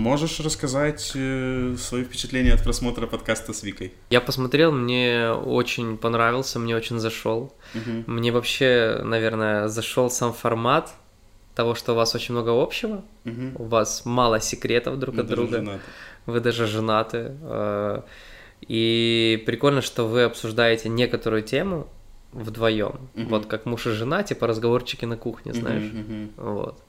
[0.00, 3.92] Можешь рассказать э, свои впечатления от просмотра подкаста с Викой?
[4.08, 7.52] Я посмотрел, мне очень понравился, мне очень зашел.
[7.74, 8.04] Мгм.
[8.06, 10.94] Мне вообще, наверное, зашел сам формат
[11.54, 13.56] того, что у вас очень много общего, Мгм.
[13.58, 15.80] у вас мало секретов друг Мы от друга, женаты.
[16.24, 17.36] вы даже женаты.
[17.42, 18.00] э,
[18.68, 21.88] И прикольно, что вы обсуждаете некоторую тему
[22.32, 23.28] вдвоем, Мгм.
[23.28, 25.82] вот как муж и жена, типа разговорчики на кухне, знаешь.
[25.92, 26.30] Мгм, мгм.
[26.36, 26.82] Вот.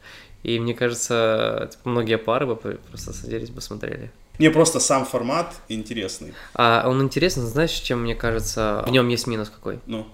[0.44, 4.12] И мне кажется, типа, многие пары бы просто садились бы смотрели.
[4.40, 6.34] Не, просто сам формат интересный.
[6.56, 9.80] А он интересный, знаешь, чем мне кажется, в нем есть минус какой?
[9.86, 10.08] Ну,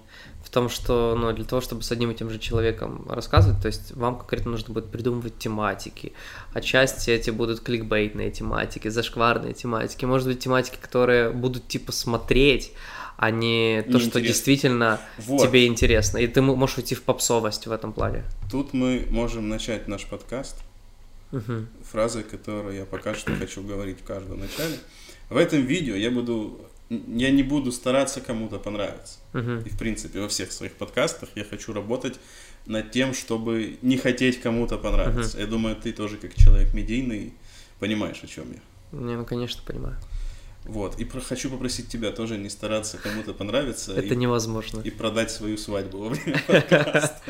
[0.44, 3.68] В том, что, ну, для того, чтобы с одним и тем же человеком рассказывать, то
[3.68, 6.12] есть вам конкретно нужно будет придумывать тематики.
[6.52, 12.72] Отчасти эти будут кликбейтные тематики, зашкварные тематики, может быть, тематики, которые будут типа смотреть,
[13.20, 14.20] а не то, что Неинтересно.
[14.22, 15.42] действительно Вот.
[15.46, 16.18] тебе интересно.
[16.18, 18.24] И ты можешь уйти в попсовость в этом плане.
[18.50, 20.56] тут мы можем начать наш подкаст
[21.32, 21.68] Мгм.
[21.90, 24.78] фразой, которую я пока что хочу говорить в каждом начале.
[25.30, 29.18] В этом видео я буду, я не буду стараться кому-то понравиться.
[29.34, 29.60] Мгм.
[29.62, 32.18] И в принципе во всех своих подкастах я хочу работать
[32.66, 35.38] над тем, чтобы не хотеть кому-то понравиться.
[35.40, 37.32] Я думаю, ты тоже как человек медийный
[37.80, 38.98] понимаешь, о чем я.
[38.98, 39.96] Не, ну, конечно, понимаю.
[40.68, 41.00] Вот.
[41.00, 44.80] И про- хочу попросить тебя тоже не стараться кому-то понравиться Это и, невозможно.
[44.84, 47.20] и продать свою свадьбу во время подкаста.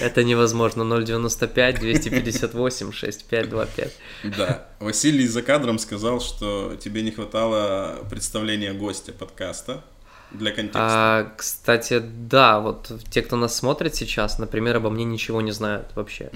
[0.00, 0.84] Это невозможно.
[0.84, 3.92] 095 258 6525.
[4.36, 4.66] Да.
[4.78, 9.82] Василий за кадром сказал, что тебе не хватало представления гостя подкаста
[10.30, 10.80] для контекста.
[10.82, 15.86] А, кстати, да, вот те, кто нас смотрит сейчас, например, обо мне ничего не знают
[15.94, 16.30] вообще.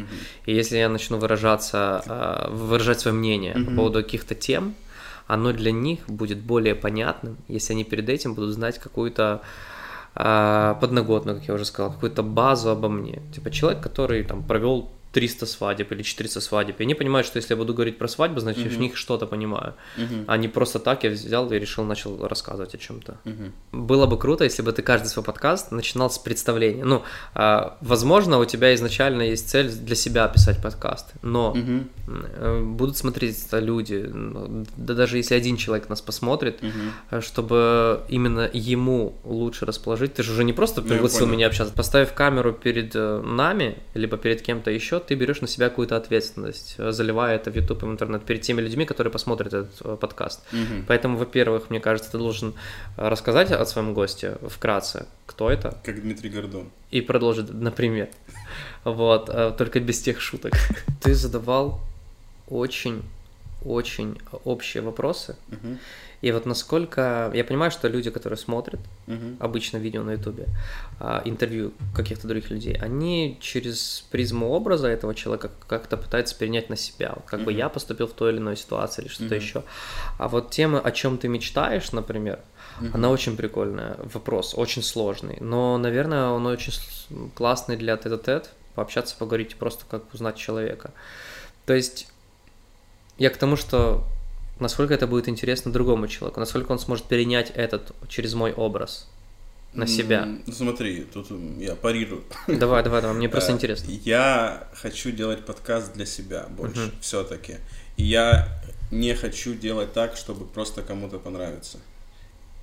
[0.47, 4.75] И если я начну выражаться, а, выражать свое мнение по поводу каких-то тем,
[5.27, 9.43] оно для них будет более понятным, если они перед этим будут знать какую-то
[10.15, 13.23] а, подноготную, как я уже сказал, какую-то базу обо мне.
[13.35, 16.81] Типа человек, который там провел 300 свадеб или 400 свадеб.
[16.81, 19.27] И они понимают, что если я буду говорить про свадьбу, значит, я в них что-то
[19.27, 19.73] понимаю.
[19.97, 20.25] Мгм.
[20.27, 23.17] А не просто так я взял и решил, начал рассказывать о чем-то.
[23.25, 23.53] Мгм.
[23.73, 26.85] Было бы круто, если бы ты каждый свой подкаст начинал с представления.
[26.85, 27.03] Ну,
[27.35, 33.47] а, возможно, у тебя изначально есть цель для себя писать подкасты, но э, будут смотреть
[33.47, 36.61] это люди, ну, да даже если один человек нас посмотрит,
[37.11, 40.13] э, чтобы именно ему лучше расположить.
[40.13, 41.33] Ты же уже не просто Ну, пригласил понял.
[41.33, 41.75] меня общаться.
[41.75, 46.75] Поставив камеру перед э, нами, либо перед кем-то еще, ты берешь на себя какую-то ответственность,
[46.79, 49.97] э, заливая это в YouTube и в интернет перед теми людьми, которые посмотрят этот э,
[50.01, 50.41] подкаст.
[50.53, 50.85] Мгм.
[50.87, 52.55] Поэтому, во-первых, мне кажется, ты должен
[52.97, 56.71] э, рассказать о своем госте вкратце, кто это, Как Дмитрий Гордон.
[56.91, 58.09] и продолжить, например.
[58.85, 60.53] Вот, только без тех шуток.
[61.03, 61.81] Ты задавал
[62.49, 65.35] очень-очень общие вопросы.
[66.23, 67.31] И вот насколько...
[67.35, 69.37] Я понимаю, что люди, которые смотрят Мгм.
[69.39, 70.47] обычно видео на ютубе,
[70.99, 76.77] а, интервью каких-то других людей, они через призму образа этого человека как-то пытаются перенять на
[76.77, 77.13] себя.
[77.15, 77.59] Вот как бы Мгм.
[77.59, 79.45] я поступил в той или иной ситуации или что-то Мгм.
[79.45, 79.63] еще.
[80.19, 82.41] А вот тема, о чем ты мечтаешь, например,
[82.81, 82.91] Мгм.
[82.95, 83.97] она очень прикольная.
[84.13, 85.37] Вопрос очень сложный.
[85.41, 86.73] Но, наверное, он очень
[87.35, 88.51] классный для тет-а-тет.
[88.75, 90.91] Пообщаться, поговорить, просто как узнать человека.
[91.65, 92.09] То есть
[93.19, 94.05] я к тому, что
[94.61, 99.09] насколько это будет интересно другому человеку, насколько он сможет перенять этот через мой образ
[99.73, 100.25] на себя.
[100.47, 101.27] Ну, смотри, тут
[101.59, 102.25] я парирую.
[102.49, 103.91] Давай, давай, давай, мне просто Э, интересно.
[103.91, 106.93] Я хочу делать подкаст для себя больше, Мгм.
[107.01, 107.57] все-таки.
[107.99, 108.49] Я
[108.91, 111.79] не хочу делать так, чтобы просто кому-то понравиться.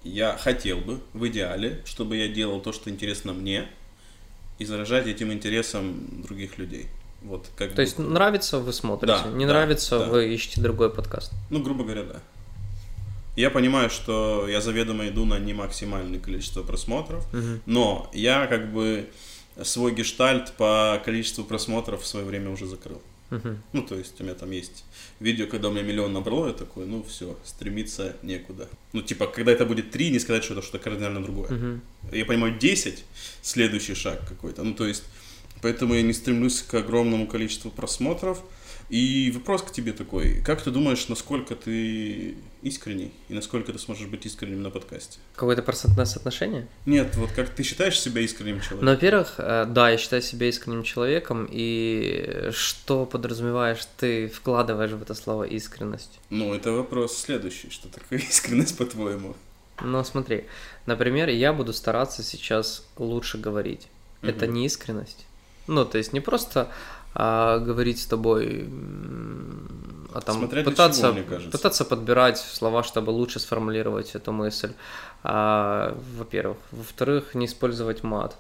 [0.04, 3.68] Я хотел бы, в идеале, чтобы я делал то, что интересно мне,
[4.60, 6.88] и заражать этим интересом других людей.
[7.24, 10.06] Вот как То есть нравится, вы смотрите, Да, не да, нравится, да.
[10.08, 11.32] вы ищете другой подкаст.
[11.50, 12.20] Ну, грубо говоря, да.
[13.36, 17.62] Я понимаю, что я заведомо иду на не максимальное количество просмотров, Мгм.
[17.66, 19.10] но я как бы
[19.64, 23.02] свой гештальт по количеству просмотров в свое время уже закрыл.
[23.72, 24.84] Ну, то есть у меня там есть
[25.20, 28.68] видео, когда у меня миллион набрало, я такой, ну все, стремиться некуда.
[28.92, 31.50] Ну, типа, когда это будет три, не сказать, что это что-то кардинально другое.
[31.50, 31.82] Мгм.
[32.12, 33.04] Я понимаю, 10
[33.42, 34.62] следующий шаг какой-то.
[34.64, 35.04] Ну, то есть,
[35.64, 38.44] поэтому я не стремлюсь к огромному количеству просмотров.
[38.90, 44.08] И вопрос к тебе такой, как ты думаешь, насколько ты искренний и насколько ты сможешь
[44.08, 45.20] быть искренним на подкасте?
[45.36, 46.68] Какое-то процентное соотношение?
[46.86, 48.86] Нет, вот как ты считаешь себя искренним человеком?
[48.86, 55.02] Ну, во-первых, э, да, я считаю себя искренним человеком, и что подразумеваешь ты вкладываешь в
[55.02, 56.20] это слово искренность?
[56.30, 59.36] Ну, это вопрос следующий, что такое искренность, по-твоему?
[59.82, 60.44] Ну, смотри,
[60.86, 63.88] например, я буду стараться сейчас лучше говорить.
[64.22, 64.54] Это Мгм.
[64.56, 65.26] не искренность.
[65.68, 66.68] Ну, то есть не просто
[67.14, 68.68] а, говорить с тобой,
[70.14, 71.52] а там Смотря пытаться, чего, мне кажется.
[71.52, 74.74] пытаться подбирать слова, чтобы лучше сформулировать эту мысль.
[75.24, 76.58] А, во-первых.
[76.72, 78.36] Во-вторых, не использовать мат.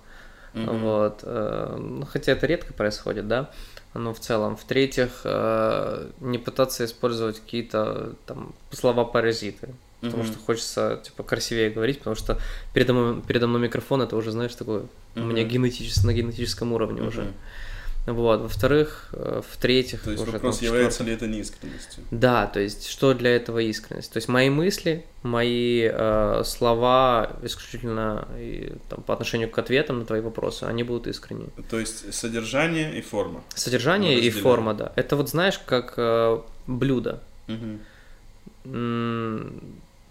[0.53, 0.77] Мгм.
[0.79, 1.23] Вот.
[1.23, 3.49] ну, Хотя это редко происходит, да.
[3.95, 4.55] ну, в целом.
[4.55, 9.73] В-третьих, э, не пытаться использовать какие-то там слова-паразиты.
[10.03, 10.33] Потому Мгм.
[10.33, 12.37] что хочется, типа, красивее говорить, потому что
[12.73, 14.83] передо мной, передо мной микрофон, это уже, знаешь, такое,
[15.15, 17.21] у меня генетически, на генетическом уровне уже.
[17.21, 17.33] Мгм.
[18.05, 18.41] Вот.
[18.41, 22.03] Во-вторых, э, в-третьих, То есть уже вопрос, там, является ли это неискренностью?
[22.11, 24.11] Да, то есть, что для этого искренность?
[24.11, 30.05] То есть, мои мысли, мои э, слова исключительно и, там, по отношению к ответам на
[30.05, 31.47] твои вопросы, они будут искренние.
[31.69, 33.41] То есть содержание и форма.
[33.55, 34.91] Содержание Мы и форма, да.
[34.97, 37.21] Это вот знаешь, как э, блюдо.
[38.65, 39.61] М,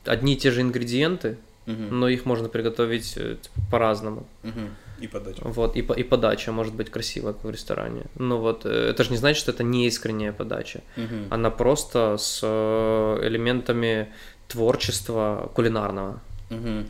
[0.04, 2.00] Одни и те же ингредиенты, Мгм.
[2.00, 4.26] но их можно приготовить э, типа, по-разному.
[4.43, 4.70] Мгм.
[5.00, 5.40] И подача.
[5.44, 8.02] Вот, и, по- и подача может быть красивая, как в ресторане.
[8.16, 10.81] Ну вот, э, это же не значит, что это не искренняя подача.
[10.96, 11.26] Мгм.
[11.31, 14.08] Она просто с э, элементами
[14.49, 16.20] творчества кулинарного.
[16.50, 16.87] Мгм.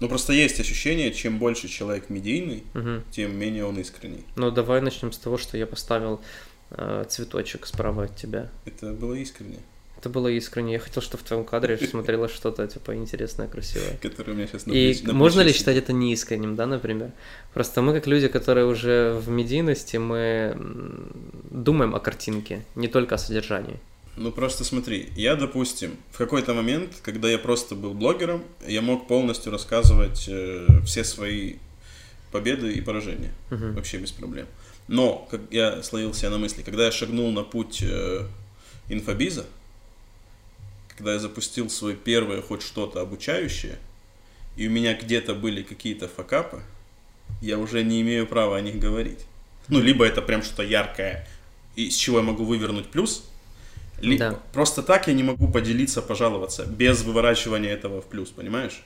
[0.00, 3.02] Ну просто есть ощущение, чем больше человек медийный, Мгм.
[3.10, 4.24] тем менее он искренний.
[4.36, 6.20] Ну давай начнем с того, что я поставил
[6.70, 8.48] э, цветочек справа от тебя.
[8.66, 9.58] Это было искренне,
[10.06, 10.74] Это было искренне.
[10.74, 13.98] Я хотел, чтобы в твоем кадре смотрелось что-то типа интересное, красивое.
[14.00, 17.10] которое у меня сейчас на И на можно ли считать это неискренним, да, например?
[17.52, 20.56] Просто мы, как люди, которые уже в медийности, мы
[21.50, 23.80] думаем о картинке, не только о содержании.
[24.16, 29.08] Ну просто смотри, я, допустим, в какой-то момент, когда я просто был блогером, я мог
[29.08, 31.54] полностью рассказывать э, все свои
[32.30, 33.32] победы и поражения.
[33.50, 33.74] Мгм.
[33.74, 34.46] Вообще без проблем.
[34.86, 38.22] Но, как я словил себя на мысли, когда я шагнул на путь э,
[38.88, 39.46] инфобиза,
[40.96, 43.78] когда я запустил свое первое хоть что-то обучающее,
[44.56, 46.62] и у меня где-то были какие-то факапы,
[47.42, 49.20] я уже не имею права о них говорить.
[49.68, 51.26] Ну, либо это прям что-то яркое,
[51.74, 53.24] из чего я могу вывернуть плюс,
[54.00, 54.40] либо Да.
[54.52, 58.82] просто так я не могу поделиться, пожаловаться, без выворачивания этого в плюс, понимаешь?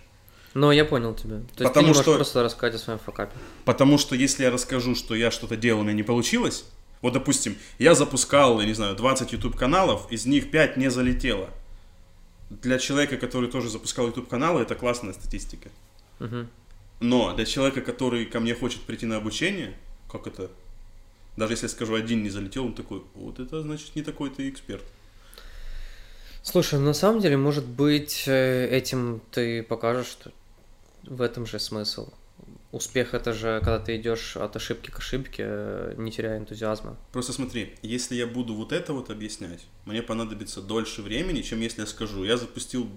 [0.55, 1.37] Но я понял тебя.
[1.37, 3.37] То есть ты Потому не что- просто рассказать о своем факапе.
[3.65, 6.65] Потому что если я расскажу, что я что-то делал, у меня не получилось,
[7.03, 11.51] вот, допустим, я запускал, я не знаю, 20 YouTube каналов, из них 5 не залетело.
[12.51, 15.71] Для человека, который тоже запускал YouTube каналы, это классная статистика.
[16.19, 16.49] Мгм.
[17.01, 19.77] Но для человека, который ко мне хочет прийти на обучение,
[20.11, 20.51] как это?
[21.37, 24.49] Даже если я скажу, один не залетел, он такой, вот это значит не такой ты
[24.49, 24.85] эксперт.
[26.43, 30.33] Слушай, ну, на самом деле, может быть, э, этим ты покажешь, что
[31.05, 32.11] в этом же смысл.
[32.73, 36.97] Успех это же, когда ты идешь от ошибки к ошибке, э, не теряя энтузиазма.
[37.11, 41.81] Просто смотри, если я буду вот это вот объяснять, мне понадобится дольше времени, чем если
[41.81, 42.89] я скажу, я запустил,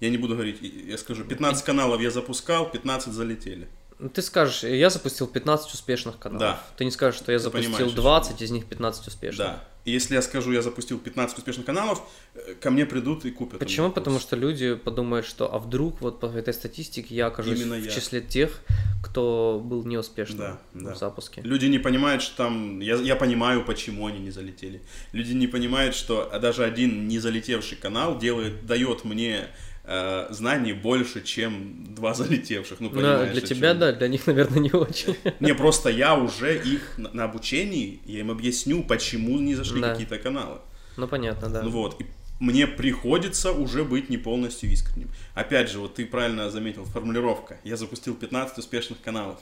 [0.00, 3.68] я не буду говорить, я скажу, 15 каналов я запускал, 15 залетели.
[3.98, 6.40] Ну, Ты скажешь, я запустил 15 успешных каналов.
[6.40, 6.62] Да.
[6.76, 9.46] Ты не скажешь, что я Ты запустил понимаешь, о чем 20, из них 15 успешных.
[9.46, 9.64] Да.
[9.84, 12.02] И если я скажу, я запустил 15 успешных каналов,
[12.34, 13.58] э, ко мне придут и купят.
[13.58, 13.90] Почему?
[13.90, 17.84] Потому что люди подумают, что а вдруг вот по этой статистике я окажусь Именно в
[17.84, 17.90] я.
[17.90, 18.60] числе тех,
[19.02, 20.94] кто был неуспешным Да, да.
[20.94, 21.40] в запуске.
[21.42, 22.80] Люди не понимают, что там...
[22.80, 24.80] Я, я понимаю, почему они не залетели.
[25.12, 29.48] Люди не понимают, что даже один не залетевший канал делает, дает мне
[29.84, 32.80] э, знаний больше, чем два залетевших.
[32.80, 35.16] Ну, Ну, понимаешь, для тебя, да, для них, наверное, не очень.
[35.40, 39.90] Не, просто я уже их на, на обучении, я им объясню, почему не зашли Да.
[39.92, 40.58] какие-то каналы.
[40.96, 41.62] Ну, понятно, да.
[41.62, 42.06] Ну вот, и
[42.40, 45.10] мне приходится уже быть не полностью искренним.
[45.34, 47.58] Опять же, вот ты правильно заметил, формулировка.
[47.64, 49.38] Я запустил 15 успешных каналов.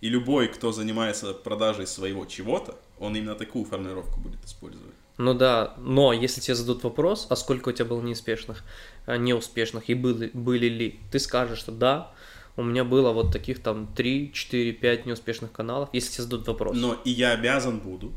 [0.00, 4.94] И любой, кто занимается продажей своего чего-то, он именно такую формулировку будет использовать.
[5.18, 8.64] Ну да, но если тебе зададут вопрос, а сколько у тебя было неуспешных,
[9.06, 12.12] а, неуспешных и были, были ли, ты скажешь, что да,
[12.56, 16.76] у меня было вот таких там 3, 4, 5 неуспешных каналов, если тебе зададут вопрос.
[16.76, 18.12] Но и я обязан буду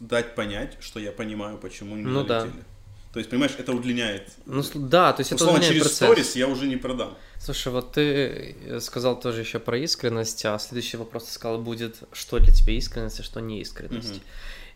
[0.00, 2.40] дать понять, что я понимаю, почему не Ну да.
[2.40, 2.64] залетели.
[3.12, 4.30] То есть, понимаешь, это удлиняет.
[4.44, 6.08] Ну, да, то есть это Условно, удлиняет через процесс.
[6.08, 7.14] сторис я уже не продам.
[7.38, 11.96] Слушай, вот ты э, сказал тоже еще про искренность, а следующий вопрос ты сказал будет,
[12.12, 14.10] что для тебя искренность, а что не искренность.
[14.16, 14.20] Мгм.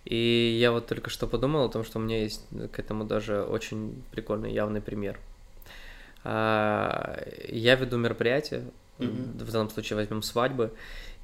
[0.07, 2.41] И я вот только что подумал о том, что у меня есть
[2.73, 5.19] к этому даже очень прикольный явный пример.
[6.25, 8.65] А, Я веду мероприятие,
[8.99, 9.39] Мгм.
[9.39, 10.73] в данном случае возьмем свадьбы,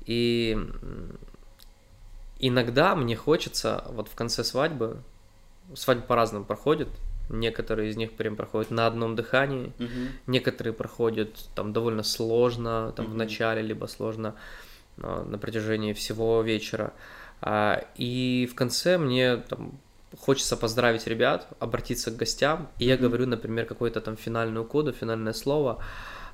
[0.06, 0.56] и
[2.38, 5.02] иногда мне хочется вот в конце свадьбы,
[5.74, 6.88] свадьба по-разному проходит,
[7.28, 10.08] некоторые из них прям проходят на одном дыхании, Мгм.
[10.26, 13.18] Некоторые проходят там довольно сложно, там в Мгм.
[13.18, 14.34] начале, либо сложно
[15.02, 16.92] а, на протяжении всего вечера.
[17.40, 19.78] А, И в конце мне там
[20.18, 23.02] хочется поздравить ребят, обратиться к гостям, и я Мгм.
[23.02, 25.78] говорю, например, какую-то там финальную коду, финальное слово,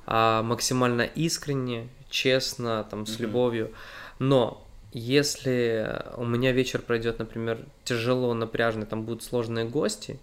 [0.05, 3.21] а, максимально искренне, честно, там, с Мгм.
[3.27, 3.71] любовью.
[4.19, 4.62] Но
[4.93, 10.19] если у меня вечер пройдет, например, тяжело, напряжно, там будут сложные гости,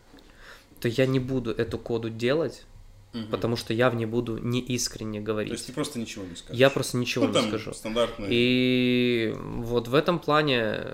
[0.81, 2.65] то я не буду эту коду делать,
[3.13, 3.27] Мгм.
[3.27, 5.53] потому что я в ней буду неискренне То говорить.
[5.53, 6.59] есть ты просто ничего не скажешь.
[6.59, 7.75] Я просто ничего ну, не скажу.
[7.75, 8.29] стандартные.
[8.31, 10.85] И вот в этом плане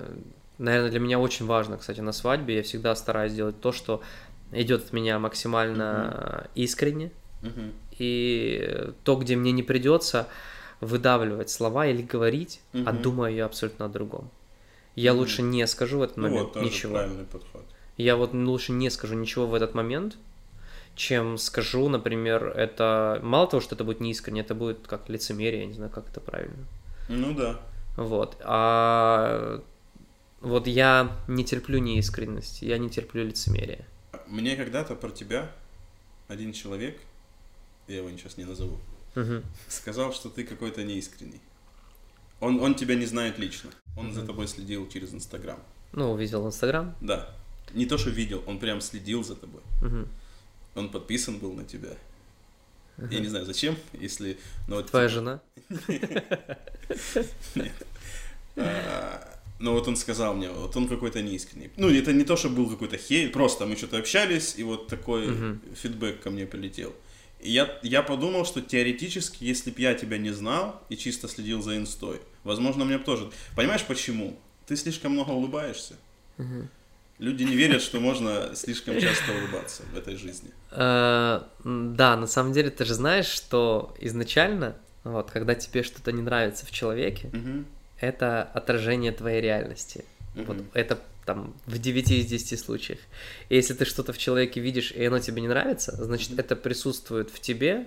[0.59, 4.03] наверное, для меня очень важно, кстати, на свадьбе я всегда стараюсь делать то, что
[4.53, 7.11] идет от меня максимально искренне,
[7.43, 7.73] Мгм.
[7.99, 10.29] и то, где мне не придется
[10.81, 13.03] выдавливать слова или говорить, а Мгм.
[13.03, 14.31] думаю я абсолютно о другом.
[14.95, 15.21] Я Мгм.
[15.21, 16.95] лучше не скажу в этот Ну момент вот, ничего.
[16.95, 17.65] правильный подход.
[17.97, 20.17] Я вот лучше не скажу ничего в этот момент,
[20.95, 23.21] чем скажу, например, это...
[23.23, 26.21] Мало того, что это будет неискренне, это будет как лицемерие, я не знаю, как это
[26.21, 26.65] правильно.
[27.09, 27.61] Ну да.
[27.97, 28.37] Вот.
[28.41, 29.63] А
[30.41, 33.85] вот я не терплю неискренность, я не терплю лицемерие.
[34.27, 35.51] Мне когда-то про тебя
[36.29, 36.99] один человек,
[37.89, 38.79] я его сейчас не назову,
[39.17, 39.43] Мгм.
[39.69, 41.41] сказал, что ты какой-то неискренний.
[42.41, 43.71] Он, он тебя не знает лично.
[43.97, 44.27] Он за Мгм.
[44.29, 45.59] тобой следил через Инстаграм.
[45.93, 46.95] Ну, увидел Инстаграм.
[47.01, 47.35] Да.
[47.75, 49.63] Не то, что видел, он прям следил за тобой.
[49.83, 50.09] Мгм.
[50.75, 51.97] Он подписан был на тебя.
[52.99, 53.23] Я Мгм.
[53.23, 54.39] не знаю, зачем, если...
[54.69, 55.41] Но вот Твоя типа- жена?
[58.59, 61.71] А, Но вот он сказал мне, вот он какой-то неискренний.
[61.77, 65.59] Ну, это не то, что был какой-то хейт, просто мы что-то общались, и вот такой
[65.75, 66.95] фидбэк ко мне прилетел.
[67.41, 71.77] Я, я подумал, что теоретически, если бы я тебя не знал и чисто следил за
[71.77, 73.31] инстой, возможно, мне бы тоже...
[73.55, 74.37] Понимаешь, почему?
[74.67, 75.95] Ты слишком много улыбаешься.
[76.39, 76.69] Мгм.
[77.19, 80.51] Люди не верят, что можно слишком часто улыбаться в этой жизни.
[80.71, 86.21] Э, Да, на самом деле ты же знаешь, что изначально, вот, когда тебе что-то не
[86.23, 87.31] нравится в человеке,
[88.01, 90.05] это отражение твоей реальности.
[90.35, 92.99] Вот это там в 9 из 10 случаев.
[93.51, 97.31] И если ты что-то в человеке видишь, и оно тебе не нравится, значит, это присутствует
[97.31, 97.87] в тебе,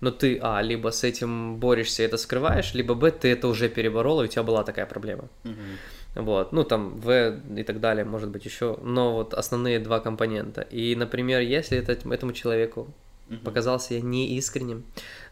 [0.00, 3.68] но ты, а, либо с этим борешься и это скрываешь, либо, б, ты это уже
[3.68, 5.28] переборол, и у тебя была такая проблема.
[5.44, 5.78] Мгм.
[6.14, 10.62] Вот, ну там В и так далее, может быть, еще, но вот основные два компонента.
[10.62, 12.92] И, например, если это, этому человеку
[13.30, 13.40] Мгм.
[13.44, 14.84] показался я неискренним,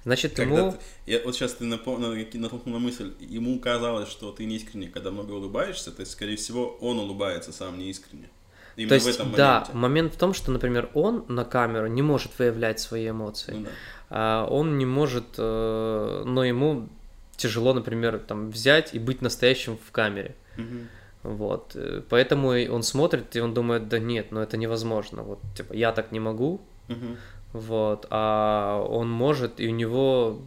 [0.05, 0.73] значит, Когда ему...
[0.73, 0.79] ты-
[1.13, 5.33] я, вот сейчас ты напомнил, натолкнул на мысль, ему казалось, что ты неискренне, когда много
[5.33, 8.31] улыбаешься, то есть, скорее всего, он улыбается сам неискренне.
[8.77, 12.03] Именно То есть, в этом да, момент в том, что, например, он на камеру не
[12.03, 13.55] может выявлять свои эмоции.
[13.55, 13.71] Ну да.
[14.11, 16.89] а он не может, э, но ему
[17.37, 20.37] тяжело, например, там взять и быть настоящим в камере.
[20.57, 20.89] Мгм.
[21.25, 21.77] Вот.
[22.09, 25.25] Поэтому он смотрит, и он думает, да нет, ну это невозможно.
[25.25, 27.17] Вот, типа, я так не могу, Мгм.
[27.53, 30.43] Вот, а он может, и у него...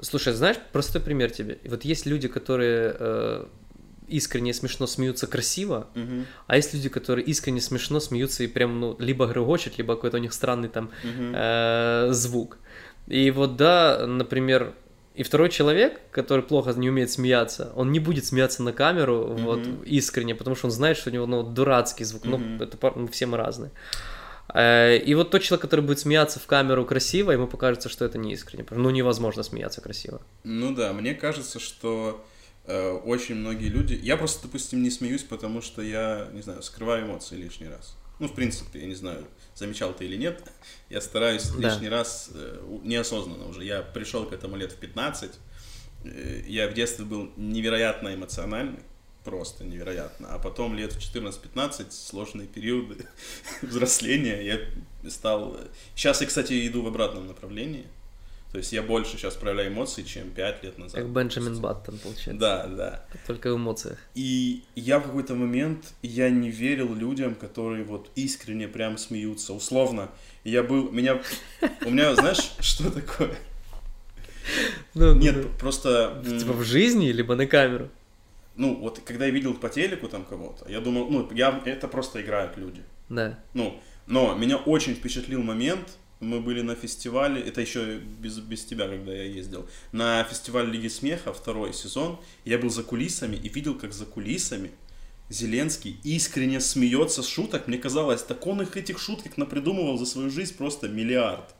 [0.00, 1.58] Слушай, знаешь, простой пример тебе.
[1.64, 3.46] Вот есть люди, которые э,
[4.08, 6.26] искренне смешно смеются красиво, Мгм.
[6.46, 10.20] а есть люди, которые искренне смешно смеются и прям, ну, либо грохочет, либо какой-то у
[10.20, 11.32] них странный там Мгм.
[11.34, 12.58] э, звук.
[13.06, 14.72] И вот да, например,
[15.14, 19.66] и второй человек, который плохо не умеет смеяться, он не будет смеяться на камеру вот
[19.66, 19.82] Мгм.
[19.82, 22.24] искренне, потому что он знает, что у него ну, дурацкий звук.
[22.24, 22.58] Мгм.
[22.58, 23.70] Ну, это ну, все мы разные.
[24.54, 28.18] Э, И вот тот человек, который будет смеяться в камеру красиво, ему покажется, что это
[28.18, 28.64] не искренне.
[28.70, 30.20] Ну, невозможно смеяться красиво.
[30.44, 32.24] Ну да, мне кажется, что
[32.66, 33.98] э, очень многие люди...
[34.02, 37.96] Я просто, допустим, не смеюсь, потому что я, не знаю, скрываю эмоции лишний раз.
[38.18, 40.42] Ну, в принципе, я не знаю, замечал ты или нет,
[40.90, 41.68] я стараюсь Да.
[41.70, 45.30] лишний раз, э, неосознанно уже, я пришел к этому лет в 15,
[46.04, 48.80] э, я в детстве был невероятно эмоциональный,
[49.24, 53.06] просто невероятно, а потом лет в 14-15, сложные периоды
[53.62, 55.56] взросления, я стал...
[55.94, 57.86] Сейчас я, кстати, иду в обратном направлении,
[58.52, 61.00] то есть я больше сейчас проявляю эмоции, чем 5 лет назад.
[61.00, 61.60] Как Бенджамин.
[61.60, 62.32] Баттон, получается.
[62.32, 63.04] Да, да.
[63.26, 63.98] Только в эмоциях.
[64.16, 69.52] И я в какой-то момент, я не верил людям, которые вот искренне прям смеются.
[69.52, 70.10] Условно,
[70.42, 71.22] я был, меня,
[71.84, 73.36] у меня, знаешь, что такое?
[74.94, 77.88] Ну, Нет, ну, просто, Типа в жизни, либо на камеру.
[78.56, 82.20] Ну, вот когда я видел по телеку там кого-то, я думал, ну, я, это просто
[82.20, 82.82] играют люди.
[83.08, 83.38] Да.
[83.54, 88.88] Ну, но меня очень впечатлил момент, мы были на фестивале, это еще без, без тебя,
[88.88, 93.74] когда я ездил, на фестиваль Лиги Смеха, второй сезон, я был за кулисами и видел,
[93.74, 94.70] как за кулисами
[95.30, 97.68] Зеленский искренне смеется с шуток.
[97.68, 101.54] Мне казалось, так он их этих шуток напридумывал за свою жизнь просто миллиард.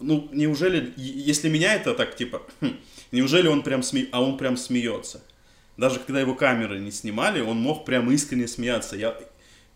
[0.00, 2.76] Ну, неужели, если меня это так, типа, хм,
[3.10, 4.06] неужели он прям сме...
[4.12, 5.22] а он прям смеется?
[5.80, 8.96] Даже когда его камеры не снимали, он мог прям искренне смеяться.
[8.96, 9.16] Я,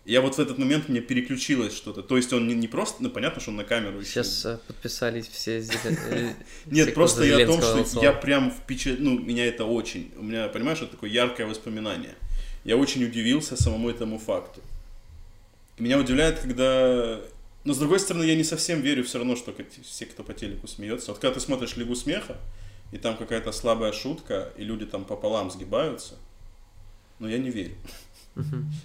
[0.04, 2.02] я вот в этот момент мне переключилось что-то.
[2.02, 4.10] То есть он не, не просто, ну понятно, что он на камеру еще.
[4.22, 5.60] Сейчас э, подписались все...
[5.60, 6.34] э,
[6.66, 10.48] Нет, просто я о том, что я прям впечатлен, ну, меня это очень, у меня,
[10.48, 12.14] понимаешь, это такое яркое воспоминание.
[12.64, 14.60] Я очень удивился самому этому факту.
[15.78, 17.22] Меня удивляет, когда...
[17.64, 20.66] Но с другой стороны, я не совсем верю все равно, что все, кто по телеку
[20.66, 21.12] смеется.
[21.12, 22.36] Вот когда ты смотришь Лигу смеха,
[22.94, 26.14] и там какая-то слабая шутка, и люди там пополам сгибаются,
[27.18, 27.74] но я не верю.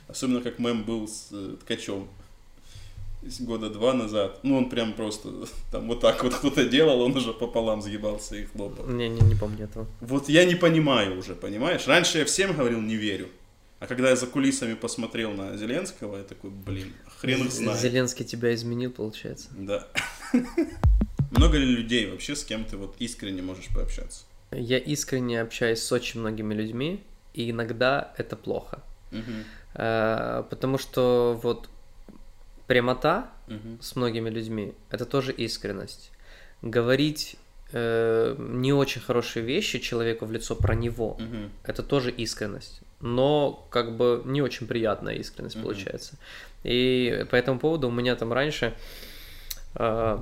[0.07, 2.07] Особенно как мем был с э, Ткачем
[3.21, 4.39] с года два назад.
[4.41, 5.29] Ну, он прям просто
[5.71, 8.87] там вот так вот кто-то делал, он уже пополам сгибался и хлопал.
[8.87, 9.85] Не, не, не помню этого.
[10.01, 11.85] Вот я не понимаю уже, понимаешь?
[11.87, 13.27] Раньше я всем говорил не верю.
[13.77, 17.79] А когда я за кулисами посмотрел на Зеленского, я такой, блин, хрен их знает.
[17.79, 19.49] Зеленский тебя изменил, получается.
[19.55, 19.87] Да.
[21.31, 24.23] Много ли людей вообще, с кем ты вот искренне можешь пообщаться?
[24.51, 28.81] Я искренне общаюсь с очень многими людьми, и иногда это плохо.
[29.75, 31.69] Э, Потому что вот
[32.67, 33.79] прямота Мгм.
[33.81, 36.11] с многими людьми это тоже искренность.
[36.61, 37.35] Говорить
[37.71, 41.51] э, не очень хорошие вещи человеку в лицо про него Мгм.
[41.63, 42.81] это тоже искренность.
[42.99, 45.63] Но как бы не очень приятная искренность Мгм.
[45.65, 46.17] получается.
[46.63, 48.73] И по этому поводу у меня там раньше
[49.75, 50.17] э,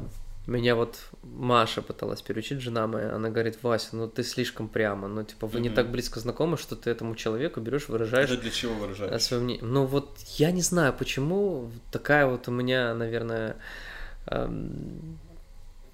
[0.47, 5.23] меня вот Маша пыталась переучить, жена моя, она говорит, Вася, ну ты слишком прямо, ну
[5.23, 5.75] типа вы не Мгм.
[5.75, 9.21] так близко знакомы, что ты этому человеку берешь, выражаешь Это для чего выражаешь?
[9.21, 9.63] свое мнение.
[9.63, 13.57] Ну вот я не знаю, почему такая вот у меня, наверное,
[14.27, 15.19] эм,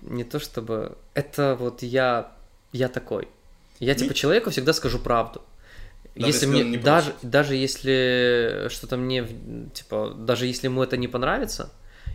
[0.02, 0.98] не то чтобы...
[1.16, 2.32] Это вот я,
[2.74, 3.28] я такой.
[3.80, 5.42] Я типа человеку всегда скажу правду.
[6.16, 7.30] Даже если если мне не даже просит.
[7.30, 9.28] даже если что-то мне
[9.74, 11.72] типа даже если ему это не понравится,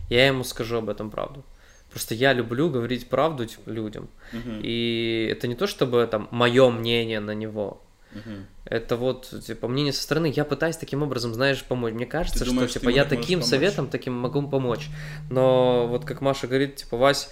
[0.09, 1.43] я ему скажу об этом правду.
[1.91, 4.09] Просто я люблю говорить правду типа, людям.
[4.31, 4.59] Мгм.
[4.63, 7.81] И это не то чтобы там мое мнение на него.
[8.11, 8.45] Мгм.
[8.65, 11.93] Это вот, типа, мнение со стороны, я пытаюсь таким образом, знаешь, помочь.
[11.93, 13.49] Мне кажется, Ты думаешь, что, ты типа, я таким помочь?
[13.49, 14.87] советом, таким могу помочь.
[15.29, 17.29] Но вот как Маша говорит, типа, Вась,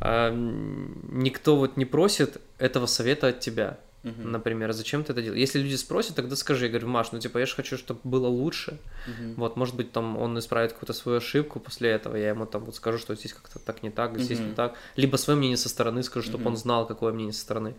[0.00, 4.32] м, никто вот не просит этого совета от тебя, Мгм.
[4.32, 5.40] например, зачем ты это делаешь?
[5.40, 8.28] Если люди спросят, тогда скажи, я говорю, Маш, ну, типа, я же хочу, чтобы было
[8.28, 8.78] лучше.
[9.06, 9.34] Мгм.
[9.36, 12.76] Вот, может быть, там он исправит какую-то свою ошибку после этого, я ему там вот
[12.76, 14.48] скажу, что здесь как-то так не так, здесь Мгм.
[14.50, 14.74] не так.
[14.96, 16.52] Либо свое мнение со стороны скажу, чтобы Мгм.
[16.52, 17.74] он знал, какое мнение со стороны.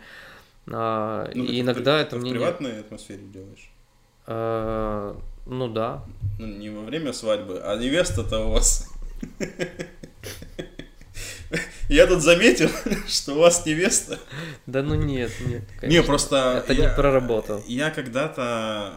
[0.68, 2.40] А, Ну, и ты в иногда при- это ты в мнение...
[2.40, 3.70] приватной атмосфере делаешь?
[4.28, 5.16] Э,
[5.48, 6.04] Ну да.
[6.40, 8.92] Ну, не во время свадьбы, а невеста-то у вас...
[11.96, 12.70] Я тут заметил,
[13.08, 14.20] что у вас невеста.
[14.66, 15.64] Да ну нет, нет.
[15.82, 16.62] Не, просто...
[16.66, 17.64] Это я- не про работу.
[17.68, 18.94] Я когда-то...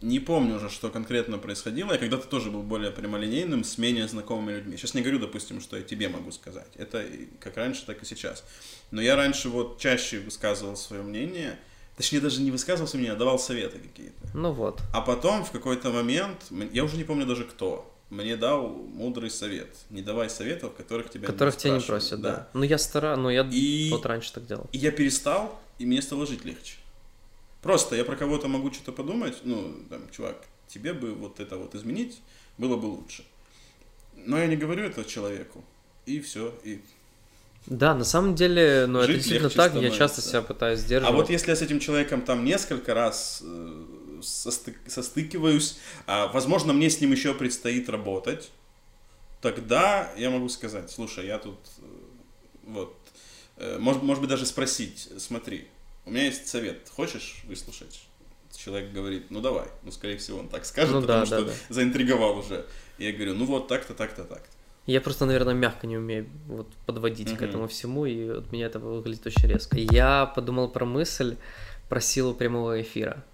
[0.00, 1.92] Не помню уже, что конкретно происходило.
[1.92, 4.76] Я когда-то тоже был более прямолинейным с менее знакомыми людьми.
[4.78, 6.68] Сейчас не говорю, допустим, что я тебе могу сказать.
[6.76, 7.04] Это
[7.38, 8.44] как раньше, так и сейчас.
[8.90, 11.58] Но я раньше вот чаще высказывал свое мнение.
[11.98, 14.16] Точнее, даже не высказывал свое мнение, а давал советы какие-то.
[14.32, 14.80] Ну вот.
[14.94, 19.68] А потом в какой-то момент, я уже не помню даже кто, мне дал мудрый совет.
[19.90, 22.48] Не давай советов, которых тебя Которых тебя не просят, да.
[22.54, 24.68] Ну я стара, ну я И- вот раньше так делал.
[24.72, 26.76] И я перестал, и мне стало жить легче.
[27.62, 30.36] Просто я про кого-то могу что-то подумать, ну, там, чувак,
[30.68, 32.20] тебе бы вот это вот изменить,
[32.58, 33.24] было бы лучше.
[34.14, 35.64] Но я не говорю это человеку.
[36.06, 36.54] И все.
[36.62, 36.80] И...
[37.66, 39.98] Да, на самом деле, ну это Жить действительно легче так, я становится.
[39.98, 41.14] часто себя пытаюсь А сдерживать.
[41.16, 43.84] вот если я с этим человеком там несколько раз э,
[44.26, 48.50] состык- состыкиваюсь, а, возможно, мне с ним еще предстоит работать,
[49.40, 51.82] тогда я могу сказать, слушай, я тут, э,
[52.64, 52.96] вот,
[53.58, 55.68] э, может, может быть, даже спросить, смотри,
[56.04, 58.02] у меня есть совет, хочешь выслушать?
[58.56, 61.50] Человек говорит, ну давай, ну, скорее всего, он так скажет, Ну потому да, что да,
[61.52, 61.74] да.
[61.74, 62.66] заинтриговал уже.
[62.98, 64.48] Я говорю, ну вот так-то, так-то, так-то.
[64.86, 67.44] Я просто, наверное, мягко не умею вот подводить к Мгм.
[67.44, 69.76] этому всему, и от меня это выглядит очень резко.
[69.78, 71.36] Я подумал про мысль,
[71.88, 73.24] про силу прямого эфира.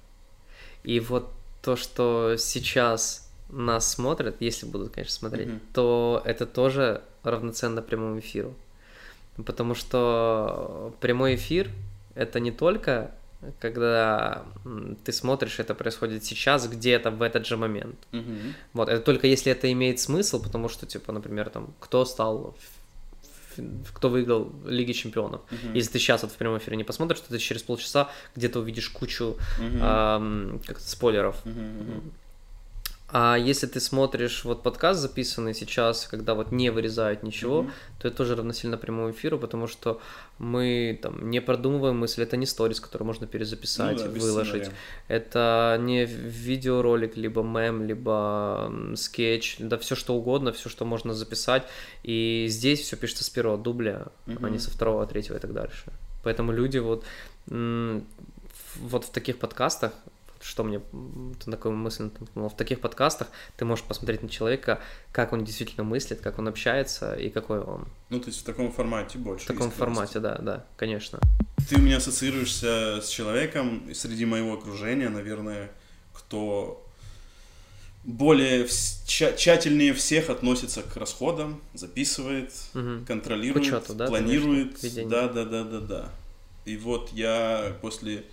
[0.84, 1.30] И вот
[1.62, 5.60] то, что сейчас нас смотрят, если будут, конечно, смотреть, Мгм.
[5.72, 8.54] то это тоже равноценно прямому эфиру.
[9.44, 11.70] Потому что прямой эфир
[12.14, 13.12] это не только
[13.58, 14.44] когда
[15.04, 17.96] ты смотришь, это происходит сейчас, где-то в этот же момент.
[18.12, 18.54] Мгм.
[18.72, 22.54] Вот, это только если это имеет смысл, потому что, типа, например, там, кто стал,
[23.92, 25.40] кто выиграл Лиги Чемпионов.
[25.50, 25.74] Мгм.
[25.74, 28.88] Если ты сейчас вот в прямом эфире не посмотришь, то ты через полчаса где-то увидишь
[28.90, 29.78] кучу Мгм.
[29.82, 31.44] ам, как спойлеров.
[31.44, 32.12] Мгм, мгм.
[33.14, 37.72] А если ты смотришь вот подкаст записанный сейчас, когда вот не вырезают ничего, Мгм.
[38.00, 40.00] то это тоже равносильно прямому эфиру, потому что
[40.38, 44.64] мы там не продумываем мысли, это не сторис, который можно перезаписать, Ну да, выложить.
[44.64, 44.72] сценария.
[45.08, 51.64] Это не видеоролик, либо мем, либо скетч, да все что угодно, все, что можно записать.
[52.02, 54.52] И здесь все пишется с первого дубля, а Мгм.
[54.52, 55.84] не со второго, третьего и так дальше.
[56.24, 57.04] Поэтому люди вот,
[57.46, 59.92] вот в таких подкастах,
[60.42, 60.80] что мне
[61.44, 64.80] такой мысль в таких подкастах ты можешь посмотреть на человека,
[65.12, 67.86] как он действительно мыслит, как он общается и какой он.
[68.10, 69.44] Ну, то есть в таком формате больше.
[69.44, 71.20] В таком формате, да, да, конечно.
[71.68, 75.70] Ты у меня ассоциируешься с человеком среди моего окружения, наверное,
[76.12, 76.84] кто
[78.04, 83.04] более тща- тщательнее всех относится к расходам, записывает, Мгм.
[83.06, 84.78] контролирует, К учету, да, планирует.
[84.80, 85.08] конечно.
[85.08, 86.08] Да, да, да, да, да.
[86.64, 88.24] И вот я после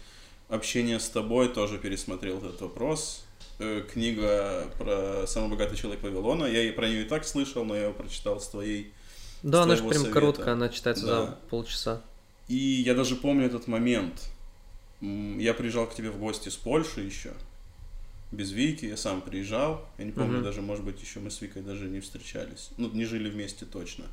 [0.50, 3.24] общения с тобой тоже пересмотрел этот вопрос.
[3.60, 6.46] Э, Книга про самый богатый человек Вавилона.
[6.46, 8.92] Я и про нее и так слышал, но я ее прочитал с твоей
[9.44, 10.12] Да, она же прям совета.
[10.14, 11.26] короткая, она читается Да.
[11.26, 12.02] за полчаса.
[12.48, 14.30] И я даже помню этот момент.
[15.02, 17.34] Я приезжал к тебе в гости с Польши еще.
[18.32, 20.44] без Вики, я сам приезжал, я не помню Мгм.
[20.44, 24.06] даже, может быть, еще мы с Викой даже не встречались, ну, не жили вместе точно.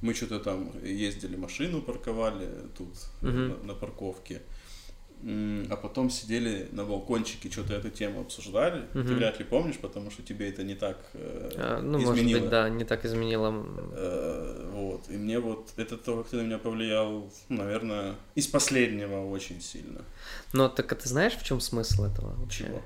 [0.00, 2.48] Мы что-то там ездили, машину парковали
[2.78, 2.88] тут,
[3.20, 3.48] Мгм.
[3.48, 4.40] на, на парковке,
[5.22, 8.84] а потом сидели на балкончике, что-то эту тему обсуждали.
[8.92, 9.16] Ты Мгм.
[9.16, 12.10] вряд ли помнишь, потому что тебе это не так э, А, Ну, изменило.
[12.10, 13.64] может быть, да, не так изменило.
[13.92, 15.08] Э, вот.
[15.10, 19.60] И мне вот это то, как ты на меня повлиял, ну, наверное, из последнего очень
[19.60, 20.02] сильно.
[20.52, 22.64] Но так а ты знаешь, в чем смысл этого вообще?
[22.64, 22.82] Чего?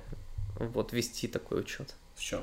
[0.58, 1.94] Вот вести такой учет.
[2.14, 2.40] В чем?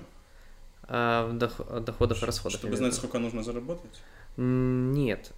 [0.83, 2.59] А, в дох- доходов и расходов.
[2.59, 4.01] Чтобы знать, сколько нужно заработать?
[4.37, 5.31] Нет.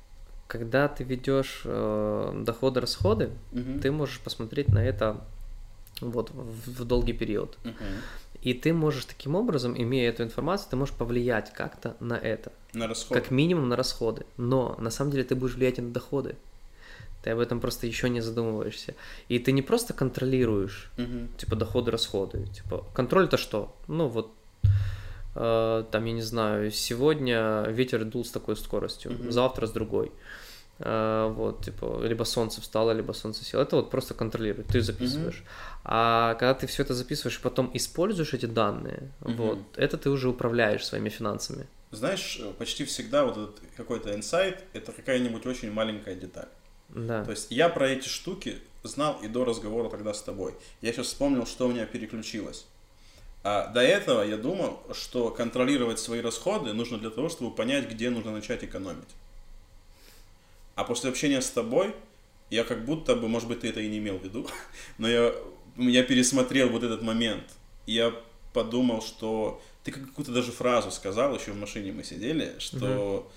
[0.52, 3.80] Когда ты ведешь э, доходы-расходы, Мгм.
[3.80, 5.22] ты можешь посмотреть на это
[6.02, 7.58] вот в, в долгий период.
[7.64, 7.76] Мгм.
[8.42, 12.52] И ты можешь таким образом, имея эту информацию, ты можешь повлиять как-то на это.
[12.74, 13.18] На расход.
[13.18, 14.26] Как минимум на расходы.
[14.36, 16.36] Но на самом деле ты будешь влиять и на доходы.
[17.24, 18.96] Ты об этом просто еще не задумываешься.
[19.30, 21.30] И ты не просто контролируешь, Мгм.
[21.38, 22.46] типа, доходы, расходы.
[22.48, 23.74] Типа, контроль это что?
[23.88, 24.34] Ну, вот,
[25.36, 29.32] э, там, я не знаю, сегодня ветер дул с такой скоростью, Мгм.
[29.32, 30.12] завтра с другой.
[30.84, 33.62] Э, вот, типа, либо солнце встало, либо солнце село.
[33.64, 35.44] Это вот просто контролирует, ты записываешь.
[35.84, 39.36] А когда ты все это записываешь и потом используешь эти данные, Мгм.
[39.36, 41.68] вот, это ты уже управляешь своими финансами.
[41.92, 46.48] Знаешь, э, почти всегда вот этот какой-то инсайт— это какая-нибудь очень маленькая деталь.
[46.90, 47.24] Да.
[47.24, 50.56] То есть я про эти штуки знал и до разговора тогда с тобой.
[50.82, 52.66] Я сейчас вспомнил, что у меня переключилось.
[53.44, 58.10] А до этого я думал, что контролировать свои расходы нужно для того, чтобы понять, где
[58.10, 59.10] нужно начать экономить.
[60.82, 61.94] А после общения с тобой,
[62.50, 64.48] я как будто бы, может быть, ты это и не имел в виду,
[64.98, 65.32] но я,
[65.78, 67.44] я пересмотрел вот этот момент.
[67.86, 68.12] И я
[68.52, 73.30] подумал, что ты какую-то даже фразу сказал, еще в машине мы сидели, что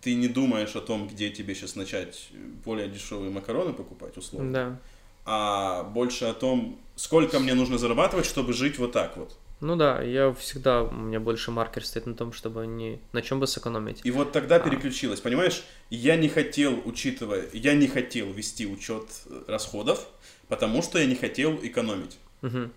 [0.00, 2.28] ты не думаешь о том, где тебе сейчас начать
[2.64, 4.78] более дешевые макароны покупать, условно, Да.
[5.26, 9.38] а больше о том, сколько мне нужно зарабатывать, чтобы жить вот так вот.
[9.60, 13.40] Ну да, я всегда, у меня больше маркер стоит на том, чтобы не на чем
[13.40, 14.00] бы сэкономить.
[14.04, 14.60] И вот тогда А.
[14.60, 15.62] переключилось, понимаешь?
[15.90, 20.06] Я не хотел, учитывая, я не хотел вести учет э, расходов,
[20.48, 22.18] потому что я не хотел экономить.
[22.40, 22.72] Мгм.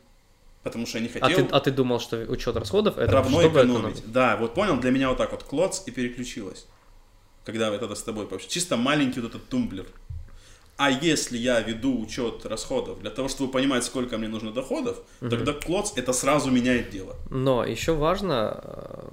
[0.63, 3.39] Потому что я не А, хотел ты, а ты думал, что учет расходов это равно
[3.39, 4.03] чтобы экономить.
[4.11, 6.67] Да, вот понял, для меня вот так вот клоц и переключилось.
[7.45, 8.53] Когда я тогда с тобой пообщался.
[8.53, 9.85] Чисто маленький вот этот тумблер.
[10.85, 15.53] А если я веду учет расходов для того, чтобы понимать, сколько мне нужно доходов, тогда
[15.53, 17.15] клоц это сразу меняет дело.
[17.29, 19.09] Но еще важно, э,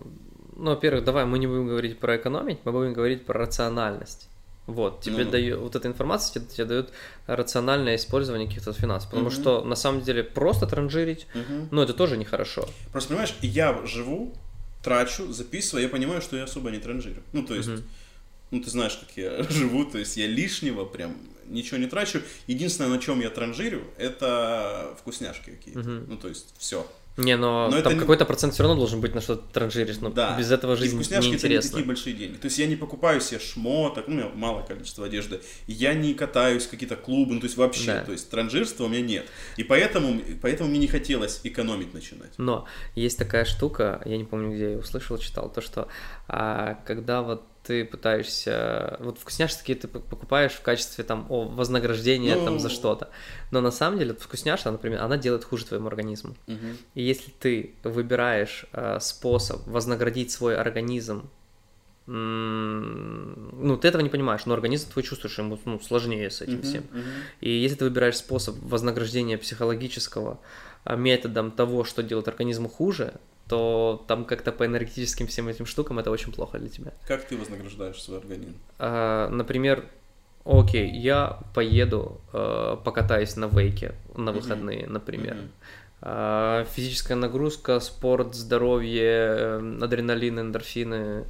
[0.57, 4.29] ну, во-первых, давай мы не будем говорить про экономить, мы будем говорить про рациональность.
[4.67, 5.31] Вот, тебе Ну-ну.
[5.31, 6.91] дает, вот эта информация тебе, тебе дает
[7.29, 9.37] рациональное использование каких-то финансов, потому Мгм.
[9.37, 11.69] что на самом деле просто транжирить, Мгм.
[11.71, 12.69] ну, это тоже нехорошо.
[12.91, 14.33] Просто понимаешь, я живу,
[14.83, 17.23] трачу, записываю, я понимаю, что я особо не транжирю.
[17.33, 17.83] Ну, то есть, Мгм.
[18.51, 21.15] ну, ты знаешь, как я живу, то есть я лишнего прям
[21.51, 22.21] ничего не трачу.
[22.47, 25.81] Единственное, на чем я транжирю, это вкусняшки какие-то.
[25.81, 26.05] Мгм.
[26.09, 26.87] Ну, то есть, все.
[27.17, 29.43] Не, но, Но это там не- какой-то процент все равно должен быть на что ты
[29.53, 30.39] транжиришь, но Да.
[30.39, 32.37] без этого жизнь вкусняшки это не такие большие деньги.
[32.37, 35.41] То есть я не покупаю себе шмоток, ну, у меня мало количества одежды.
[35.67, 38.05] Я не катаюсь в какие-то клубы, ну, то есть вообще, Да.
[38.05, 39.27] то есть транжирства у меня нет.
[39.59, 42.31] И поэтому, поэтому мне не хотелось экономить начинать.
[42.39, 45.89] Но есть такая штука, я не помню, где я услышал, читал, то, что
[46.29, 48.97] а, когда вот ты пытаешься...
[48.99, 52.75] Вот вкусняшки ты п- покупаешь в качестве там о, вознаграждения там за Ну.
[52.75, 53.11] что-то.
[53.53, 56.35] Но на самом деле вкусняшка, например, она делает хуже твоему организму.
[56.49, 56.77] Мгм.
[56.97, 61.31] И если ты выбираешь э, способ вознаградить свой организм,
[62.07, 66.63] ну, ты этого не понимаешь, но организм твой чувствуешь, ему ну, сложнее с этим Мгм,
[66.63, 66.83] всем.
[66.91, 67.05] мгм.
[67.41, 70.41] И если ты выбираешь способ вознаграждения психологического
[70.85, 73.13] а, методом того, что делает организму хуже,
[73.51, 76.93] то там как-то по энергетическим всем этим штукам это очень плохо для тебя.
[77.09, 78.55] Как ты вознаграждаешь свой организм?
[78.79, 79.85] А, например,
[80.45, 85.35] окей, я поеду, э, покатаюсь на вейке на выходные, например.
[85.35, 85.51] Мгм.
[86.03, 91.25] А, физическая нагрузка, спорт, здоровье, э, адреналин, эндорфины,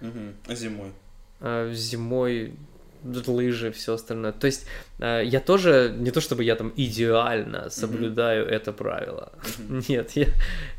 [0.00, 0.34] Мгм.
[0.48, 0.92] А зимой?
[1.40, 2.54] а, зимой
[3.26, 4.32] лыжи, все остальное.
[4.32, 4.66] То есть
[4.98, 9.32] э, я тоже, не то чтобы я там идеально соблюдаю это правило.
[9.58, 9.84] Мгм.
[9.88, 10.26] Нет, я,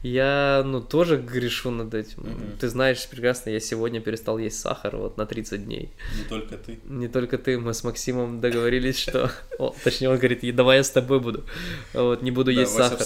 [0.04, 2.24] я, ну, тоже грешу над этим.
[2.24, 2.58] Мгм.
[2.60, 5.90] Ты знаешь прекрасно, я сегодня перестал есть сахар вот на 30 дней.
[6.18, 6.80] Не только ты.
[6.86, 9.32] Не только ты, мы с Максимом договорились, что...
[9.60, 11.44] О, точнее, он говорит, «И давай я с тобой буду.
[11.94, 13.00] Вот, не буду есть сахар.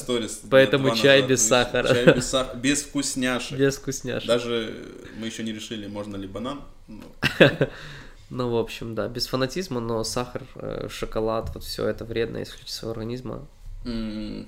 [0.50, 1.88] Поэтому чай без сахара.
[1.88, 3.58] Чай без сахара, без вкусняшек.
[3.58, 4.28] Без вкусняшек.
[4.28, 4.74] Даже
[5.20, 6.62] мы еще не решили, можно ли банан.
[8.34, 12.54] Ну, в общем, да, без фанатизма, но сахар, э, шоколад, вот все это вредно, если
[12.54, 13.46] включить своего организма.
[13.84, 14.48] м,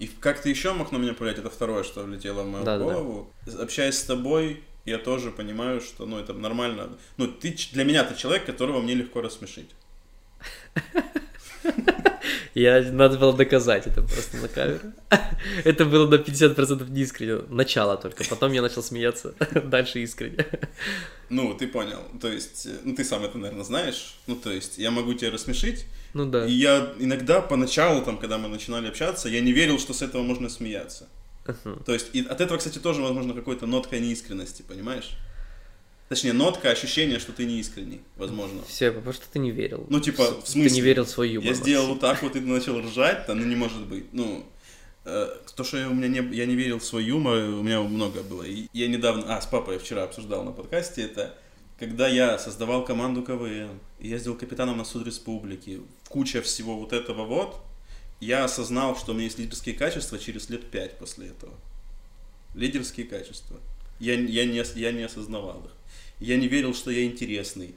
[0.00, 2.94] И как ты еще мог на меня повлиять, это второе, что влетело в мою Да-да-да.
[2.94, 3.32] голову.
[3.60, 6.98] Общаясь с тобой, я тоже понимаю, что ну, это нормально.
[7.16, 9.70] Ну, ты, для меня ты человек, которого мне легко рассмешить.
[12.54, 14.92] Я, надо было доказать это просто на камеру.
[15.64, 17.42] Это было на 50% не искренне.
[17.48, 18.24] Начало только.
[18.24, 19.34] Потом я начал смеяться.
[19.64, 20.46] Дальше искренне.
[21.28, 22.00] Ну, ты понял.
[22.20, 24.16] То есть, э, ну, ты сам это, наверное, знаешь.
[24.26, 25.86] Ну, то есть, я могу тебя рассмешить.
[26.14, 26.46] Ну да.
[26.46, 30.22] И я иногда поначалу, там, когда мы начинали общаться, я не верил, что с этого
[30.22, 31.08] можно смеяться.
[31.46, 31.82] Мгм.
[31.84, 35.16] То есть, и от этого, кстати, тоже, возможно, какой-то нотка неискренности, понимаешь?
[36.12, 38.62] Точнее, нотка, ощущение, что ты неискренний, возможно.
[38.68, 39.86] Все, потому что ты не верил.
[39.88, 40.70] Ну, типа, в Ты смысле?
[40.70, 41.48] не верил в свой юмор.
[41.48, 44.12] Я сделал вот так вот, и ты начал ржать, да, ну не может быть.
[44.12, 44.44] Ну,
[45.06, 47.80] э, то, что я, у меня не, я не верил в свой юмор, у меня
[47.80, 48.42] много было.
[48.42, 51.34] И я недавно, а, с папой вчера обсуждал на подкасте это,
[51.78, 57.56] когда я создавал команду КВН, ездил капитаном на суд республики, куча всего вот этого вот,
[58.20, 61.54] я осознал, что у меня есть лидерские качества через лет пять после этого.
[62.54, 63.58] Лидерские качества.
[63.98, 65.70] Я, я, не, я не осознавал их.
[66.22, 67.74] Я не верил, что я интересный.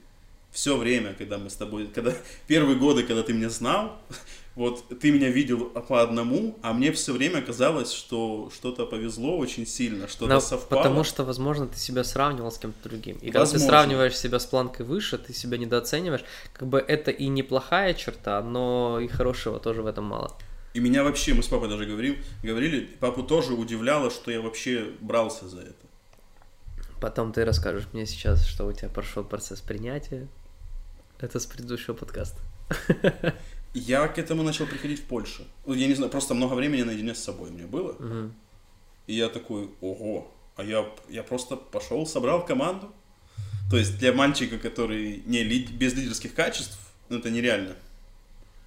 [0.52, 2.14] Все время, когда мы с тобой, когда
[2.48, 3.98] первые годы, когда ты меня знал,
[4.56, 9.66] вот ты меня видел по одному, а мне все время казалось, что что-то повезло очень
[9.66, 10.84] сильно, что-то Но совпало.
[10.84, 13.18] Потому что, возможно, ты себя сравнивал с кем-то другим.
[13.18, 13.66] И когда Возможно.
[13.66, 16.24] ты сравниваешь себя с планкой выше, ты себя недооцениваешь.
[16.54, 20.32] Как бы это и неплохая черта, но и хорошего тоже в этом мало.
[20.76, 24.92] И меня вообще, мы с папой даже говорим, говорили, папу тоже удивляло, что я вообще
[25.02, 25.85] брался за это.
[27.06, 30.28] Потом ты расскажешь мне сейчас, что у тебя прошел процесс принятия.
[31.20, 32.40] Это с предыдущего подкаста.
[33.76, 35.46] Я к этому начал приходить в Польше.
[35.68, 37.94] Ну, Я не знаю, просто много времени наедине с собой у меня было.
[38.00, 38.34] Мгм.
[39.06, 42.92] И я такой, ого, а я, я просто пошел, собрал команду.
[43.70, 47.76] То есть для мальчика, который не лид- без лидерских качеств, ну, это нереально.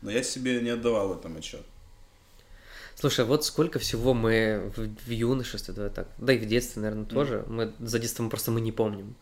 [0.01, 1.67] Но я себе не отдавал в этом отчет.
[2.99, 7.05] Слушай, вот сколько всего мы в, в юношестве, давай так, да и в детстве, наверное,
[7.05, 9.15] тоже, мы за детством просто мы не помним.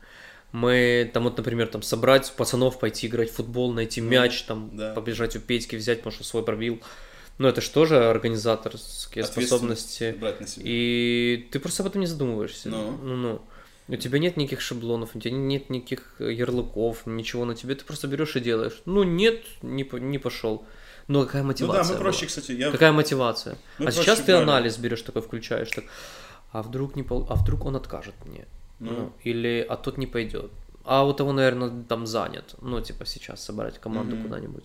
[0.52, 4.70] Мы там вот, например, там собрать пацанов, пойти играть в футбол, найти Ну, мяч, там
[4.72, 4.94] да.
[4.94, 6.80] побежать у Петьки, взять, потому что свой пробил.
[7.36, 10.16] Ну, это же тоже организаторские способности.
[10.56, 12.70] И ты просто об этом не задумываешься.
[12.70, 12.92] Ну.
[12.92, 13.42] ну.
[13.88, 17.74] У тебя нет никаких шаблонов, у тебя нет никаких ярлыков, ничего на тебе.
[17.74, 18.80] Ты просто берешь и делаешь.
[18.86, 20.64] Ну, нет, не, не пошел.
[21.08, 21.84] Но какая Ну мотивация?
[21.84, 22.28] да, мы проще, была?
[22.28, 22.70] кстати, я...
[22.70, 23.56] Какая мотивация?
[23.78, 24.42] Мы а сейчас ты брали.
[24.42, 25.84] анализ берешь такой, включаешь, так,
[26.52, 27.26] а вдруг не пол...
[27.30, 28.44] а вдруг он откажет мне,
[28.80, 28.90] Ну.
[28.90, 30.50] ну, или а тот не пойдет,
[30.84, 34.24] а у того, наверное, там занят, ну типа сейчас собрать команду Мгм.
[34.24, 34.64] куда-нибудь.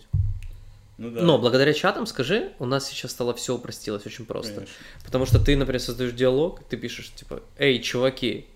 [0.98, 4.74] Ну да, Но благодаря чатам, скажи, у нас сейчас стало все упростилось очень просто, конечно.
[5.04, 8.46] потому что ты, например, создаешь диалог, ты пишешь типа, эй, чуваки,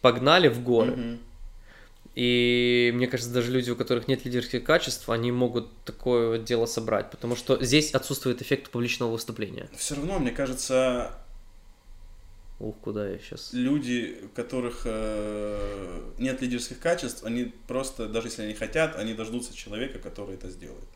[0.00, 0.92] погнали в горы.
[0.92, 1.18] Мгм.
[2.14, 6.66] И мне кажется, даже люди, у которых нет лидерских качеств, они могут такое вот дело
[6.66, 9.68] собрать, потому что здесь отсутствует эффект публичного выступления.
[9.76, 11.14] Все равно, мне кажется,
[12.58, 13.52] Ух, куда я сейчас.
[13.52, 19.56] люди, у которых э, нет лидерских качеств, они просто, даже если они хотят, они дождутся
[19.56, 20.88] человека, который это сделает.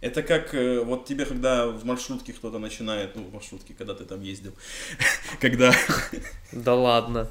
[0.00, 4.04] Это как э, вот тебе, когда в маршрутке кто-то начинает, ну, в маршрутке, когда ты
[4.04, 4.52] там ездил,
[5.40, 5.74] когда
[6.52, 7.28] Да ладно.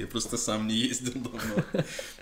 [0.00, 1.64] Я просто сам не ездил давно,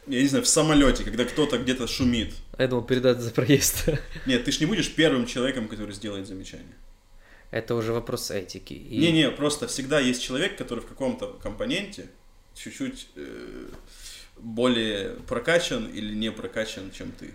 [0.06, 2.34] я не знаю, в самолете, когда кто-то где-то шумит.
[2.52, 3.88] А Я думал, передать за проезд.
[4.26, 6.74] Нет, ты ж не будешь первым человеком, который сделает замечание.
[7.50, 8.74] Это уже вопрос этики.
[8.74, 8.98] И...
[8.98, 12.08] Не-не, просто всегда есть человек, который в каком-то компоненте
[12.54, 13.68] чуть-чуть э,
[14.38, 17.32] более прокачан или не прокачан, чем ты.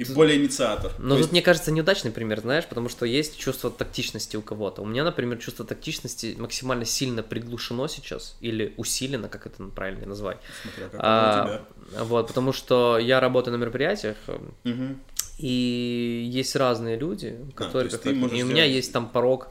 [0.00, 0.92] И более инициатор.
[0.98, 4.42] Но То тут, есть- мне кажется, неудачный пример, знаешь, потому что есть чувство тактичности у
[4.42, 4.82] кого-то.
[4.82, 10.38] У меня, например, чувство тактичности максимально сильно приглушено сейчас, или усилено, как это правильно назвать.
[10.62, 11.62] Смотря как А,
[12.00, 14.38] у Вот, потому что я работаю на мероприятиях, тебя.
[14.64, 15.00] Мгм.
[15.38, 17.90] и есть разные люди, которые...
[17.92, 19.48] А, и у меня сделать- есть там порог,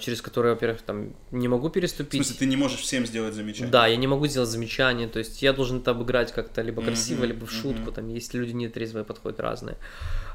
[0.00, 2.24] через который, во-первых, там не могу В переступить.
[2.24, 3.68] смысле, ты не можешь всем сделать замечание.
[3.70, 7.24] Да, я не могу сделать замечание, то есть я должен это обыграть как-то либо красиво,
[7.24, 7.92] либо в шутку, мгм.
[7.92, 9.76] там есть люди нетрезвые, подходят разные.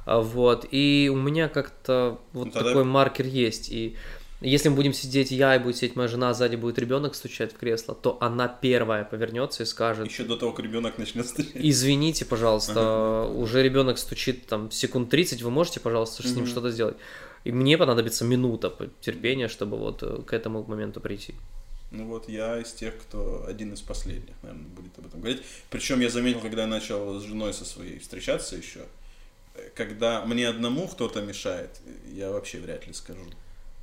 [0.06, 3.96] А, Вот, и у меня как-то вот Ну, тогда- такой маркер есть, и
[4.42, 7.54] если мы будем сидеть я и будет сидеть моя жена, а сзади будет ребенок стучать
[7.54, 11.54] в кресло, то она первая повернется и скажет, Еще до того, как ребенок начнет стрелять.
[11.56, 16.98] извините, пожалуйста, уже ребенок стучит там секунд 30, вы можете, пожалуйста, с ним что-то сделать?
[17.44, 21.36] И мне понадобится минута терпения, чтобы вот э, к этому моменту прийти.
[21.92, 25.42] Ну вот я из тех, кто один из последних, наверное, будет об этом говорить.
[25.70, 28.80] Причем я заметил, когда я начал с женой со своей встречаться еще,
[29.56, 31.82] э, когда мне одному кто-то мешает,
[32.14, 33.22] я вообще вряд ли скажу.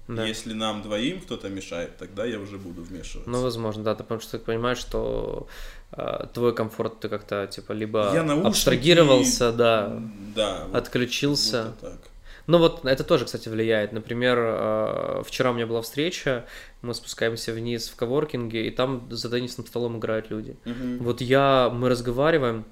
[0.09, 0.25] Да.
[0.27, 3.29] Если нам двоим кто-то мешает, тогда я уже буду вмешиваться.
[3.29, 5.49] Ну, возможно, да, ты потому что ты понимаешь, что
[5.92, 10.01] э, твой комфорт ты как-то типа либо Я наушники- абстрагировался, да,
[10.35, 11.75] да, вот- отключился.
[11.83, 11.99] вот так.
[12.49, 13.93] Ну вот это тоже, кстати, влияет.
[13.93, 16.47] Например, э, вчера у меня была встреча,
[16.83, 20.57] мы спускаемся вниз в коворкинге, и там за теннисным столом играют люди.
[20.65, 20.99] Мгм.
[21.05, 22.65] Вот я, мы разговариваем,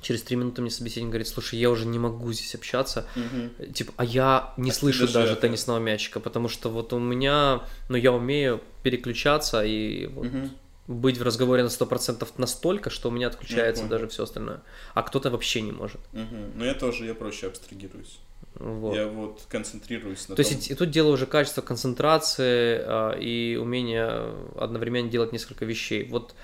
[0.00, 3.72] Через три минуты мне собеседник говорит, слушай, я уже не могу здесь общаться, Мгм.
[3.72, 7.00] типа, а я не А слышу даже даже это- теннисного мячика, потому что вот у
[7.00, 10.50] меня, ну, я умею переключаться и вот Мгм.
[10.86, 14.60] быть в разговоре на 100% настолько, что у меня отключается даже все остальное,
[14.94, 16.00] а кто-то вообще не может.
[16.12, 16.52] Мгм.
[16.54, 18.20] Ну я тоже, я проще абстрагируюсь.
[18.58, 18.94] Вот.
[18.94, 20.52] Я вот концентрируюсь на То том.
[20.52, 26.08] есть и, и тут дело уже качества концентрации а, и умения одновременно делать несколько вещей.
[26.08, 26.34] Вот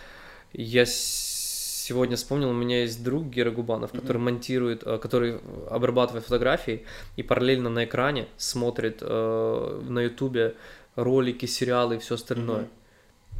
[0.53, 6.85] я сегодня вспомнил, у меня есть друг Гера Губанов, который монтирует, а, который обрабатывает фотографии
[7.17, 10.55] и параллельно на экране смотрит а, на ютубе
[10.95, 12.63] ролики, сериалы и все остальное.
[12.63, 12.71] Мгм.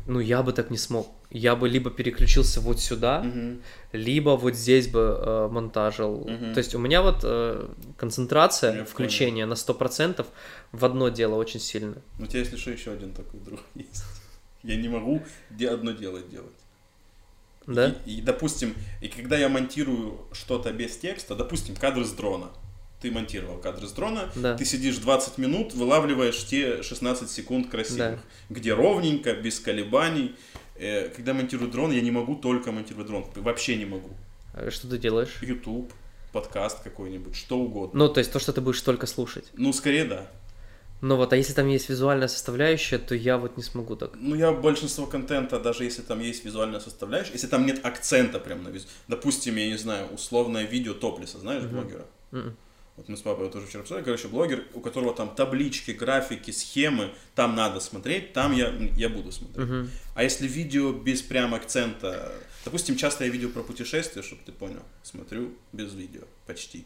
[0.07, 1.09] Ну, я бы так не смог.
[1.31, 3.63] Я бы либо переключился вот сюда, Мгм.
[3.93, 6.27] либо вот здесь бы э, монтажил.
[6.29, 6.53] Мгм.
[6.55, 10.27] То есть у меня вот э, концентрация, Я включение на 100%
[10.73, 11.97] в одно дело очень сильно.
[12.19, 14.05] У тебя, если что, еще один такой друг есть.
[14.63, 16.53] Я не могу где одно дело делать.
[17.67, 17.95] Да?
[18.05, 22.49] И, и, допустим, и когда я монтирую что-то без текста, допустим, кадр с дрона.
[23.01, 24.57] Ты монтировал кадр с дрона, Да.
[24.57, 30.35] ты сидишь 20 минут, вылавливаешь те 16 секунд красивых, где ровненько, без колебаний.
[30.77, 34.11] Э, когда монтирую дрон, я не могу только монтировать дрон, вообще не могу.
[34.55, 35.37] Э, Что ты делаешь?
[35.43, 35.93] YouTube,
[36.33, 37.97] подкаст какой-нибудь, что угодно.
[37.99, 39.45] Ну, то есть то, что ты будешь только слушать.
[39.55, 40.27] Ну, скорее да.
[41.01, 44.13] Ну вот, а если там есть визуальная составляющая, то я вот не смогу так.
[44.15, 48.63] Ну, я большинство контента, даже если там есть визуальная составляющая, если там нет акцента прям
[48.65, 48.87] на визу.
[49.07, 52.07] Допустим, я не знаю, условное видео топлиса, знаешь, блогера?
[52.31, 52.57] Мгм.
[52.97, 57.13] Вот мы с папой тоже вчера обсуждали, короче, блогер, у которого там таблички, графики, схемы,
[57.35, 59.67] там надо смотреть, там я, я буду смотреть.
[59.67, 59.91] Мгм.
[60.15, 62.33] А если видео без прям акцента,
[62.65, 66.85] допустим, часто я видео про путешествия, чтобы ты понял, смотрю без видео, почти.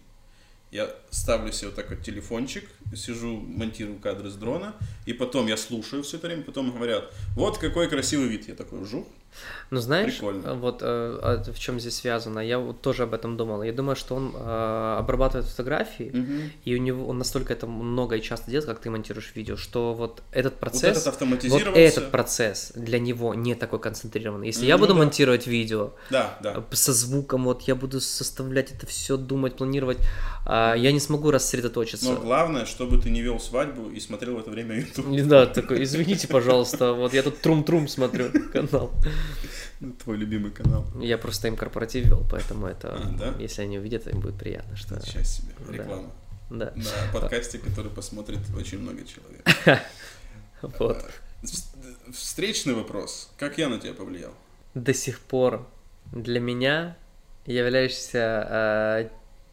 [0.71, 4.75] Я ставлю себе вот так вот телефончик, сижу, монтирую кадры с дрона,
[5.07, 8.49] и потом я слушаю все это время, потом говорят, вот какой красивый вид.
[8.49, 9.07] Я такой, жух.
[9.71, 10.47] Ну, знаешь, Прикольно.
[10.47, 12.41] э, вот э, а в чем здесь связано?
[12.41, 13.62] Я вот тоже об этом думал.
[13.62, 18.23] Я думаю, что он э, обрабатывает фотографии, и у него он настолько это много и
[18.23, 22.73] часто делает, как ты монтируешь видео, что вот этот Вот процесс, этот вот этот процесс
[22.75, 24.47] для него не такой концентрированный.
[24.49, 25.01] Если я Ну буду да.
[25.01, 26.64] монтировать видео Да, да.
[26.71, 29.99] э, со звуком, вот я буду составлять это все, думать, планировать,
[30.47, 32.11] а, я не смогу рассредоточиться.
[32.11, 35.07] Но главное, чтобы ты не вел свадьбу и смотрел в это время YouTube.
[35.29, 38.91] Да, такой, извините, пожалуйста, вот я тут трум-трум смотрю канал.
[40.04, 40.85] Твой любимый канал.
[41.00, 43.35] Я просто им корпоратив вел, поэтому это, А, да?
[43.38, 45.00] если они увидят, им будет приятно, что...
[45.00, 45.52] Сейчас себе.
[45.70, 46.11] Реклама.
[46.50, 49.83] Да, На подкасте, который посмотрит очень много человек.
[50.62, 51.04] вот.
[51.42, 51.72] С-
[52.12, 53.31] Встречный вопрос.
[53.38, 54.33] Как я на тебя повлиял?
[54.74, 55.68] До сих пор
[56.12, 56.96] для меня
[57.46, 59.09] являешься э,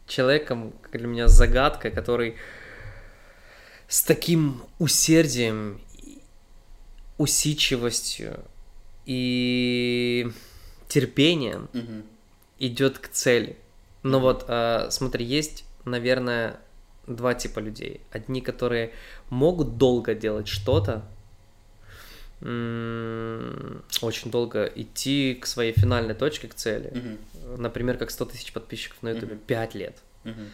[0.07, 2.35] человеком, как для меня загадка, который
[3.87, 5.79] с таким усердием,
[7.17, 8.39] усидчивостью
[9.05, 10.27] и
[10.87, 12.03] терпением Мгм.
[12.59, 13.57] идет к цели.
[14.03, 16.59] Но вот, э, смотри, есть, наверное,
[17.07, 18.01] два типа людей.
[18.11, 18.91] Одни, которые
[19.29, 21.03] могут долго делать что-то,
[22.41, 26.91] очень долго идти к своей финальной точке, к цели.
[26.93, 27.61] Мгм.
[27.61, 30.49] Например, как 100 тысяч подписчиков на ютубе, 5 лет, Мгм.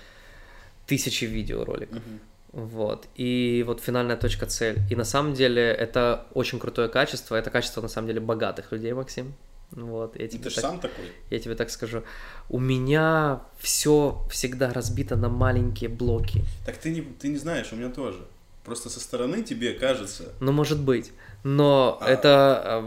[0.85, 1.95] тысячи видеороликов.
[1.97, 2.19] Мгм.
[2.53, 3.07] Вот.
[3.15, 4.79] И вот финальная точка цель.
[4.89, 7.35] И на самом деле это очень крутое качество.
[7.35, 9.33] Это качество на самом деле богатых людей, Максим.
[9.71, 11.05] Вот, я Ну, тебе Ты так сам такой.
[11.29, 12.03] я тебе так скажу,
[12.49, 16.43] у меня все всегда разбито на маленькие блоки.
[16.65, 18.19] Так ты не, ты не знаешь, у меня тоже.
[18.65, 20.33] Просто со стороны тебе кажется.
[20.41, 21.13] Ну, может быть.
[21.43, 22.09] Но А.
[22.09, 22.85] это...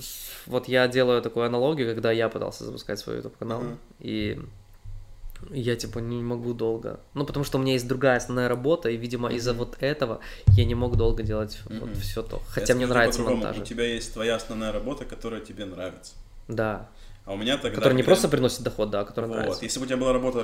[0.00, 3.78] с- Вот я делаю такую аналогию, когда я пытался запускать свой YouTube канал, Мгм.
[4.00, 4.40] и
[5.50, 7.00] я типа не могу долго.
[7.14, 9.58] Ну, потому что у меня есть другая основная работа, и, видимо, из-за Мгм.
[9.60, 11.94] вот этого я не мог долго делать вот Мгм.
[11.96, 12.36] все то.
[12.36, 13.58] Я Хотя мне скажу нравится монтаж.
[13.58, 16.14] У тебя есть твоя основная работа, которая тебе нравится.
[16.48, 16.88] Да.
[17.24, 17.76] А у меня тогда...
[17.76, 19.36] Которая не просто приносит доход, да, а которая Вот.
[19.36, 19.62] нравится.
[19.64, 20.42] Если бы у тебя была работа,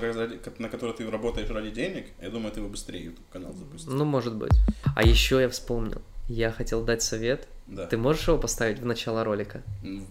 [0.58, 3.92] на которой ты работаешь ради денег, я думаю, ты бы быстрее YouTube канал запустил.
[3.94, 4.52] Ну, может быть.
[4.94, 6.02] А еще я вспомнил.
[6.28, 7.48] Я хотел дать совет.
[7.66, 7.86] Да.
[7.86, 9.62] Ты можешь его поставить в начало ролика?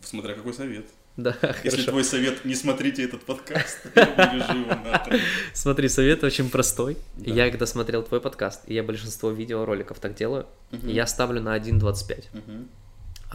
[0.04, 0.86] Смотря какой совет.
[1.16, 1.92] Да, Если хорошо.
[1.92, 3.78] твой совет не смотрите этот подкаст.
[5.54, 6.98] Смотри, совет очень простой.
[7.18, 7.32] Да.
[7.32, 12.26] Я когда смотрел твой подкаст, и я большинство видеороликов так делаю, я ставлю на 1.25.
[12.34, 12.70] Мгм.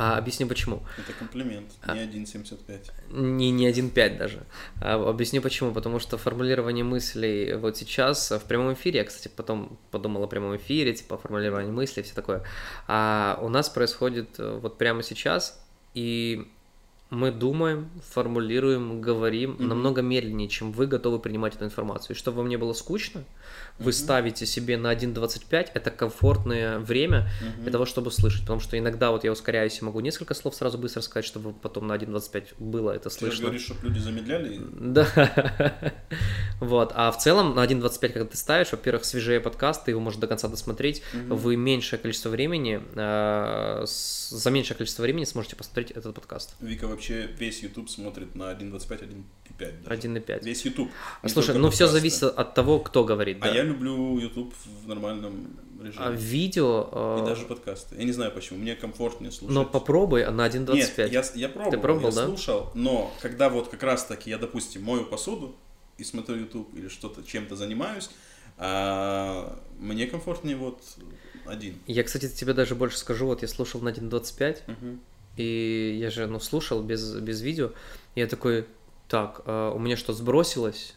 [0.00, 0.84] А объясню почему.
[0.96, 1.92] Это комплимент, А.
[1.96, 2.92] не 1.75.
[3.10, 4.44] Не, не 1.5 даже.
[4.80, 5.72] А, объясню почему.
[5.72, 10.56] Потому что формулирование мыслей вот сейчас в прямом эфире, я, кстати, потом подумал о прямом
[10.56, 12.44] эфире, типа формулирование мыслей, все такое.
[12.86, 15.60] А у нас происходит э, вот прямо сейчас,
[15.94, 16.46] и
[17.10, 19.68] мы думаем, формулируем, говорим Мгм.
[19.68, 22.14] намного медленнее, чем вы готовы принимать эту информацию.
[22.14, 23.24] И чтобы вам не было скучно,
[23.78, 27.28] вы ставите себе на 1.25, это комфортное время
[27.62, 28.40] для того, чтобы слышать.
[28.42, 31.86] Потому что иногда вот я ускоряюсь и могу несколько слов сразу быстро сказать, чтобы потом
[31.86, 33.42] на 1.25 было это Ты же слышно.
[33.44, 34.60] говоришь, чтобы люди замедляли.
[34.78, 35.06] Да.
[36.60, 36.92] Вот.
[36.96, 40.26] А в целом на 1.25, когда ты ставишь, во-первых, свежее подкаст, ты его можешь до
[40.26, 46.14] конца досмотреть, вы меньшее количество времени, э, с- за меньшее количество времени сможете посмотреть этот
[46.16, 46.56] подкаст.
[46.60, 50.00] Вика вообще весь YouTube смотрит на 1.25, 1.5 даже.
[50.08, 50.44] 1.5.
[50.44, 50.90] Весь YouTube.
[51.22, 51.92] А слушай, ну все подкасты.
[52.00, 53.38] зависит от того, кто говорит.
[53.40, 53.54] А да.
[53.54, 54.52] я люблю YouTube
[54.82, 56.04] в нормальном режиме.
[56.04, 56.88] А видео...
[56.90, 57.94] э, И даже подкасты.
[57.96, 59.54] Я не знаю почему, мне комфортнее слушать.
[59.54, 60.74] Но попробуй на 1.25.
[60.74, 62.26] Нет, я, я пробовал, пробовал, я да?
[62.26, 65.54] слушал, но когда вот как раз таки я, допустим, мою посуду
[65.98, 68.10] и смотрю YouTube или что-то, чем-то занимаюсь,
[68.56, 70.82] а, мне комфортнее вот
[71.46, 71.76] один.
[71.86, 75.00] Я, кстати, тебе даже больше скажу, вот я слушал на 1.25, Мгм.
[75.36, 77.70] и я же, ну, слушал без, без видео,
[78.16, 78.66] и я такой,
[79.08, 80.94] так, а у меня что, сбросилось?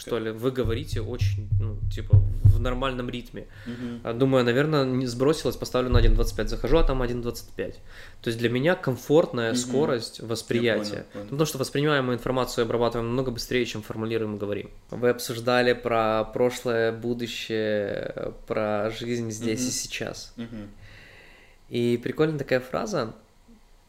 [0.00, 0.30] Что ли?
[0.30, 3.46] Вы говорите очень, ну, типа, в нормальном ритме.
[4.02, 6.48] А Думаю, наверное, не сбросилось, поставлю на 1.25.
[6.48, 7.74] Захожу, а там 1.25.
[8.22, 9.56] То есть для меня комфортная Мгм.
[9.58, 10.90] скорость восприятия.
[10.90, 11.24] понял, понял.
[11.26, 14.70] Потому что воспринимаемую информацию обрабатываем намного быстрее, чем формулируем и говорим.
[14.90, 19.70] Вы обсуждали про прошлое, будущее, про жизнь здесь и Мгм.
[19.72, 20.32] сейчас.
[20.36, 20.68] Мгм.
[21.68, 23.14] И прикольная такая фраза,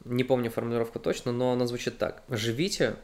[0.05, 2.23] не помню формулировку точно, но она звучит так.
[2.29, 2.95] Живите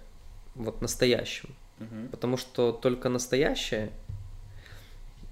[0.55, 1.49] вот настоящим.
[1.79, 2.09] Мгм.
[2.09, 3.91] Потому что только настоящее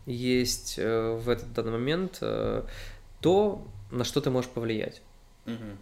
[0.05, 2.63] есть э, в этот данный момент э,
[3.21, 5.01] то, на что ты можешь повлиять.
[5.45, 5.77] Мгм.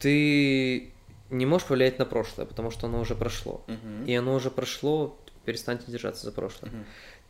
[0.00, 0.92] Ты
[1.30, 3.62] не можешь повлиять на прошлое, потому что оно уже прошло.
[3.66, 4.04] Мгм.
[4.04, 6.70] И оно уже прошло, перестаньте держаться за прошлое.
[6.70, 6.84] Мгм.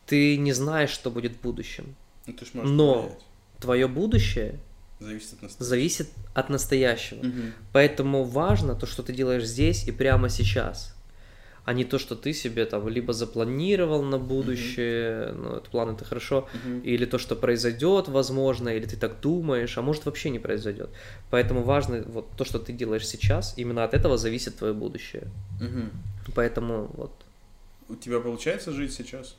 [0.05, 1.95] Ты не знаешь, что будет в будущем.
[2.25, 3.19] Ну, ты можешь Но повлиять.
[3.59, 4.59] Твое будущее
[4.99, 5.69] Зависит от настроения.
[5.69, 7.23] зависит от настоящего.
[7.23, 7.53] Мгм.
[7.73, 10.95] Поэтому важно то, что ты делаешь здесь и прямо сейчас,
[11.67, 16.05] а не то, что ты себе там либо запланировал на будущее, ну, это план это
[16.05, 16.79] хорошо, Мгм.
[16.79, 20.89] или то, что произойдет, возможно, или ты так думаешь, а может вообще не произойдет.
[21.29, 25.27] Поэтому важно вот то, что ты делаешь сейчас, именно от этого зависит твое будущее.
[25.59, 25.91] Мгм.
[26.35, 27.11] Поэтому вот.
[27.89, 29.35] У тебя получается жить сейчас?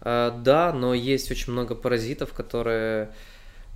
[0.00, 3.12] А, да, но есть очень много паразитов, которые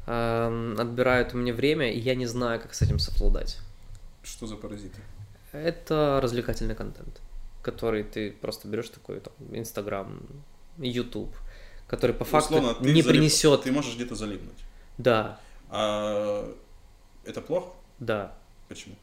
[0.06, 3.58] отбирают у меня время, и я не знаю, как с этим совладать.
[4.24, 5.00] Что за паразиты?
[5.54, 7.20] Это развлекательный контент,
[7.62, 10.20] который ты просто берешь такой, там, Инстаграм,
[10.78, 11.34] Ютуб,
[11.86, 13.62] который по факту Условно, не залип- принесет.
[13.62, 14.58] Ты можешь где-то залипнуть.
[14.98, 15.40] Да,
[15.70, 16.52] А
[17.24, 17.72] это плохо?
[17.98, 18.34] да.
[18.68, 18.96] Почему?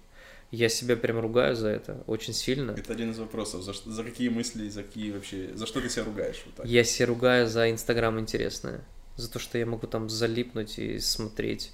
[0.50, 2.72] Я себя прям ругаю за это очень сильно.
[2.72, 3.62] Это один из вопросов.
[3.64, 5.52] За, за какие мысли, за какие вообще...
[5.56, 6.42] За что ты себя ругаешь?
[6.46, 6.66] Вот так?
[6.66, 8.84] Я себя ругаю за Инстаграм интересное.
[9.16, 11.72] За то, что я могу там залипнуть и смотреть.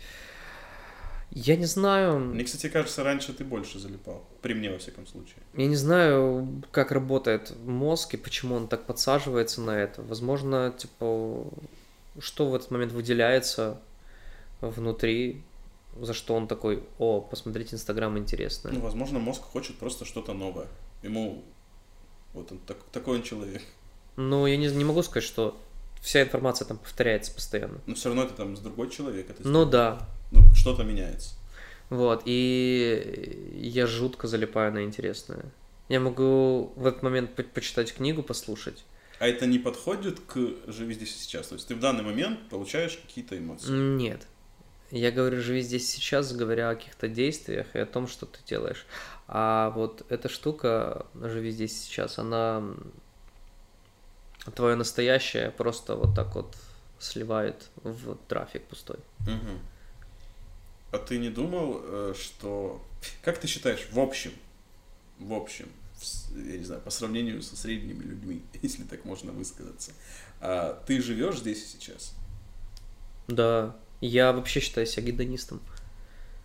[1.46, 2.18] Я не знаю.
[2.20, 4.26] Мне, кстати, кажется, раньше ты больше залипал.
[4.42, 5.36] При мне, во всяком случае.
[5.54, 10.02] Я не знаю, как работает мозг и почему он так подсаживается на это.
[10.02, 11.46] Возможно, типа,
[12.20, 13.80] что в этот момент выделяется
[14.62, 15.44] внутри,
[16.02, 18.72] за что он такой, о, посмотрите Инстаграм интересно.
[18.74, 20.68] Ну, возможно, мозг хочет просто что-то новое.
[21.04, 21.44] Ему...
[22.34, 23.62] Вот он так- такой он человек.
[24.16, 25.56] Но я не, не могу сказать, что
[26.02, 27.80] вся информация там повторяется постоянно.
[27.86, 29.30] Но все равно это там с другой человек.
[29.30, 31.36] Это Ну да, ну, что-то меняется.
[31.90, 35.46] вот, и я жутко залипаю на интересное.
[35.90, 38.84] Я могу в этот момент по- почитать книгу, послушать.
[39.20, 41.48] А это не подходит к «Живи здесь и сейчас».
[41.48, 43.72] То есть ты в данный момент получаешь какие-то эмоции.
[43.72, 44.28] Нет.
[44.92, 48.40] Я говорю, живи здесь и сейчас, говоря о каких-то действиях и о том, что ты
[48.46, 48.86] делаешь.
[49.28, 52.64] А вот эта штука, живи здесь и сейчас, она
[54.56, 56.56] твое настоящее просто вот так вот
[57.00, 58.98] сливает в трафик пустой.
[59.22, 59.60] Мгм.
[60.92, 62.82] А ты не думал, э, что...
[63.22, 64.32] Как ты считаешь, в общем,
[65.20, 65.68] в общем,
[66.36, 69.92] я не знаю, по сравнению со средними людьми, если так можно высказаться,
[70.40, 72.14] а, ты живешь здесь и сейчас?
[73.28, 75.60] Да, я вообще считаю себя гедонистом.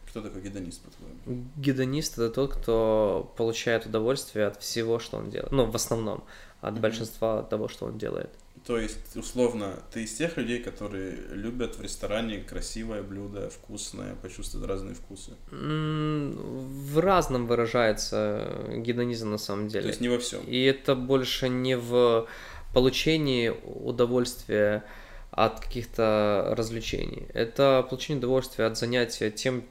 [0.09, 1.47] Кто такой гедонист, по-твоему?
[1.57, 5.53] Гедонист это тот, кто получает удовольствие от всего, что он делает.
[5.53, 6.25] Ну, в основном,
[6.61, 6.83] от Мгм.
[6.83, 8.29] большинства того, что он делает.
[8.67, 14.69] То есть, условно, ты из тех людей, которые любят в ресторане красивое блюдо, вкусное, почувствовать
[14.69, 15.33] разные вкусы.
[15.51, 19.83] В разном выражается гедонизм на самом деле.
[19.83, 20.45] То есть не во всем.
[20.45, 22.29] И это больше не в
[22.73, 24.85] получении удовольствия
[25.33, 27.27] от каких-то развлечений.
[27.35, 29.65] Это получение удовольствия от занятия тем,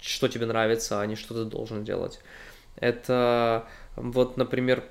[0.00, 2.18] что тебе нравится, а не что ты должен делать.
[2.76, 4.84] Это вот, например,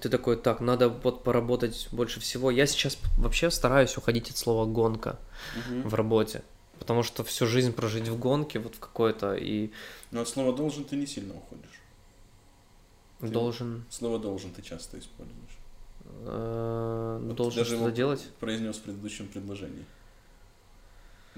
[0.00, 2.50] ты такой, так, надо вот поработать больше всего.
[2.50, 5.18] Я сейчас вообще стараюсь уходить от слова гонка
[5.56, 5.88] Мгм.
[5.88, 6.42] в работе.
[6.78, 9.70] Потому что всю жизнь прожить в гонке, вот в какой-то, и
[10.12, 11.80] Но от слова должен ты не сильно уходишь.
[13.20, 15.58] Ты- должен, Слово должен ты часто используешь.
[16.24, 18.28] э, Вот должен что-то делать.
[18.40, 19.84] произнес в предыдущем предложении.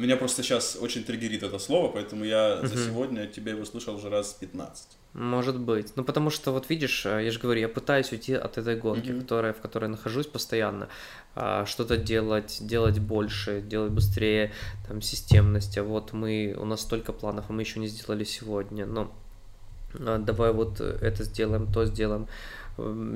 [0.01, 4.09] Меня просто сейчас очень триггерит это слово, поэтому я за сегодня тебя его слышал уже
[4.09, 4.89] раз 15.
[5.13, 5.93] Может быть.
[5.97, 9.09] Ну, потому что, вот видишь, э, я же говорю, я пытаюсь уйти от этой гонки,
[9.21, 10.89] которая, в которой нахожусь постоянно.
[11.35, 14.53] А, Что-то делать, делать больше, делать быстрее,
[14.89, 15.77] там, системность.
[15.79, 18.87] А вот мы, у нас столько планов, а мы еще не сделали сегодня.
[18.87, 19.13] Но
[19.99, 22.27] а, давай вот это сделаем, то сделаем.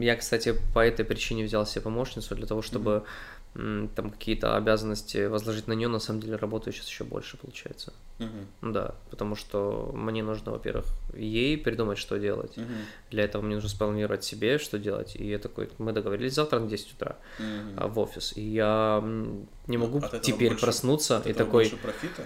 [0.01, 3.03] Я, кстати, по этой причине взял себе помощницу для того, чтобы м,
[3.55, 5.89] там какие-то обязанности возложить на нее.
[5.89, 7.93] На самом деле работаю сейчас еще больше, получается.
[8.19, 8.73] Мгм.
[8.73, 10.87] Да, потому что мне нужно, во-первых,
[11.17, 12.57] ей придумать, что делать.
[12.57, 12.75] Мгм.
[13.11, 15.15] Для этого мне нужно спланировать себе, что делать.
[15.17, 17.17] И я такой, мы договорились завтра на 10 утра
[17.77, 18.33] а, в офис.
[18.37, 22.23] И я не Ну, могу от теперь больше- проснуться От и такой, больше профита?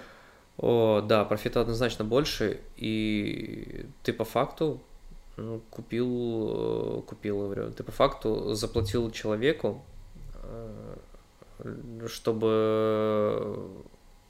[0.57, 2.59] о, да, профита однозначно больше.
[2.77, 4.81] И ты по факту
[5.37, 9.81] ну, купил, э, купил, говорю, ты по факту заплатил человеку,
[10.43, 10.95] э,
[12.07, 13.69] чтобы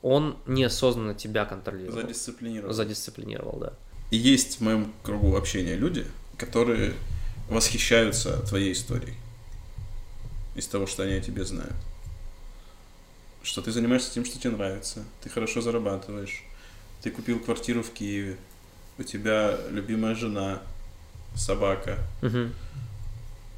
[0.01, 2.01] он неосознанно тебя контролировал.
[2.01, 2.73] Задисциплинирован.
[2.73, 3.73] Задисциплинировал, да.
[4.11, 6.05] И есть в моем кругу общения люди,
[6.38, 6.93] которые
[7.49, 9.15] восхищаются твоей историей.
[10.55, 11.75] Из того, что они о тебе знают.
[13.43, 15.03] Что ты занимаешься тем, что тебе нравится.
[15.21, 16.43] Ты хорошо зарабатываешь.
[17.01, 18.38] Ты купил квартиру в Киеве.
[18.97, 20.61] У тебя любимая жена,
[21.36, 21.97] собака.
[22.21, 22.53] Мгм.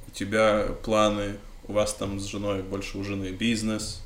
[0.07, 1.37] У тебя планы.
[1.71, 4.01] У вас там с женой больше у жены бизнес.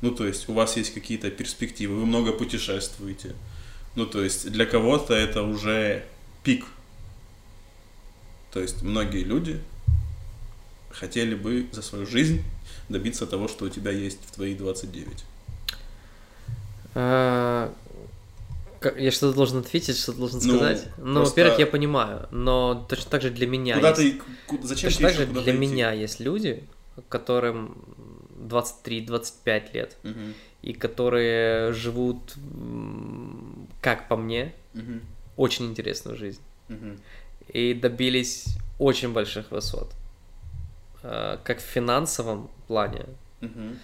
[0.00, 1.96] Ну, то есть, у вас есть какие-то перспективы.
[1.96, 3.34] Вы много путешествуете.
[3.94, 6.06] Ну, то есть, для кого-то это уже
[6.44, 6.64] пик.
[8.54, 9.60] То есть, многие люди
[10.90, 12.42] хотели бы за свою жизнь
[12.88, 15.24] добиться того, что у тебя есть в твои 29.
[16.94, 17.70] А,
[18.96, 20.86] Я что-то должен ответить, что-то должен Ну, сказать.
[20.96, 24.00] Ну, просто- во-первых, я понимаю, но точно так же для меня Куда есть...
[24.00, 24.22] ты,
[24.62, 25.58] зачем Точно тебе так же для идти?
[25.58, 26.64] меня есть люди,
[27.08, 27.76] которым
[28.38, 32.34] 23-25 лет, Мгм, и которые живут,
[33.80, 35.00] как по мне, мгм,
[35.36, 36.40] очень интересную жизнь.
[36.68, 36.98] мгм,
[37.48, 38.46] И добились
[38.78, 39.90] очень больших высот.
[41.02, 43.04] А, Как в финансовом плане,
[43.40, 43.78] мгм,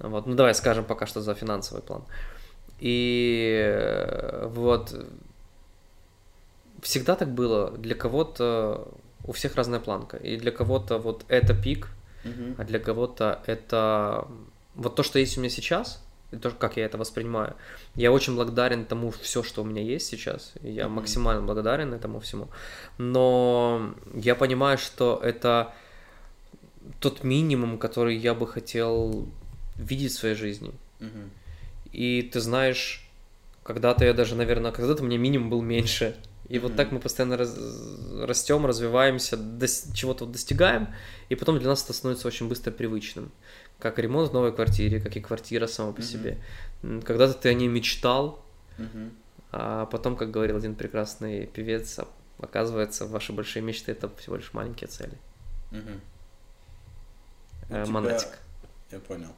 [0.00, 2.02] Вот, ну давай скажем пока что за финансовый план.
[2.80, 4.94] И э, вот
[6.82, 7.70] всегда так было.
[7.78, 8.88] Для кого-то
[9.24, 10.16] у всех разная планка.
[10.16, 11.88] И для кого-то вот это пик,
[12.24, 14.26] мгм, а для кого-то это
[14.74, 17.54] вот то, что есть у меня сейчас, и то, как я это воспринимаю.
[17.94, 20.52] Я очень благодарен тому все, что у меня есть сейчас.
[20.62, 20.96] Я Мгм.
[20.96, 22.48] максимально благодарен этому всему.
[22.98, 25.72] Но я понимаю, что это
[27.00, 29.26] тот минимум, который я бы хотел
[29.76, 30.72] видеть в своей жизни.
[31.00, 31.30] мгм.
[31.92, 33.08] И ты знаешь,
[33.62, 36.16] когда-то я даже, наверное, когда-то у меня минимум был меньше.
[36.48, 37.58] И вот так мы постоянно раз-
[38.22, 40.88] растем, развиваемся, дос- чего-то достигаем,
[41.28, 43.30] и потом для нас это становится очень быстро привычным.
[43.78, 46.08] Как ремонт в новой квартире, как и квартира сама по Мгм.
[46.08, 46.38] себе.
[47.04, 48.42] Когда-то ты о ней мечтал,
[48.78, 49.12] Мгм.
[49.52, 52.00] а потом, как говорил один прекрасный певец,
[52.38, 55.18] оказывается, ваши большие мечты это всего лишь маленькие цели.
[55.70, 56.00] Мгм.
[57.70, 58.38] У Э, тебя- Монатик.
[58.90, 59.28] Я понял.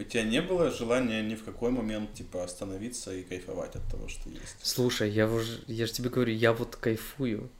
[0.00, 4.08] У тебя не было желания ни в какой момент, типа, остановиться и кайфовать от того,
[4.08, 4.56] что есть?
[4.62, 7.50] Слушай, я уже, я же тебе говорю, я вот кайфую.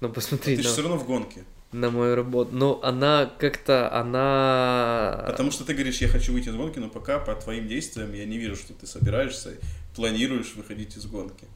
[0.00, 1.44] Но посмотри Ты же на, все равно в гонке.
[1.70, 2.50] на мою работу.
[2.52, 5.24] Ну, она как-то, она...
[5.28, 8.24] Потому что ты говоришь, я хочу выйти из гонки, но пока по твоим действиям я
[8.24, 9.52] не вижу, что ты собираешься,
[9.94, 11.46] планируешь выходить из гонки.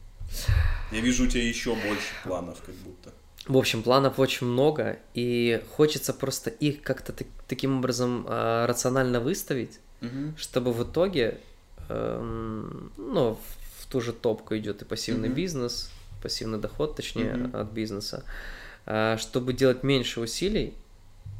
[0.93, 3.11] Я вижу у тебя еще больше планов, как будто.
[3.45, 9.19] В общем, планов очень много, и хочется просто их как-то так- таким образом а, рационально
[9.19, 10.35] выставить, Мгм.
[10.37, 11.39] чтобы в итоге,
[11.89, 15.35] эм, ну, в, в ту же топку идет и пассивный Мгм.
[15.35, 15.91] бизнес,
[16.21, 17.55] пассивный доход, точнее, Мгм.
[17.55, 18.23] от бизнеса,
[18.85, 20.73] а, чтобы делать меньше усилий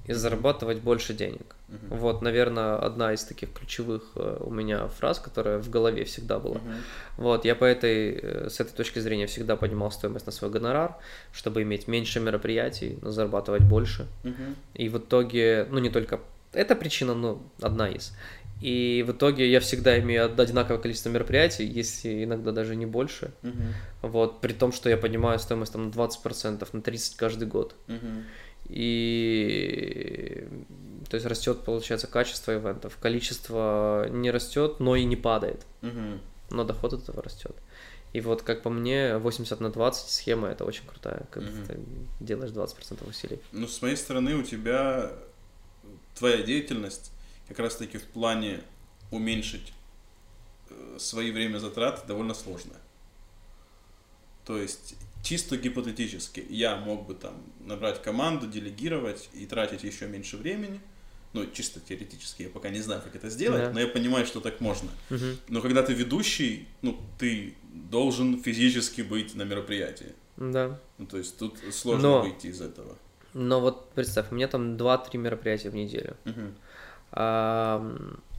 [0.08, 1.56] и зарабатывать больше денег.
[1.68, 1.98] Мгм.
[2.00, 6.56] Вот, наверное, одна из таких ключевых э, у меня фраз, которая в голове всегда была.
[6.56, 6.74] Мгм.
[7.18, 10.96] Вот, я по этой, э, с этой точки зрения всегда поднимал стоимость на свой гонорар,
[11.32, 14.08] чтобы иметь меньше мероприятий, но зарабатывать больше.
[14.24, 14.56] Мгм.
[14.74, 16.20] И в итоге, ну не только
[16.54, 18.14] эта причина, но одна из.
[18.62, 23.32] И в итоге я всегда имею од- одинаковое количество мероприятий, если иногда даже не больше.
[23.42, 23.74] Мгм.
[24.02, 27.76] Вот, при том, что я поднимаю стоимость там на 20%, на 30% каждый год.
[27.88, 28.26] Мгм.
[28.70, 30.48] И
[31.10, 32.98] то есть растет, получается, качество ивентов.
[33.02, 35.66] Количество не растет, но и не падает.
[35.82, 36.20] Мгм.
[36.52, 37.56] но доход от этого растет.
[38.12, 41.66] И вот, как по мне, 80 на 20 схема это очень крутая, когда Мгм.
[41.68, 41.80] ты
[42.20, 43.40] делаешь 20% усилий.
[43.52, 45.12] Ну, с моей стороны, у тебя
[46.16, 47.12] твоя деятельность
[47.50, 48.62] как раз-таки в плане
[49.12, 49.74] уменьшить
[50.70, 52.78] э, свои время затраты довольно сложная.
[54.46, 57.34] То есть, чисто гипотетически, я мог бы там
[57.66, 60.80] набрать команду, делегировать и тратить еще меньше времени.
[61.34, 63.72] Ну, чисто теоретически, я пока не знаю, как это сделать, Да.
[63.72, 64.90] но я понимаю, что так можно.
[65.12, 65.38] Мгм.
[65.48, 67.54] Но когда ты ведущий, ну, ты
[67.92, 70.14] должен физически быть на мероприятии.
[70.38, 70.80] Да.
[70.98, 72.96] Ну, то есть тут сложно Но- выйти из этого.
[73.36, 76.18] Но вот представь, у меня там 2-3 мероприятия в неделю.
[76.26, 76.56] Мгм.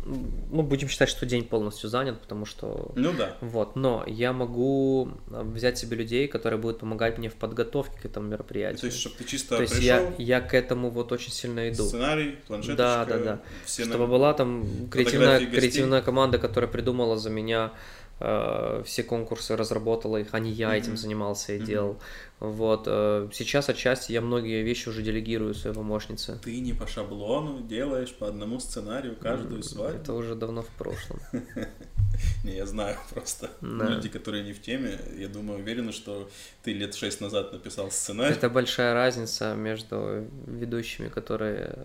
[0.03, 2.91] Ну, будем считать, что день полностью занят, потому что...
[2.97, 3.37] Ну да.
[3.43, 8.05] Вот, но я могу а, взять себе людей, которые будут помогать мне в подготовке к
[8.07, 8.81] этому мероприятию.
[8.81, 11.69] То есть, чтобы ты чисто То есть пришел, я, я к этому вот очень сильно
[11.69, 11.85] иду.
[11.85, 13.41] сценарий, планшеточка, Да, да, да.
[13.67, 15.59] все Чтобы на- была там креативная, гостей.
[15.61, 17.73] креативная команда, которая придумала за меня
[18.21, 21.99] э, все конкурсы, разработала их, а не я этим занимался и делал.
[22.39, 22.85] Вот.
[22.87, 26.39] э, сейчас отчасти я многие вещи уже делегирую своей помощнице.
[26.43, 29.99] Ты не по шаблону делаешь по одному сценарию каждую М, свадьбу.
[30.01, 31.21] Это уже давно в прошлом.
[32.45, 33.51] Не, я знаю просто.
[33.61, 36.29] Люди, которые не в теме, я думаю, уверены, что
[36.63, 38.35] ты лет шесть назад написал сценарий.
[38.35, 41.77] Это большая разница между ведущими, которые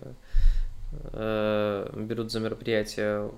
[1.12, 3.30] э, берут за мероприятия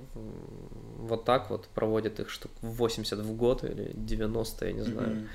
[0.99, 5.29] вот так вот, проводят их штук 80 в год или 90, я не знаю.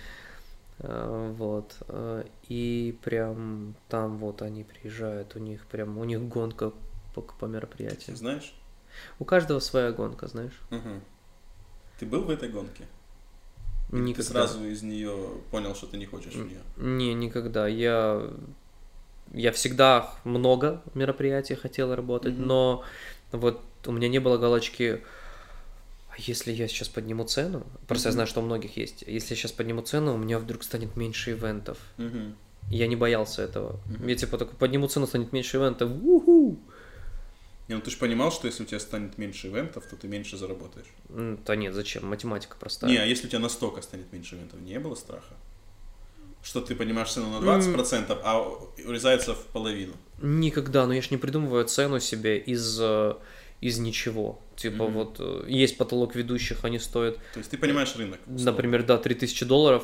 [0.80, 1.76] Э, Вот.
[1.88, 6.72] э, И прям там вот они приезжают, у них прям, у них гонка
[7.16, 8.18] по, по Ты мероприятиям.
[8.18, 8.53] знаешь?
[9.20, 10.59] У каждого своя гонка, знаешь?
[10.70, 11.01] Мгм.
[11.99, 12.88] Ты был в этой гонке?
[13.91, 14.47] Или Ты Никогда.
[14.47, 15.16] сразу из нее
[15.51, 16.61] понял, что ты не хочешь в нее?
[16.78, 17.68] Не, никогда.
[17.68, 18.30] Я,
[19.34, 22.47] я всегда много мероприятий хотел работать, Мгм.
[22.47, 22.84] но
[23.32, 25.03] вот у меня не было галочки,
[26.14, 28.14] а если я сейчас подниму цену, просто я Мгм.
[28.14, 31.32] знаю, что у многих есть, если я сейчас подниму цену, у меня вдруг станет меньше
[31.32, 31.78] ивентов.
[31.97, 32.36] Мгм.
[32.70, 33.80] Я не боялся этого.
[33.88, 34.07] Мгм.
[34.07, 36.59] Я типа такой, подниму цену, станет меньше ивентов, уху!
[37.68, 40.38] Не, ну ты же понимал, что если у тебя станет меньше ивентов, то ты меньше
[40.38, 40.88] заработаешь.
[41.09, 42.05] Да нет, зачем?
[42.05, 42.91] Математика простая.
[42.91, 45.34] Не, а если у тебя настолько станет меньше ивентов, не было страха?
[46.43, 48.39] Что ты поднимаешь цену на 20%, а
[48.86, 49.93] урезается в половину.
[50.22, 53.16] Никогда, но я ж не придумываю цену себе из, э,
[53.68, 54.39] из ничего.
[54.55, 54.93] Типа Мгм.
[54.93, 58.20] вот э, есть потолок ведущих, они стоят, То есть ты понимаешь рынок.
[58.26, 58.45] условно.
[58.51, 59.84] например, да, 3000 долларов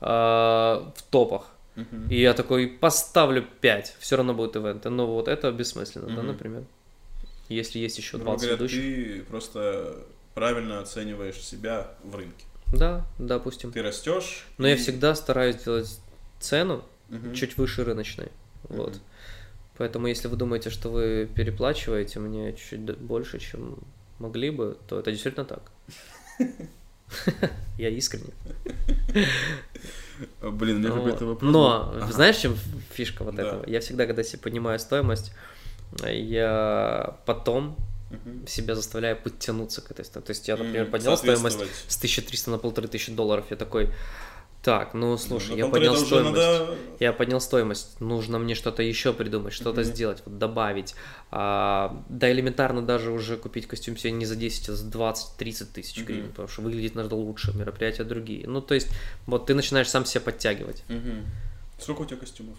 [0.00, 1.46] а, в топах.
[1.76, 2.08] Мгм.
[2.08, 4.90] И я такой поставлю 5, все равно будет ивенты.
[4.90, 6.26] Но вот это бессмысленно, да, Мгм.
[6.28, 6.64] например.
[7.48, 8.82] Если есть еще Грубо 20 говоря, ведущих.
[9.18, 9.96] ты просто
[10.34, 12.44] правильно оцениваешь себя в рынке.
[12.72, 13.72] Да, допустим.
[13.72, 14.46] Ты растешь.
[14.58, 15.98] Но я и- всегда стараюсь делать
[16.38, 17.34] цену Мгм.
[17.34, 18.28] чуть выше рыночной.
[18.68, 19.00] Вот.
[19.80, 23.78] Поэтому, если вы думаете, что вы переплачиваете мне чуть больше, чем
[24.18, 25.72] могли бы, то это действительно так.
[27.78, 28.34] Я искренне.
[30.42, 31.50] А, Блин, у меня какой-то вопрос.
[31.50, 32.58] Но знаешь, чем
[32.92, 33.64] фишка вот этого?
[33.66, 35.32] Я всегда, когда себе поднимаю стоимость,
[36.06, 37.74] я потом
[38.46, 40.26] себя заставляю подтянуться к этой стоимости.
[40.26, 41.58] То есть я, например, поднял стоимость
[41.88, 43.88] с 1300 на 1500 долларов, я такой,
[44.62, 46.34] так, ну слушай, Ну, я на поднял стоимость.
[46.34, 49.84] надо- Я поднял стоимость, нужно мне что-то еще придумать, что-то Мгм.
[49.84, 50.94] сделать, вот добавить.
[51.30, 56.04] А, да элементарно даже уже купить костюм себе не за 10, а за 20-30 тысяч
[56.04, 58.46] гривен, потому что выглядит надо лучше, мероприятия другие.
[58.46, 58.88] Ну, то есть,
[59.26, 60.84] вот ты начинаешь сам себя подтягивать.
[60.88, 61.24] Мгм.
[61.78, 62.56] Сколько у тебя костюмов?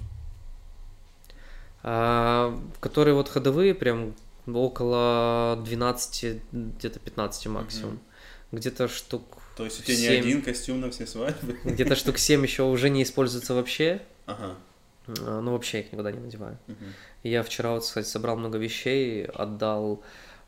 [1.84, 4.16] А, которые вот ходовые, прям
[4.48, 7.92] около 12, где-то 15 максимум.
[7.94, 8.02] Мгм.
[8.60, 10.20] Где-то штук То есть у тебя не Семь.
[10.22, 11.58] один костюм на все свадьбы?
[11.66, 14.02] где-то штук 7 еще уже не используется вообще.
[14.26, 14.56] Ага.
[15.08, 16.58] А, Ну, вообще я их никуда не надеваю.
[16.68, 16.94] Мгм.
[17.24, 20.02] Я вчера, вот, кстати, собрал много вещей, отдал,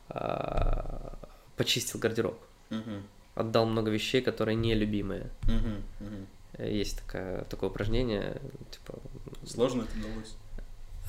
[0.08, 1.18] а,
[1.56, 2.38] почистил гардероб.
[2.70, 3.02] Мгм.
[3.34, 5.28] Отдал много вещей, которые нелюбимые.
[5.42, 6.26] Мгм.
[6.56, 8.40] Э, Есть такое, такое упражнение,
[8.70, 8.98] типа...
[9.46, 10.34] Сложно это удалось?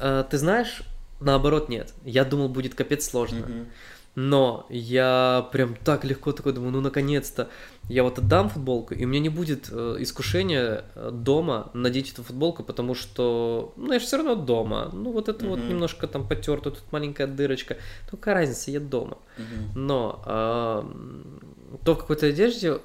[0.01, 0.81] «А, Ты знаешь,
[1.19, 1.93] наоборот, нет.
[2.03, 3.39] Я думал, будет капец сложно.
[3.39, 3.67] Мгм.
[4.15, 7.49] Но я прям так легко такой думаю, ну наконец-то
[7.89, 12.23] я вот отдам футболку, и у меня не будет э, искушения э, дома надеть эту
[12.23, 15.69] футболку, потому что, ну я же все равно дома, ну вот это вот Мгм.
[15.69, 17.75] немножко там потерто, тут маленькая дырочка,
[18.09, 19.17] ну какая разница, я дома.
[19.37, 19.71] Мгм.
[19.75, 21.39] Но ам,
[21.83, 22.79] то в какой-то одежде,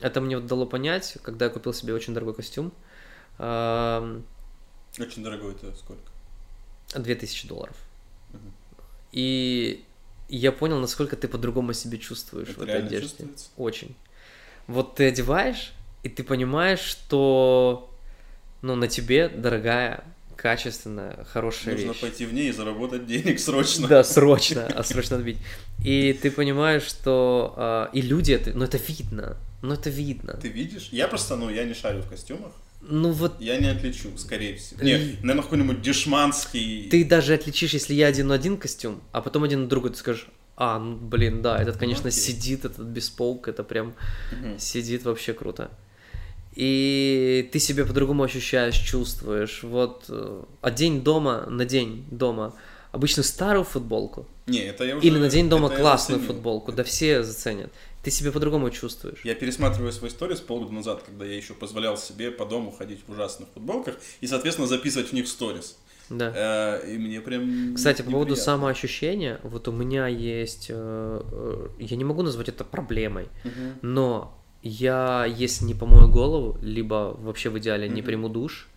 [0.00, 2.72] это мне вот дало понять, когда я купил себе очень дорогой костюм,
[3.38, 4.24] ам,
[4.98, 6.02] Очень дорогой это сколько?
[6.96, 7.76] 2000 долларов.
[8.32, 8.52] Мгм.
[9.12, 9.84] И
[10.36, 13.00] я понял, насколько ты по-другому себя чувствуешь Это в этой одежде.
[13.08, 13.46] чувствуется?
[13.56, 13.94] Очень.
[14.66, 15.72] Вот ты одеваешь,
[16.02, 17.90] и ты понимаешь, что
[18.62, 20.04] ну, на тебе дорогая,
[20.36, 22.00] качественная, хорошая Нужно вещь.
[22.00, 23.88] пойти в ней и заработать денег срочно.
[23.88, 25.38] Да, срочно, а срочно отбить.
[25.84, 30.34] И ты понимаешь, что а, и люди это, ну это видно, ну это видно.
[30.34, 30.88] Ты видишь?
[30.92, 32.52] Я просто, ну, я не шарю в костюмах.
[32.84, 34.80] Ну вот Я не отличу, скорее всего.
[34.82, 36.88] И- Нет, наверное, какой-нибудь дешманский.
[36.90, 40.26] ты даже отличишь, если я одену один костюм, а потом одену другой, ты скажешь,
[40.56, 42.20] А, ну, блин, да, этот, конечно, окей.
[42.20, 43.94] сидит, этот бесполк, это прям
[44.32, 44.58] Мгм.
[44.58, 45.70] сидит вообще круто.
[46.54, 49.62] И ты себя по-другому ощущаешь, чувствуешь.
[49.62, 52.54] Вот э, одень дома на день дома
[52.90, 55.06] обычно старую футболку Не, это я уже...
[55.06, 57.72] или надень дома это я классную футболку, да все заценят.
[58.02, 59.20] Ты себя по-другому чувствуешь.
[59.24, 63.12] Я пересматриваю свой сторис полгода назад, когда я еще позволял себе по дому ходить в
[63.12, 65.76] ужасных футболках и, соответственно, записывать в них сторис.
[66.10, 66.32] Да.
[66.34, 71.96] Э, И мне прям Кстати, по поводу самоощущения, вот у меня есть, э, э, я
[71.96, 73.28] не могу назвать это проблемой,
[73.82, 78.68] но я, если не помою голову, либо вообще в идеале не приму душ,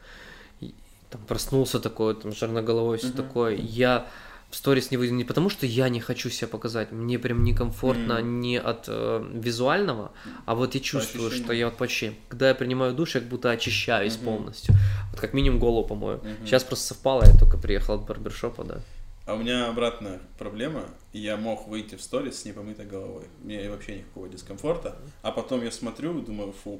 [1.10, 2.32] там проснулся такой, там
[2.66, 4.08] головой все такое, я
[4.56, 8.42] сторис не выйду не потому, что я не хочу себя показать, мне прям некомфортно Мгм.
[8.42, 10.12] не от э, визуального,
[10.46, 13.52] а вот я чувствую, что я вот почти, когда я принимаю душ, я как будто
[13.52, 14.26] очищаюсь Мгм.
[14.26, 14.76] полностью,
[15.12, 16.18] вот как минимум голову помою.
[16.20, 16.46] Мгм.
[16.46, 18.80] Сейчас просто совпало, я только приехал от барбершопа, да.
[19.26, 20.84] А у меня обратная проблема.
[21.12, 23.24] Я мог выйти в сторис с непомытой головой.
[23.42, 25.00] Мне вообще никакого дискомфорта.
[25.24, 26.80] А потом я смотрю и думаю, фу.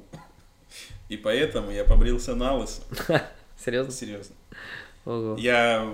[1.08, 2.82] И поэтому я побрился на лысо.
[3.64, 3.92] Серьезно?
[3.92, 4.36] Серьезно.
[5.04, 5.36] Ого.
[5.38, 5.92] Я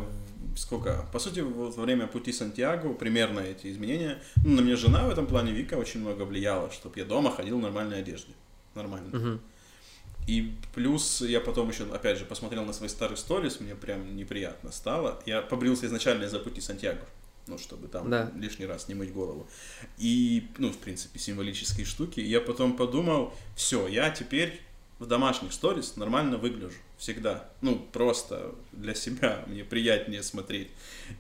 [0.57, 1.07] сколько?
[1.13, 4.23] По сути, вот во время пути Сантьяго примерно эти изменения.
[4.45, 7.59] Ну, на меня жена в этом плане Вика очень много влияла, чтобы я дома ходил
[7.59, 8.33] в нормальной одежде.
[8.75, 9.17] Нормально.
[9.17, 9.41] Мгм.
[10.29, 14.71] И плюс я потом еще, опять же, посмотрел на свои старые сторис, мне прям неприятно
[14.71, 15.21] стало.
[15.27, 17.05] Я побрился изначально из-за пути Сантьяго,
[17.49, 18.31] ну, чтобы там Да.
[18.37, 19.49] лишний раз не мыть голову.
[19.99, 22.21] И, ну, в принципе, символические штуки.
[22.21, 24.61] И я потом подумал, все, я теперь
[25.03, 26.77] в домашних сторис нормально выгляжу.
[26.97, 27.49] Всегда.
[27.61, 30.69] Ну, просто для себя мне приятнее смотреть.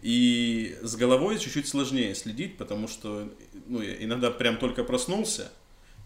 [0.02, 3.28] И с головой чуть-чуть сложнее следить, потому что,
[3.66, 5.50] ну, я иногда прям только проснулся,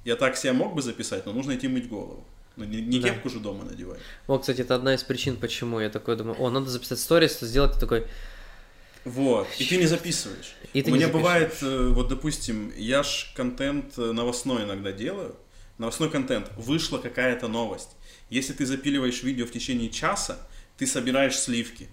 [0.05, 2.24] я так себя мог бы записать, но нужно идти мыть голову.
[2.57, 3.11] Ну, не, не Да.
[3.11, 4.01] кепку же дома надевать.
[4.27, 7.79] Вот, кстати, это одна из причин, почему я такой думаю, о, надо записать сторис, сделать
[7.79, 8.07] такой,
[9.05, 9.47] Вот.
[9.59, 10.55] И ты не записываешь.
[10.72, 11.12] И ты У не меня записываешь.
[11.12, 15.37] бывает, э, вот, допустим, я ж контент э, новостной иногда делаю.
[15.79, 16.51] Новостной контент.
[16.57, 17.91] Вышла какая-то новость.
[18.31, 20.39] Если ты запиливаешь видео в течение часа,
[20.77, 21.89] ты собираешь сливки.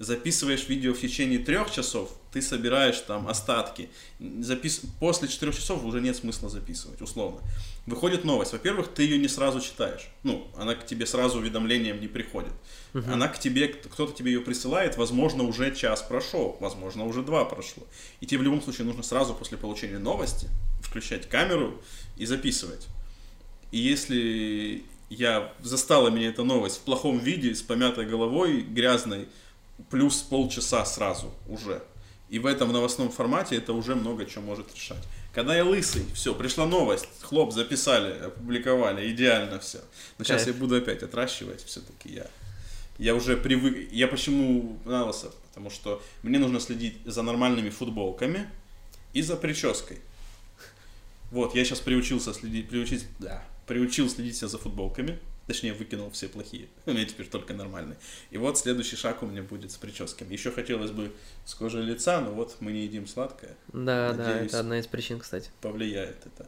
[0.00, 3.88] Записываешь видео в течение трех часов, ты собираешь там остатки.
[4.18, 4.82] Запис...
[4.98, 7.40] После четырех часов уже нет смысла записывать, условно.
[7.86, 8.52] Выходит новость.
[8.52, 10.08] Во-первых, ты ее не сразу читаешь.
[10.24, 12.52] Ну, она к тебе сразу уведомлением не приходит.
[12.92, 17.86] Она к тебе, кто-то тебе ее присылает, возможно, уже час прошел, возможно, уже два прошло.
[18.20, 20.48] И тебе в любом случае нужно сразу после получения новости
[20.80, 21.80] включать камеру
[22.16, 22.88] и записывать.
[23.74, 29.26] И если я застала меня эта новость в плохом виде, с помятой головой, грязной,
[29.90, 31.82] плюс полчаса сразу уже.
[32.28, 35.02] И в этом новостном формате это уже много чего может решать.
[35.32, 39.80] Когда я лысый, все, пришла новость, хлоп, записали, опубликовали, идеально все.
[40.18, 40.54] Но сейчас Кайф.
[40.54, 42.28] я буду опять отращивать все-таки я.
[42.98, 43.90] Я уже привык.
[43.90, 45.32] Я почему лысо?
[45.48, 48.48] Потому что мне нужно следить за нормальными футболками
[49.12, 49.98] и за прической.
[51.32, 55.18] Вот, я сейчас приучился следить, приучить, да, приучил следить себя за футболками.
[55.46, 56.68] Точнее, выкинул все плохие.
[56.86, 57.98] У меня теперь только нормальные.
[58.30, 60.32] И вот следующий шаг у меня будет с прическами.
[60.32, 61.12] Еще хотелось бы
[61.44, 63.54] с кожей лица, но вот мы не едим сладкое.
[63.72, 64.48] да, да, Надеюсь.
[64.50, 65.50] это одна из причин, кстати.
[65.60, 66.46] Повлияет это.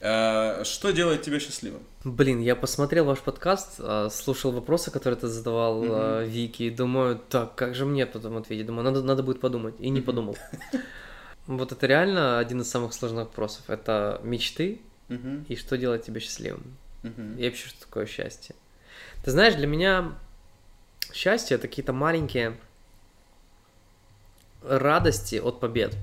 [0.00, 1.82] А, что делает тебя счастливым?
[2.02, 7.18] Блин, я посмотрел ваш подкаст, а, слушал вопросы, которые ты задавал а, Вики, и думаю,
[7.28, 8.66] так, как же мне потом ответить?
[8.66, 10.06] Думаю, надо, надо будет подумать, и не Мгм.
[10.06, 10.38] подумал.
[11.46, 13.62] Вот это реально один из самых сложных вопросов.
[13.68, 14.80] Это мечты
[15.10, 16.64] Мгм, и что делает тебя счастливым.
[17.02, 18.54] мгм, И вообще, что такое счастье.
[19.22, 20.14] Ты знаешь, для меня
[21.12, 22.56] счастье это какие-то маленькие
[24.62, 25.96] радости от побед,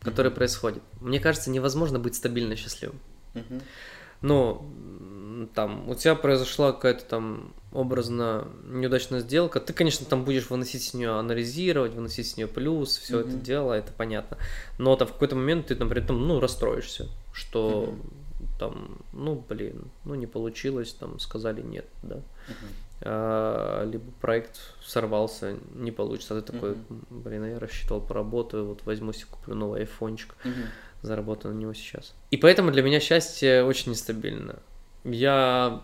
[0.00, 0.36] которые Мгм.
[0.36, 0.82] происходят.
[1.00, 2.98] Мне кажется, невозможно быть стабильно счастливым.
[3.34, 3.62] мгм,
[4.20, 10.82] Ну, там, у тебя произошла какая-то там образно неудачная сделка, ты, конечно, там будешь выносить
[10.82, 13.42] с нее, анализировать, выносить с нее плюс, все это Мгм.
[13.42, 14.36] дело, это понятно.
[14.78, 17.06] Но там в какой-то момент ты, например, там, ну, расстроишься,
[17.38, 17.94] что
[18.58, 22.16] там, ну, блин, ну, не получилось, там, сказали нет, да.
[22.16, 22.68] мгм.
[23.00, 27.06] А, либо проект сорвался, не получится, а ты такой, Мгм.
[27.10, 30.64] блин, я рассчитывал, поработаю, вот возьму себе, куплю новый айфончик Мгм.
[31.02, 32.14] заработаю на него сейчас.
[32.32, 34.56] И поэтому для меня счастье очень нестабильно.
[35.04, 35.82] Я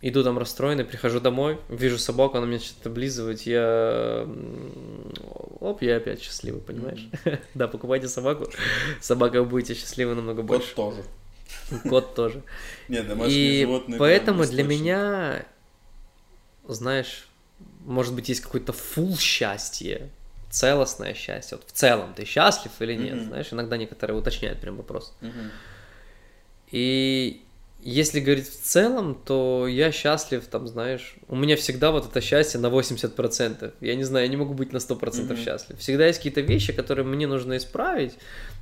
[0.00, 4.26] иду там расстроенный, прихожу домой, вижу собаку, она меня что-то облизывает, я...
[5.60, 7.08] Оп, я опять счастливый, понимаешь?
[7.54, 8.48] Да, покупайте собаку,
[9.00, 10.74] собака вы будете счастливы намного больше.
[10.74, 11.02] Кот тоже.
[11.88, 12.42] Кот тоже.
[12.88, 13.98] Нет, домашние И животные.
[13.98, 15.44] поэтому для меня,
[16.66, 17.26] знаешь,
[17.84, 20.10] может быть, есть какой-то фул счастье,
[20.50, 21.56] целостное счастье.
[21.56, 23.22] Вот в целом ты счастлив или нет?
[23.24, 25.14] Знаешь, иногда некоторые уточняют прям вопрос.
[26.70, 27.42] И
[27.90, 32.60] если говорить в целом, то я счастлив, там, знаешь, у меня всегда вот это счастье
[32.60, 33.72] на 80%.
[33.80, 35.42] Я не знаю, я не могу быть на 100% mm-hmm.
[35.42, 35.78] счастлив.
[35.78, 38.12] Всегда есть какие-то вещи, которые мне нужно исправить,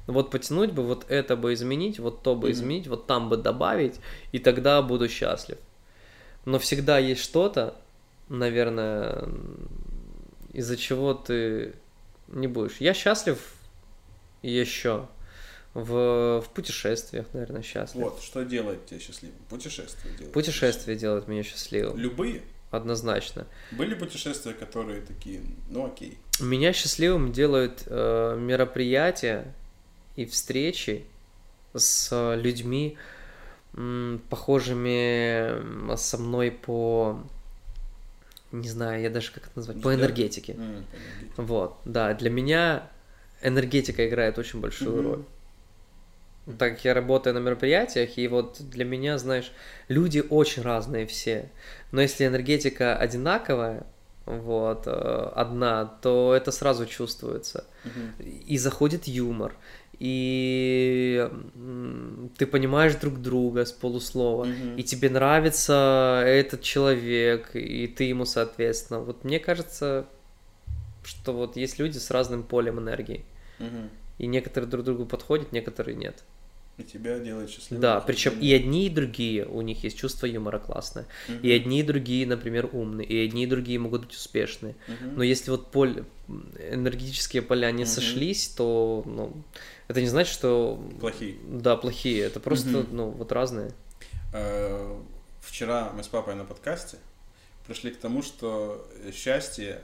[0.06, 2.52] вот потянуть бы, вот это бы изменить, вот то бы mm-hmm.
[2.52, 3.96] изменить, вот там бы добавить,
[4.30, 5.58] и тогда буду счастлив.
[6.44, 7.74] Но всегда есть что-то,
[8.28, 9.28] наверное,
[10.52, 11.74] из-за чего ты
[12.28, 12.76] не будешь.
[12.78, 13.38] Я счастлив
[14.42, 15.08] еще
[15.76, 18.02] в, в путешествиях, наверное, счастлив.
[18.02, 19.36] Вот, что делает тебя счастливым?
[19.50, 20.32] Путешествия делают.
[20.32, 21.98] Путешествия делают меня счастливым.
[21.98, 22.40] Любые?
[22.70, 23.46] Однозначно.
[23.72, 26.18] Были путешествия, которые такие, ну окей.
[26.40, 29.52] Меня счастливым делают э, мероприятия
[30.16, 31.04] и встречи
[31.74, 32.96] с людьми,
[33.74, 37.22] м, похожими со мной по
[38.50, 40.52] не знаю, я даже как это назвать, по энергетике.
[40.52, 41.32] Mm, по энергетике.
[41.36, 42.88] Вот, да, для меня
[43.42, 45.02] энергетика играет очень большую mm-hmm.
[45.02, 45.24] роль
[46.58, 49.52] так как я работаю на мероприятиях, и вот для меня, знаешь,
[49.88, 51.50] люди очень разные все.
[51.92, 53.84] Но если энергетика одинаковая,
[54.26, 57.64] вот, э, одна, то это сразу чувствуется.
[57.84, 58.28] Угу.
[58.46, 59.54] И заходит юмор,
[59.98, 61.28] и
[62.36, 64.76] ты понимаешь друг друга с полуслова, угу.
[64.76, 69.00] и тебе нравится этот человек, и ты ему соответственно.
[69.00, 70.06] Вот мне кажется,
[71.04, 73.24] что вот есть люди с разным полем энергии.
[73.58, 73.90] Угу.
[74.18, 76.24] И некоторые друг другу подходят, некоторые нет.
[76.78, 77.80] И тебя делает счастливым.
[77.80, 81.06] Да, причем и одни, и другие, у них есть чувство юмора классное.
[81.28, 81.38] Угу.
[81.42, 83.06] И одни, и другие, например, умные.
[83.06, 84.74] И одни, и другие могут быть успешные.
[84.86, 85.16] Угу.
[85.16, 87.90] Но если вот поле, энергетические поля не угу.
[87.90, 89.42] сошлись, то ну,
[89.88, 90.78] это не значит, что...
[91.00, 91.36] Плохие.
[91.48, 92.20] Да, плохие.
[92.20, 92.88] Это просто, угу.
[92.92, 93.72] ну, вот разные.
[94.34, 95.00] Э,
[95.40, 96.98] вчера мы с папой на подкасте
[97.66, 99.80] пришли к тому, что счастье...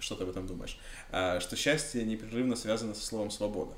[0.00, 0.76] Что ты об этом думаешь?
[1.12, 3.74] Э, что счастье непрерывно связано со словом «свобода».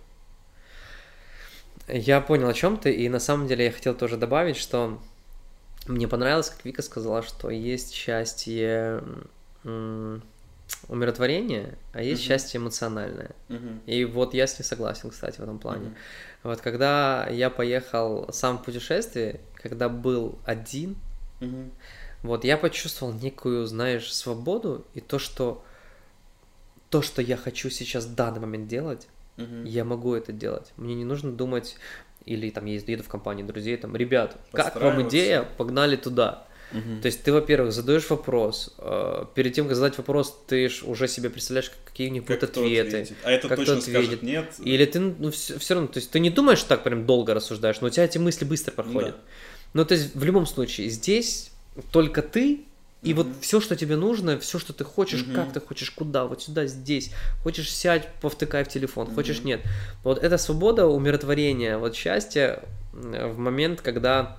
[1.88, 5.00] Я понял, о чем ты, и на самом деле я хотел тоже добавить, что
[5.86, 9.02] мне понравилось, как Вика сказала, что есть счастье
[10.88, 12.26] умиротворения, а есть uh-huh.
[12.26, 13.30] счастье эмоциональное.
[13.48, 13.78] Uh-huh.
[13.86, 15.86] И вот я с ней согласен, кстати, в этом плане.
[15.86, 15.94] Uh-huh.
[16.44, 20.96] Вот когда я поехал сам в путешествие, когда был один,
[21.40, 21.70] uh-huh.
[22.22, 25.64] вот я почувствовал некую, знаешь, свободу и то, что
[26.90, 29.08] то, что я хочу сейчас в данный момент делать,
[29.38, 29.64] Угу.
[29.64, 30.72] Я могу это делать.
[30.76, 31.76] Мне не нужно думать,
[32.24, 36.46] или там я еду в компании друзей, там, ребят, как вам идея, погнали туда.
[36.72, 37.02] Угу.
[37.02, 41.06] То есть ты, во-первых, задаешь вопрос, э, перед тем, как задать вопрос, ты ж уже
[41.06, 43.08] себе представляешь, какие у них будут ответы.
[43.24, 44.54] А это как точно скажет нет.
[44.58, 47.80] Или ты, ну, все, все равно, то есть ты не думаешь так прям долго рассуждаешь,
[47.80, 49.16] но у тебя эти мысли быстро проходят.
[49.16, 49.22] Да.
[49.74, 51.50] Ну, то есть в любом случае, здесь
[51.90, 52.64] только ты
[53.02, 53.14] и mm-hmm.
[53.14, 55.34] вот все, что тебе нужно, все, что ты хочешь, mm-hmm.
[55.34, 57.12] как ты хочешь, куда, вот сюда, здесь.
[57.42, 59.14] Хочешь сядь, повтыкай в телефон, mm-hmm.
[59.14, 59.60] хочешь нет.
[60.04, 64.36] Вот эта свобода, умиротворение, вот счастье в момент, когда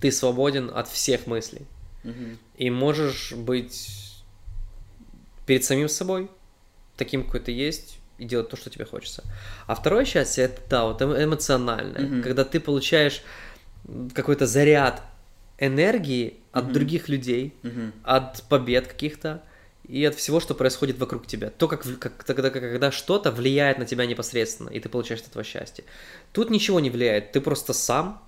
[0.00, 1.66] ты свободен от всех мыслей.
[2.04, 2.36] Mm-hmm.
[2.56, 4.14] И можешь быть
[5.46, 6.30] перед самим собой,
[6.96, 9.22] таким, какой ты есть, и делать то, что тебе хочется.
[9.66, 12.22] А второе счастье это да, вот эмоциональное, mm-hmm.
[12.22, 13.22] когда ты получаешь
[14.14, 15.02] какой-то заряд
[15.62, 16.72] энергии от mm-hmm.
[16.72, 17.92] других людей, mm-hmm.
[18.02, 19.42] от побед каких-то
[19.88, 21.50] и от всего, что происходит вокруг тебя.
[21.50, 25.44] То, как, как тогда, когда что-то влияет на тебя непосредственно, и ты получаешь от этого
[25.44, 25.84] счастье.
[26.32, 28.22] Тут ничего не влияет, ты просто сам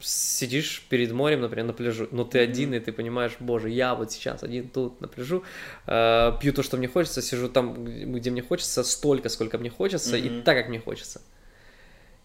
[0.00, 4.12] сидишь перед морем, например, на пляжу, но ты один, и ты понимаешь, боже, я вот
[4.12, 5.42] сейчас один тут на пляжу,
[5.86, 10.16] э, пью то, что мне хочется, сижу там, где мне хочется, столько, сколько мне хочется,
[10.16, 10.40] mm-hmm.
[10.40, 11.20] и так, как мне хочется.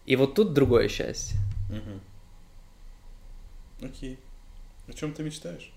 [0.06, 1.36] И вот тут другое счастье.
[1.70, 2.00] Mm-hmm.
[3.82, 4.18] Окей.
[4.88, 5.72] О чем ты мечтаешь?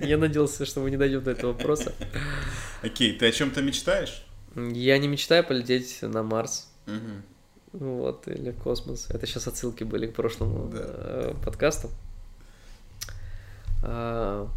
[0.00, 1.94] Я надеялся, что мы не дойдем до этого вопроса.
[2.82, 4.24] Окей, ты о чем-то мечтаешь?
[4.54, 6.68] Я не мечтаю полететь на Марс.
[7.72, 9.08] Вот, или в космос.
[9.10, 11.88] Это сейчас отсылки были к прошлому э, подкасту.
[13.84, 14.48] А,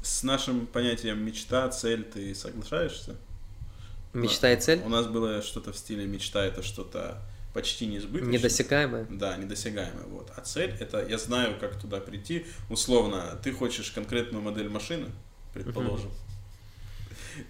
[0.00, 3.16] С нашим понятием мечта, цель ты соглашаешься?
[4.12, 4.80] Мечта и цель?
[4.84, 7.20] У нас было что-то в стиле мечта это что-то
[7.56, 8.30] почти несбыточно.
[8.30, 9.06] Недосягаемое?
[9.08, 10.04] Да, недосягаемое.
[10.08, 10.30] Вот.
[10.36, 12.44] А цель это я знаю, как туда прийти.
[12.68, 15.06] Условно, ты хочешь конкретную модель машины,
[15.54, 16.10] предположим.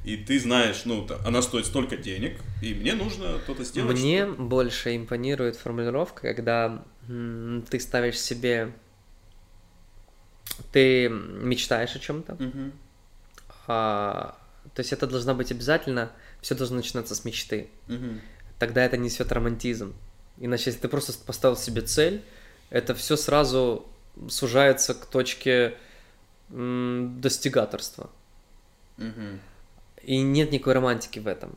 [0.05, 3.99] И ты знаешь, ну, она стоит столько денег, и мне нужно что-то сделать.
[3.99, 8.73] Мне что больше импонирует формулировка, когда м- ты ставишь себе,
[10.73, 12.71] ты мечтаешь о чем-то, угу.
[13.67, 14.39] а,
[14.75, 17.69] то есть это должно быть обязательно, все должно начинаться с мечты.
[17.89, 18.21] Угу
[18.59, 19.95] тогда это несет романтизм.
[20.39, 22.23] Иначе, если ты просто поставил себе цель,
[22.71, 23.87] это все сразу
[24.29, 25.77] сужается к точке
[26.51, 28.11] достигаторства.
[28.99, 29.39] Угу.
[30.03, 31.57] И нет никакой романтики в этом.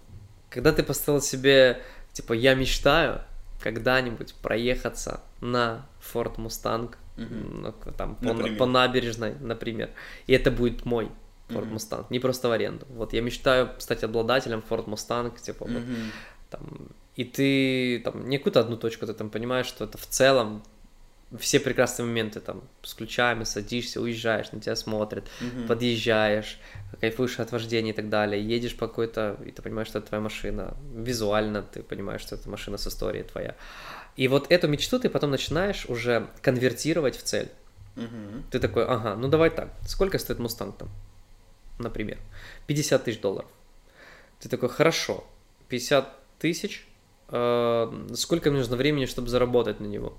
[0.50, 1.82] Когда ты поставил себе,
[2.14, 3.22] типа, я мечтаю,
[3.62, 8.58] когда-нибудь проехаться на Ford Mustang, ну, к- там, по, Например.
[8.58, 9.90] по набережной, например,
[10.26, 11.12] и это будет мой
[11.50, 11.76] Ford Мгм.
[11.76, 12.86] Mustang, не просто в аренду.
[12.90, 16.12] Вот я мечтаю стать обладателем Ford Mustang, типа, вот, Мгм.
[16.50, 20.64] Там, и ты там не какую-то одну точку, ты там понимаешь, что это в целом
[21.38, 25.68] все прекрасные моменты, там, с ключами садишься, уезжаешь, на тебя смотрят, Мгм.
[25.68, 26.60] подъезжаешь,
[27.00, 30.24] кайфуешь от вождения и так далее, едешь по какой-то, и ты понимаешь, что это твоя
[30.24, 33.56] машина, визуально ты понимаешь, что это машина с историей твоя.
[34.16, 37.52] И вот эту мечту ты потом начинаешь уже конвертировать в цель.
[37.96, 38.44] Мгм.
[38.50, 40.90] Ты такой, ага, ну давай так, сколько стоит Мустанг там,
[41.78, 42.18] например?
[42.66, 43.50] 50 тысяч долларов.
[44.40, 45.26] Ты такой, хорошо,
[45.68, 46.88] 50 тысяч,
[47.30, 50.18] э, сколько мне нужно времени, чтобы заработать на него?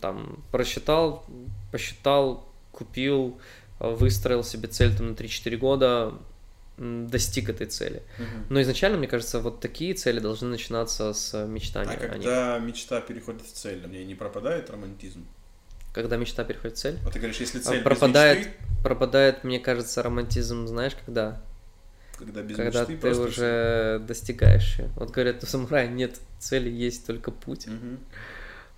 [0.00, 1.24] Там, просчитал,
[1.70, 3.40] посчитал, купил,
[3.78, 6.14] выстроил себе цель там на 3-4 года,
[6.78, 8.02] достиг этой цели.
[8.18, 8.46] Мгм.
[8.50, 11.92] Но изначально, мне кажется, вот такие цели должны начинаться с мечтания.
[11.92, 12.10] А о них.
[12.10, 15.26] когда мечта переходит в цель, в ней не пропадает романтизм?
[15.92, 16.98] Когда мечта переходит в цель?
[17.02, 18.52] Вот ты говоришь, если А цель без пропадает, мечты,
[18.82, 21.40] пропадает, мне кажется, романтизм, знаешь, когда?
[22.24, 24.78] Когда без когда мечты ты просто уже достигаешь.
[24.78, 24.88] её.
[24.96, 27.66] Вот говорят, у самурая нет цели, есть только путь.
[27.66, 27.98] Мгм.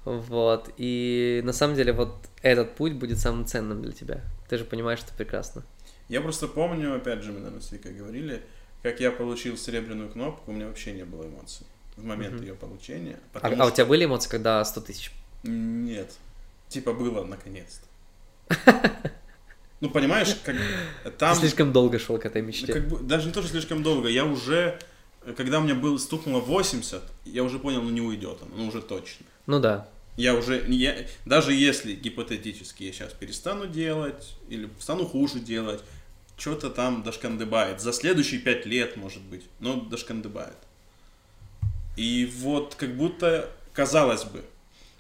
[0.05, 0.71] Вот.
[0.77, 4.21] И на самом деле вот этот путь будет самым ценным для тебя.
[4.49, 5.63] Ты же понимаешь, что прекрасно.
[6.09, 8.43] Я просто помню, опять же, мы, наверное, с Викой говорили,
[8.83, 11.67] как я получил серебряную кнопку, у меня вообще не было эмоций
[11.97, 12.43] в момент Мгм.
[12.45, 13.19] ее получения.
[13.33, 15.11] А, потому а у что- тебя были эмоции, когда 100 тысяч?
[15.43, 16.13] Нет.
[16.69, 17.87] Типа было наконец-то.
[19.81, 20.57] Ну, понимаешь, как
[21.19, 21.35] там...
[21.35, 22.73] Ты слишком долго шел к этой мечте.
[22.73, 24.79] как бы, даже не то, что слишком долго, я уже,
[25.37, 28.81] когда у меня было, стукнуло 80, я уже понял, ну не уйдет он, ну уже
[28.81, 29.27] точно.
[29.47, 29.89] Ну да.
[30.17, 35.83] Я уже, я, даже если гипотетически я сейчас перестану делать, или стану хуже делать,
[36.37, 37.81] что-то там дошкандыбает.
[37.81, 40.57] За следующие пять лет, может быть, но дошкандыбает.
[41.97, 44.45] И вот как будто, казалось бы,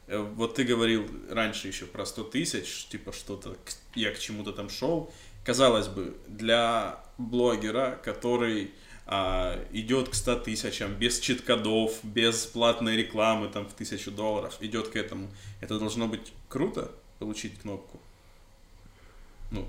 [0.06, 3.56] э, вот ты говорил раньше еще про 100 тысяч, типа что-то,
[3.94, 5.12] я к чему-то там шел.
[5.44, 8.72] Казалось бы, для блогера, который
[9.06, 14.88] а, идет к 100 тысячам, без чит-кодов, без платной рекламы там в тысячу долларов, идет
[14.88, 15.28] к этому,
[15.60, 18.00] это должно быть круто, получить кнопку?
[19.50, 19.66] Ну,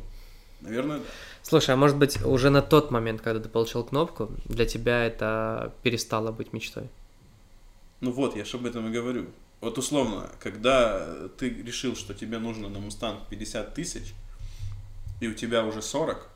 [0.61, 1.05] наверное, да.
[1.43, 5.73] Слушай, а может быть уже на тот момент, когда ты получил кнопку, для тебя это
[5.83, 6.87] перестало быть мечтой?
[7.99, 9.27] Ну вот, я же об этом и говорю.
[9.61, 14.13] Вот условно, когда ты решил, что тебе нужно на Мустанг 50 тысяч,
[15.19, 16.29] и у тебя уже 40,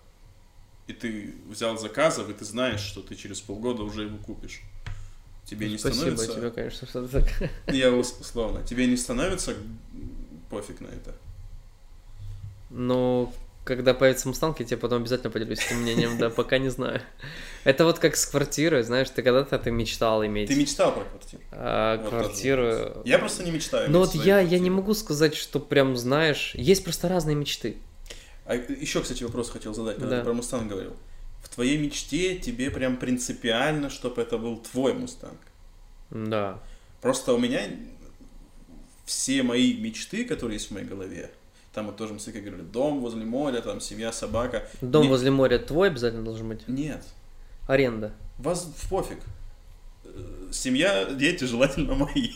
[0.87, 4.61] и ты взял заказов, и ты знаешь, что ты через полгода уже его купишь.
[5.45, 6.35] Тебе не Спасибо становится...
[6.35, 7.51] тебе, конечно, что так...
[7.67, 8.63] Я ус- условно.
[8.63, 9.55] Тебе не становится
[10.49, 11.15] пофиг на это?
[12.69, 13.33] Ну,
[13.75, 17.01] когда появится Мустанг, я тебе потом обязательно поделюсь этим мнением, да, пока не знаю.
[17.63, 21.41] Это вот как с квартирой, знаешь, ты когда-то ты мечтал иметь Ты мечтал про квартиру?
[21.51, 23.01] а, Вот квартиру.
[23.05, 23.89] Я просто не мечтаю.
[23.89, 27.77] Ну вот я, я не могу сказать, что прям знаешь, есть просто разные мечты.
[28.45, 30.17] А еще, кстати, вопрос хотел задать, когда Да.
[30.19, 30.93] ты про Мустанг говорил.
[31.43, 35.37] В твоей мечте тебе прям принципиально, чтобы это был твой Мустанг.
[36.09, 36.59] Да.
[37.01, 37.61] Просто у меня
[39.05, 41.31] все мои мечты, которые есть в моей голове,
[41.79, 44.67] там вот тоже мы говорили, дом возле моря, там семья, собака.
[44.81, 46.67] Дом Не- возле моря твой обязательно должен быть.
[46.67, 47.05] Нет,
[47.67, 48.11] Аренда.
[48.37, 49.19] вас пофиг.
[50.03, 50.09] Э,
[50.51, 52.31] Семья, дети желательно мои.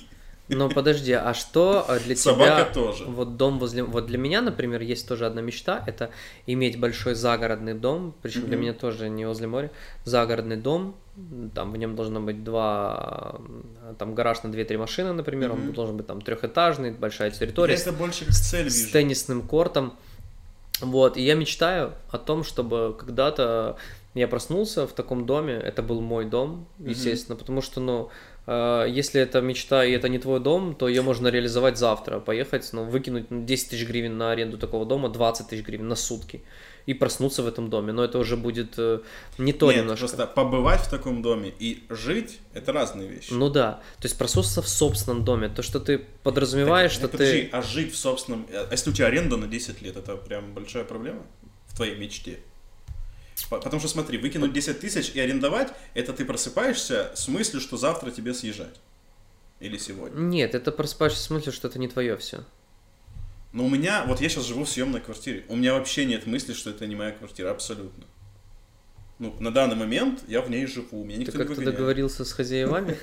[0.56, 2.74] Но подожди, а что а, для Собака тебя...
[2.74, 3.06] тоже.
[3.06, 3.84] Вот дом возле...
[3.84, 6.10] Вот для меня, например, есть тоже одна мечта, это
[6.47, 8.62] иметь большой загородный дом, причем для Мгм.
[8.62, 9.72] меня тоже не возле моря,
[10.06, 10.95] загородный дом,
[11.54, 15.74] там в нем должно быть два, м, там гараж на 2-3 машины, например, он Мгм.
[15.74, 18.91] должен быть там трехэтажный, большая территория, Я это больше как цель с вижу.
[18.93, 19.93] теннисным кортом.
[20.82, 23.78] Вот, и я мечтаю о том, чтобы когда-то
[24.16, 28.10] я проснулся в таком доме, это был мой дом, естественно, потому что, ну, э,
[28.46, 32.84] если это мечта и это не твой дом, то ее можно реализовать завтра, поехать, ну,
[32.84, 36.41] выкинуть ну, 10 тысяч гривен на аренду такого дома, 20 тысяч гривен на сутки,
[36.86, 39.00] и проснуться в этом доме, но это уже будет э,
[39.38, 40.08] не то Нет, немножко.
[40.08, 43.32] просто побывать в таком доме и жить– это разные вещи.
[43.32, 47.12] Ну да, то есть проснуться в собственном доме, то, что ты подразумеваешь, Так, что э,
[47.12, 47.50] подожди, ты...
[47.54, 48.46] а жить в собственном...
[48.52, 51.24] А если у тебя аренда на 10 лет, это прям большая проблема
[51.68, 52.39] в твоей мечте?
[53.50, 57.78] По- Потому что смотри, выкинуть 10 тысяч и арендовать, это ты просыпаешься с мыслью, что
[57.78, 58.80] завтра тебе съезжать.
[59.60, 60.20] Или сегодня.
[60.20, 62.44] Нет, это просыпаешься с мыслью, что это не твое все.
[63.54, 66.54] Но у меня, вот я сейчас живу в съемной квартире, у меня вообще нет мысли,
[66.54, 68.06] что это не моя квартира, абсолютно.
[69.20, 72.34] Ну, на данный момент я в ней живу, меня Ты никто не как-то договорился с
[72.34, 72.98] хозяевами?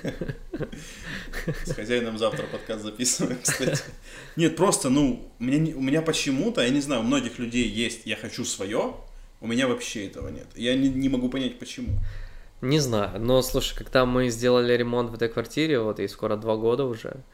[1.65, 3.81] С хозяином завтра подкаст записываем, кстати.
[4.37, 8.03] Нет, просто, ну, у меня, у меня почему-то, я не знаю, у многих людей есть
[8.05, 8.97] «я хочу свое»,
[9.41, 10.47] у меня вообще этого нет.
[10.55, 11.99] Я не, не могу понять, почему.
[12.61, 16.57] Не знаю, но слушай, когда мы сделали ремонт в этой квартире, вот и скоро два
[16.57, 17.25] года уже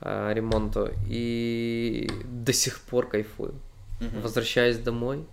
[0.00, 3.54] э, ремонту, и до сих пор кайфую.
[4.00, 4.20] Мгм.
[4.20, 5.26] Возвращаясь домой,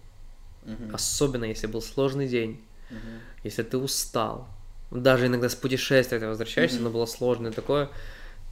[0.64, 0.96] Мгм.
[0.96, 3.22] особенно если был сложный день, Мгм.
[3.44, 4.48] если ты устал,
[4.90, 6.86] даже иногда с путешествия ты возвращаешься, Мгм.
[6.86, 7.90] но было сложное такое,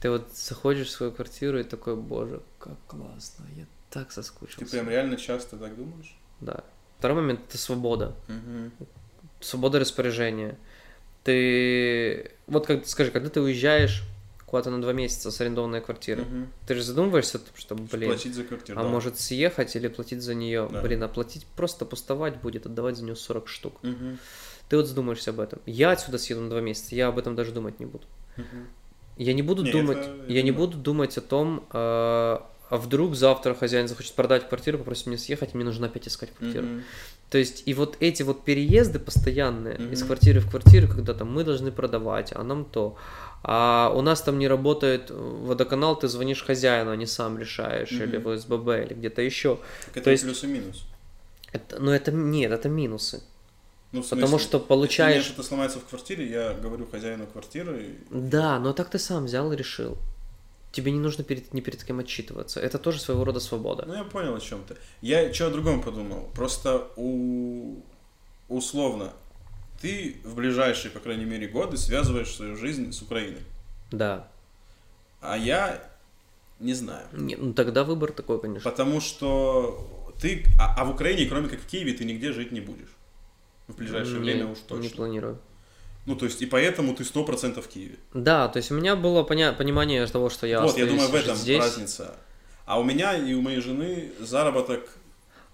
[0.00, 4.66] ты вот заходишь в свою квартиру и такой, боже, как классно, я так Ты соскучился.
[4.70, 6.16] прям реально часто так думаешь?
[6.40, 6.62] Да.
[7.02, 8.14] Второй момент это свобода.
[8.28, 8.70] Мгм.
[9.40, 10.56] свобода распоряжения.
[11.24, 12.30] Ты...
[12.46, 14.04] Вот как скажи, когда ты уезжаешь
[14.46, 16.52] куда-то на два месяца с арендованной квартиры, Мгм.
[16.64, 18.78] ты же задумываешься, что, блин, Платить за квартиру.
[18.78, 18.88] а да.
[18.88, 20.68] может съехать или платить за нее?
[20.70, 20.80] Да.
[20.80, 23.80] Блин, а платить просто пустовать будет, отдавать за нее 40 штук.
[23.82, 24.18] Мгм.
[24.68, 25.58] Ты вот задумаешься об этом.
[25.66, 28.04] Я отсюда съеду на два месяца, я об этом даже думать не буду.
[28.36, 28.68] Мгм.
[29.16, 33.14] Я не буду Не, думать, это- я не буду думать о том, а а вдруг
[33.14, 36.64] завтра хозяин захочет продать квартиру, попросит меня съехать, мне нужно опять искать квартиру.
[36.66, 36.82] Мгм.
[37.28, 40.06] То есть, и вот эти вот переезды постоянные из Мгм.
[40.06, 42.96] квартиры в квартиру, когда там мы должны продавать, а нам то.
[43.42, 45.14] А у нас там не работает э,
[45.48, 48.24] водоканал, ты звонишь хозяину, а не сам решаешь, или Мгм.
[48.24, 49.56] в СББ, или где-то еще.
[49.86, 50.84] Так это То есть- плюс и минус.
[51.52, 53.22] Это, но это нет, это минусы.
[53.92, 55.24] Ну, в Потому смысле, что Если получаешь...
[55.24, 57.96] что-то сломается в квартире, я говорю хозяину квартиры.
[58.10, 59.98] Да, но так ты сам взял и решил.
[60.72, 62.58] Тебе не нужно перед, ни перед кем отчитываться.
[62.58, 63.84] Это тоже своего рода свобода.
[63.86, 64.76] Ну, я понял о чем ты.
[65.02, 66.30] Я что о другом подумал.
[66.34, 67.82] Просто у...
[68.48, 69.12] условно,
[69.82, 73.42] ты в ближайшие, по крайней мере, годы связываешь свою жизнь с Украиной.
[73.90, 74.28] Да.
[75.20, 75.86] А я
[76.58, 77.06] не знаю.
[77.12, 78.70] Не, ну тогда выбор такой, конечно.
[78.70, 80.46] Потому что ты...
[80.58, 82.96] А, а в Украине, кроме как в Киеве, ты нигде жить не будешь.
[83.68, 84.96] В ближайшее Не- время уж Не точно.
[84.96, 85.38] планирую.
[86.06, 87.96] Ну, то есть, и поэтому ты сто процентов в Киеве.
[88.12, 91.14] Да, то есть у меня было поня- понимание того, что я вот, я думаю, в
[91.14, 91.62] этом здесь.
[91.62, 92.16] разница.
[92.66, 94.88] А у меня и у моей жены заработок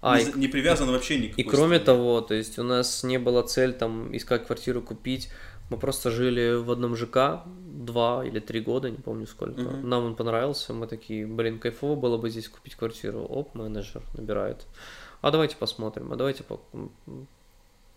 [0.01, 1.85] А, не, и- не привязан вообще никакой И кроме стране.
[1.85, 5.29] того, то есть у нас не было цель там искать квартиру купить.
[5.69, 9.61] Мы просто жили в одном ЖК два или три года, не помню сколько.
[9.61, 9.87] Мгм.
[9.89, 13.19] Нам он понравился, мы такие, блин, кайфово было бы здесь купить квартиру.
[13.19, 14.65] Оп, менеджер набирает.
[15.21, 16.59] А давайте посмотрим, а давайте по...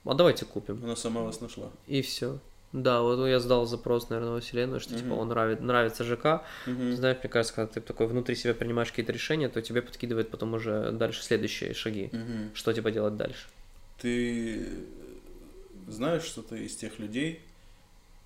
[0.05, 0.82] а давайте купим.
[0.84, 1.70] Она сама вас нашла.
[1.86, 2.38] И все.
[2.72, 5.18] Да, вот я сдал запрос, наверное, во вселенную, что типа Мгм.
[5.18, 6.42] он нравит, нравится ЖК.
[6.66, 6.96] Мгм.
[6.96, 10.55] Знаешь, мне кажется, когда ты такой внутри себя принимаешь какие-то решения, то тебе подкидывает потом
[10.55, 12.09] уже дальше следующие шаги.
[12.12, 12.50] Мгм.
[12.55, 13.46] Что типа делать дальше?
[14.00, 14.66] Ты
[15.86, 17.42] знаешь, что ты из тех людей,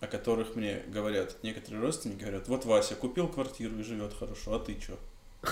[0.00, 4.60] о которых мне говорят некоторые родственники, говорят, вот Вася купил квартиру и живет хорошо, а
[4.60, 4.96] ты чё?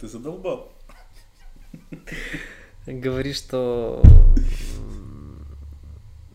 [0.00, 0.72] Ты задолбал.
[2.86, 4.02] Говори, что...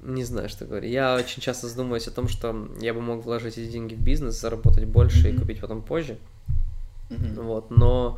[0.01, 0.91] Не знаю, что говорить.
[0.91, 4.39] Я очень часто задумываюсь о том, что я бы мог вложить эти деньги в бизнес,
[4.39, 5.41] заработать больше и Мгм.
[5.41, 6.17] купить потом позже.
[7.09, 7.35] Мгм.
[7.43, 8.17] Вот, но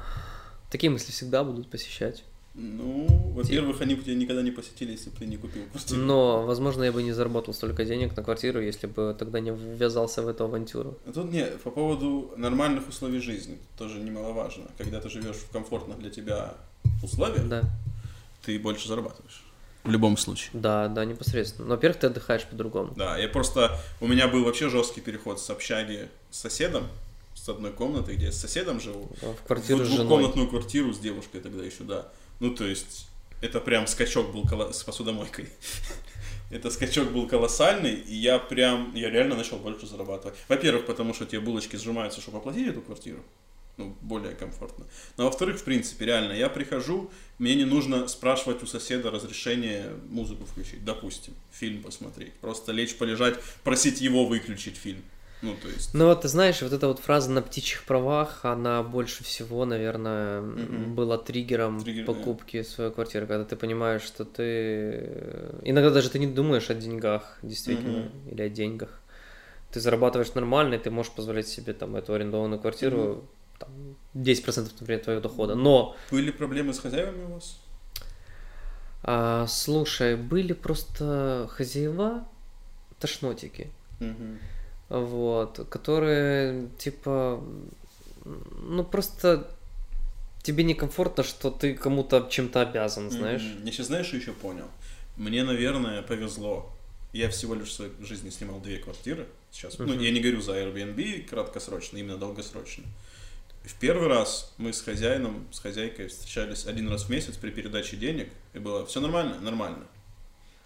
[0.70, 2.24] такие мысли всегда будут посещать.
[2.54, 6.02] Ну, во-первых, они бы тебя никогда не посетили, если бы ты не купил квартиру.
[6.02, 10.22] Но, возможно, я бы не заработал столько денег на квартиру, если бы тогда не ввязался
[10.22, 10.98] в эту авантюру.
[11.08, 14.66] А Тут нет, по поводу нормальных условий жизни, тоже немаловажно.
[14.78, 16.54] Когда ты живешь в комфортных для тебя
[17.02, 17.64] условиях, Да,
[18.46, 19.44] ты больше зарабатываешь.
[19.84, 20.50] В любом случае.
[20.54, 21.68] да, да, непосредственно.
[21.70, 22.94] Но, во-первых, ты отдыхаешь по-другому.
[22.96, 23.80] Да, я просто...
[24.02, 26.88] У меня был вообще жесткий переход с общаги с соседом,
[27.34, 30.94] с одной комнаты, где я с соседом живу, А В квартиру в с двухкомнатную квартиру
[30.94, 32.10] с девушкой тогда еще, да.
[32.42, 33.08] Ну, то есть,
[33.42, 35.48] это прям скачок был коло- с посудомойкой.
[36.52, 40.36] Это скачок был колоссальный, и я прям, я реально начал больше зарабатывать.
[40.48, 43.20] Во-первых, потому что тебе булочки сжимаются, чтобы оплатить эту квартиру.
[43.80, 44.86] Ну, более комфортно.
[45.16, 50.44] Но во-вторых, в принципе, реально, я прихожу, мне не нужно спрашивать у соседа разрешение музыку
[50.44, 52.34] включить, допустим, фильм посмотреть.
[52.42, 55.02] Просто лечь, полежать, просить его выключить фильм.
[55.42, 55.94] Ну, то есть...
[55.94, 60.42] Ну вот, ты знаешь, вот эта вот фраза на птичьих правах, она больше всего, наверное,
[60.42, 60.96] Мгм.
[60.96, 65.54] была триггером Триггер, покупки своей квартиры, когда ты понимаешь, что ты...
[65.64, 68.30] Иногда даже ты не думаешь о деньгах, действительно, Мгм.
[68.30, 69.00] или о деньгах.
[69.72, 73.24] Ты зарабатываешь нормально, и ты можешь позволять себе там эту арендованную квартиру,
[73.60, 73.70] там,
[74.16, 75.56] 10% например, твоего дохода.
[75.56, 77.60] Но, Были проблемы с хозяевами у вас?
[79.04, 82.26] а, слушай, были просто хозяева,
[83.00, 83.70] тошнотики.
[84.00, 84.40] Мгм.
[84.90, 87.44] вот, которые, типа,
[88.26, 89.50] ну, просто
[90.42, 93.44] тебе некомфортно, что ты кому-то чем-то обязан, знаешь.
[93.44, 93.66] Мгм.
[93.66, 94.66] Я сейчас знаешь, что еще понял?
[95.18, 96.72] Мне, наверное, повезло.
[97.12, 99.28] Я всего лишь в своей жизни снимал две квартиры.
[99.52, 100.00] Сейчас, ну, Мгм.
[100.00, 102.84] я не говорю за Airbnb краткосрочно, именно долгосрочно.
[103.70, 107.98] В первый раз мы с хозяином, с хозяйкой встречались один раз в месяц при передаче
[107.98, 109.86] денег, и было все нормально, нормально.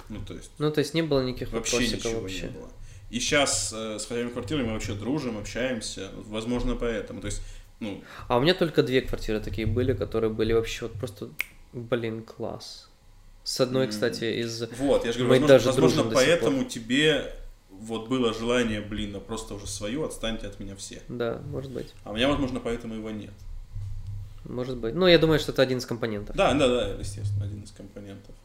[0.08, 2.44] Ну, то есть Ну, то есть не было никаких вообще ничего вообще.
[2.44, 2.70] не было.
[3.10, 7.20] И сейчас э, с хозяином квартиры мы вообще дружим, общаемся, возможно, поэтому.
[7.20, 7.42] То есть,
[7.82, 11.30] ну, А у меня только две квартиры такие были, которые были вообще вот просто,
[11.74, 12.90] блин, класс.
[13.44, 14.64] С одной, кстати, из...
[14.78, 17.36] Вот, я же говорю, Мы возможно, даже возможно, поэтому тебе
[17.84, 21.01] вот было желание, блин, ну просто уже свою, отстаньте от меня все.
[21.10, 21.93] Да, может быть.
[22.03, 23.34] А у меня, возможно, поэтому его нет.
[24.45, 24.93] Может быть.
[24.93, 26.35] Ну, я думаю, что это один из компонентов.
[26.35, 28.35] Да, да, да, естественно, один из компонентов.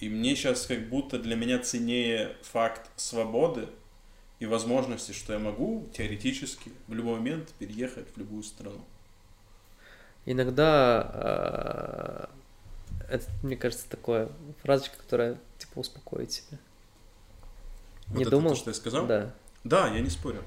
[0.00, 3.68] И мне сейчас как будто для меня ценнее факт свободы
[4.38, 8.80] и возможности, что я могу теоретически в любой момент переехать в любую страну.
[10.24, 12.28] Иногда
[13.08, 14.28] э, это, мне кажется, такое
[14.62, 16.58] фразочка, которая типа успокоит себя.
[18.10, 18.50] Вот Не это думал?
[18.50, 19.06] то, что я сказал?
[19.06, 19.34] Да.
[19.64, 20.42] Да, я не спорю.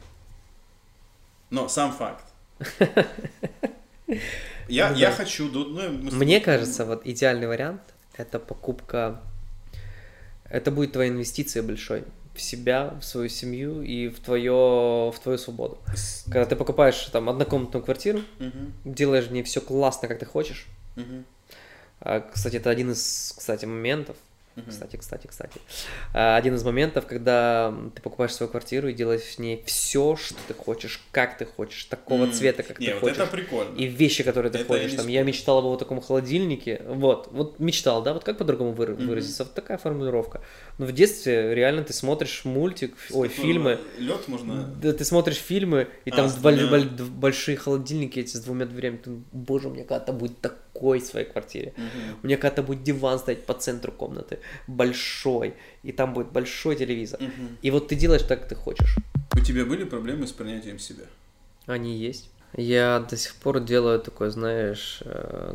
[1.49, 2.23] Но сам факт.
[4.67, 5.15] Я, Ну я да.
[5.15, 5.49] хочу...
[5.49, 7.81] ду- ну, мы с Мне кажется, вот идеальный вариант
[8.15, 9.21] это покупка.
[10.49, 12.03] Это будет твоя инвестиция большой
[12.35, 14.51] в себя, в свою семью и в твое,
[15.11, 15.77] в твою свободу.
[16.25, 20.67] Когда ты покупаешь там однокомнатную квартиру, Мгм, делаешь в ней все классно, как ты хочешь.
[20.95, 21.25] мгм,
[21.99, 24.15] А, Кстати, это один из, кстати, моментов.
[24.55, 24.69] Мгм.
[24.69, 25.59] Кстати, кстати, кстати.
[26.13, 30.35] А, Один из моментов, когда ты покупаешь свою квартиру и делаешь в ней все, что
[30.47, 33.17] ты хочешь, как ты хочешь, такого М, цвета, как Не, ты вот хочешь.
[33.17, 33.75] это прикольно.
[33.77, 34.91] И вещи, которые ты Это я хочешь.
[34.91, 36.81] не Там, я мечтал об вот таком холодильнике.
[36.85, 39.43] Вот, вот мечтал, да, вот как по-другому выразиться?
[39.43, 40.41] Вот такая формулировка.
[40.81, 43.77] Но в детстве реально ты смотришь мультик, ой, фильмы.
[43.99, 44.63] Лед можно...
[44.81, 48.39] Да, ты смотришь фильмы, и А, там с боль- двумя- боль- большие холодильники эти с
[48.39, 48.97] двумя дверями.
[48.97, 51.73] Ты, боже, у меня когда-то будет такой в своей квартире.
[51.77, 52.17] Мгм.
[52.23, 55.53] У меня когда-то будет диван стоять по центру комнаты, большой,
[55.83, 57.21] и там будет большой телевизор.
[57.21, 57.57] Мгм.
[57.61, 58.95] И вот ты делаешь так, как ты хочешь.
[59.35, 61.03] У тебя были проблемы с принятием себя?
[61.67, 62.31] Они есть.
[62.57, 65.03] Я до сих пор делаю такой, знаешь,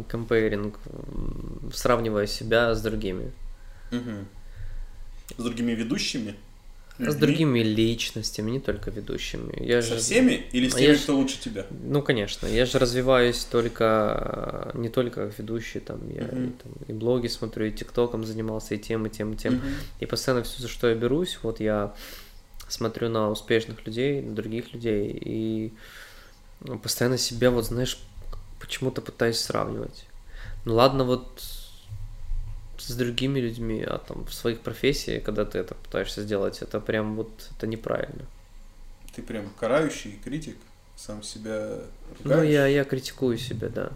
[0.08, 0.78] компейринг,
[1.74, 3.32] сравнивая себя с другими.
[3.90, 4.28] Мгм.
[5.36, 6.34] С другими ведущими?
[6.96, 7.20] С Людьми?
[7.20, 9.52] другими личностями, не только ведущими.
[9.62, 11.66] Я Со же, всеми или с теми, я ж- кто лучше тебя?
[11.84, 16.44] Ну, конечно, я же развиваюсь только, не только как ведущий, там, я Мгм.
[16.48, 19.54] и, там, и блоги смотрю, и тиктоком занимался, и тем, и тем, и тем.
[19.56, 19.68] Мгм.
[20.00, 21.94] И постоянно все, за что я берусь, вот я
[22.68, 25.72] смотрю на успешных людей, на других людей, и
[26.60, 27.98] ну, постоянно себя, вот знаешь,
[28.58, 30.06] почему-то пытаюсь сравнивать.
[30.64, 31.42] Ну ладно, вот
[32.78, 37.16] с другими людьми, а там в своих профессиях, когда ты это пытаешься сделать, это прям
[37.16, 38.24] вот, это неправильно.
[39.14, 40.56] Ты прям карающий критик,
[40.96, 41.78] сам себя
[42.24, 42.50] Ну, ругаешь?
[42.52, 43.90] я, я критикую себя, да.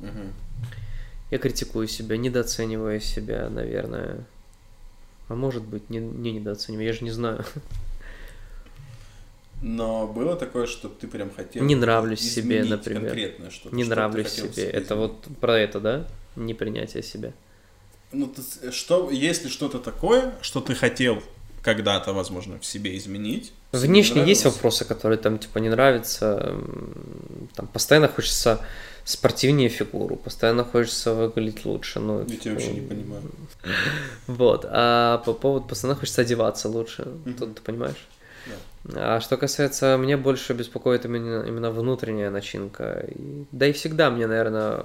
[0.00, 0.32] Мгм.
[1.30, 4.24] Я критикую себя, недооценивая себя, наверное.
[5.28, 7.44] А может быть, не, не недооцениваю, я же не знаю.
[9.62, 13.02] Но было такое, что ты прям хотел Не нравлюсь себе, например.
[13.04, 13.74] конкретное что-то.
[13.74, 14.64] Не что нравлюсь в себе.
[14.64, 16.06] Это вот про это, да?
[16.36, 17.32] Непринятие себя.
[18.12, 21.22] Ну, ты с- что, есть ли что-то такое, что ты хотел
[21.62, 23.52] когда-то, возможно, в себе изменить?
[23.72, 26.54] Внешне есть вопросы, которые там типа не нравятся.
[27.56, 28.60] Там постоянно хочется
[29.04, 32.00] спортивнее фигуру, постоянно хочется выглядеть лучше.
[32.00, 33.22] Ну, Я тебя вообще не понимаю.
[34.26, 34.64] Вот.
[34.68, 37.08] А по поводу постоянно хочется одеваться лучше.
[37.38, 38.06] Тут ты понимаешь?
[38.94, 43.04] А что касается, меня больше беспокоит именно, именно внутренняя начинка.
[43.08, 44.84] И- да и всегда мне, наверное,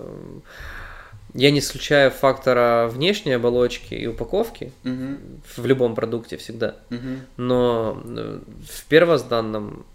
[1.34, 5.18] я не исключаю фактора внешней оболочки и упаковки Мгм.
[5.58, 6.76] в любом продукте всегда.
[6.90, 7.22] Мгм.
[7.38, 8.40] Но э,
[8.70, 9.86] в первозданном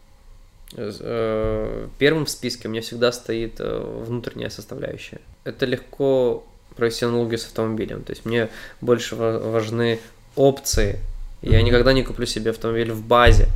[0.76, 5.20] э, первым в списке у меня всегда стоит э, внутренняя составляющая.
[5.44, 6.44] Это легко
[6.76, 8.02] провести аналогию с автомобилем.
[8.02, 8.48] То есть мне
[8.80, 9.98] больше ва- важны
[10.34, 10.98] опции.
[11.42, 11.66] Я Мгм.
[11.66, 13.46] никогда не куплю себе автомобиль в базе.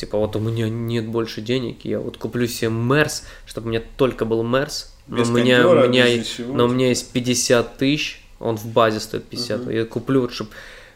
[0.00, 3.82] Типа вот у меня нет больше денег, я вот куплю себе Мерс, чтобы у меня
[3.98, 4.94] только был Мерс.
[5.08, 6.06] Но у меня, у меня,
[6.48, 9.60] но у меня есть 50 тысяч, он в базе стоит 50.
[9.60, 9.70] Мгм.
[9.70, 10.52] Я куплю, вот, чтобы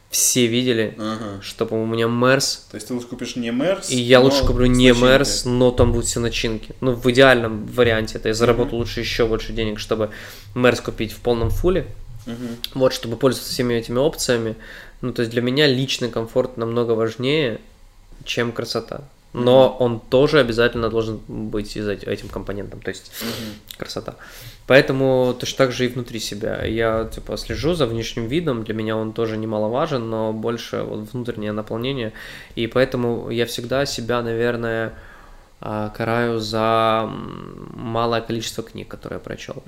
[0.09, 1.43] все видели, Ага.
[1.43, 4.65] чтобы у меня Мерс, То есть ты лучше купишь не Мерс, и я лучше куплю
[4.65, 4.93] не.
[4.93, 6.75] Мерс, но там будут все начинки.
[6.81, 10.13] Ну, в идеальном варианте это я заработал лучше еще больше денег, чтобы
[10.55, 11.87] Мерс купить в полном фуле.
[12.25, 12.57] Мгм.
[12.73, 14.57] Вот, чтобы пользоваться всеми этими опциями.
[15.03, 17.61] Ну, то есть для меня личный комфорт намного важнее,
[18.25, 19.03] чем красота.
[19.33, 23.55] Но он тоже обязательно должен быть из эти- этим компонентом, то есть Мгм.
[23.79, 24.15] красота.
[24.69, 26.65] Поэтому точно так же и внутри себя.
[26.65, 31.51] Я типа слежу за внешним видом, для меня он тоже немаловажен, но больше вот внутреннее
[31.51, 32.13] наполнение.
[32.55, 34.93] И поэтому я всегда себя, наверное,
[35.65, 37.11] караю за
[37.75, 39.63] малое количество книг, которые я прочел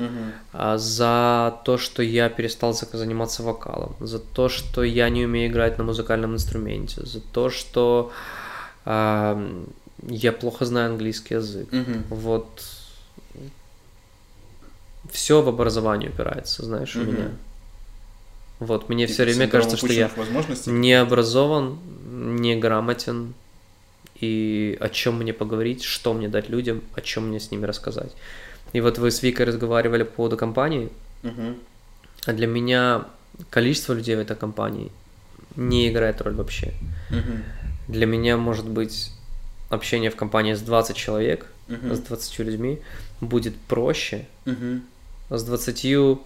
[0.53, 5.79] а, за то, что я перестал заниматься вокалом, за то, что я не умею играть
[5.79, 8.13] на музыкальном инструменте, за то, что
[8.85, 9.43] а,
[10.03, 11.73] я плохо знаю английский язык.
[11.73, 12.05] Мгм.
[12.11, 12.63] Вот
[15.11, 17.13] все в образование упирается, знаешь, у Мгм.
[17.13, 17.31] меня.
[18.59, 20.11] Вот, мне все время кажется, что я
[20.67, 21.79] не образован,
[22.37, 23.35] не грамотен,
[24.21, 28.13] и о чем мне поговорить, что мне дать людям, о чем мне с ними рассказать.
[28.73, 30.89] И вот вы с Викой разговаривали по поводу компании,
[31.23, 31.57] Мгм.
[32.27, 33.05] А для меня
[33.51, 34.93] количество людей в этой компании
[35.57, 36.73] не играет роль вообще.
[37.11, 37.43] Мгм.
[37.89, 39.11] Для меня может быть
[39.71, 41.95] общение в компании с 20 человек, Мгм.
[41.95, 42.79] с 20 людьми
[43.21, 44.83] будет проще, Мгм.
[45.31, 46.19] с 20,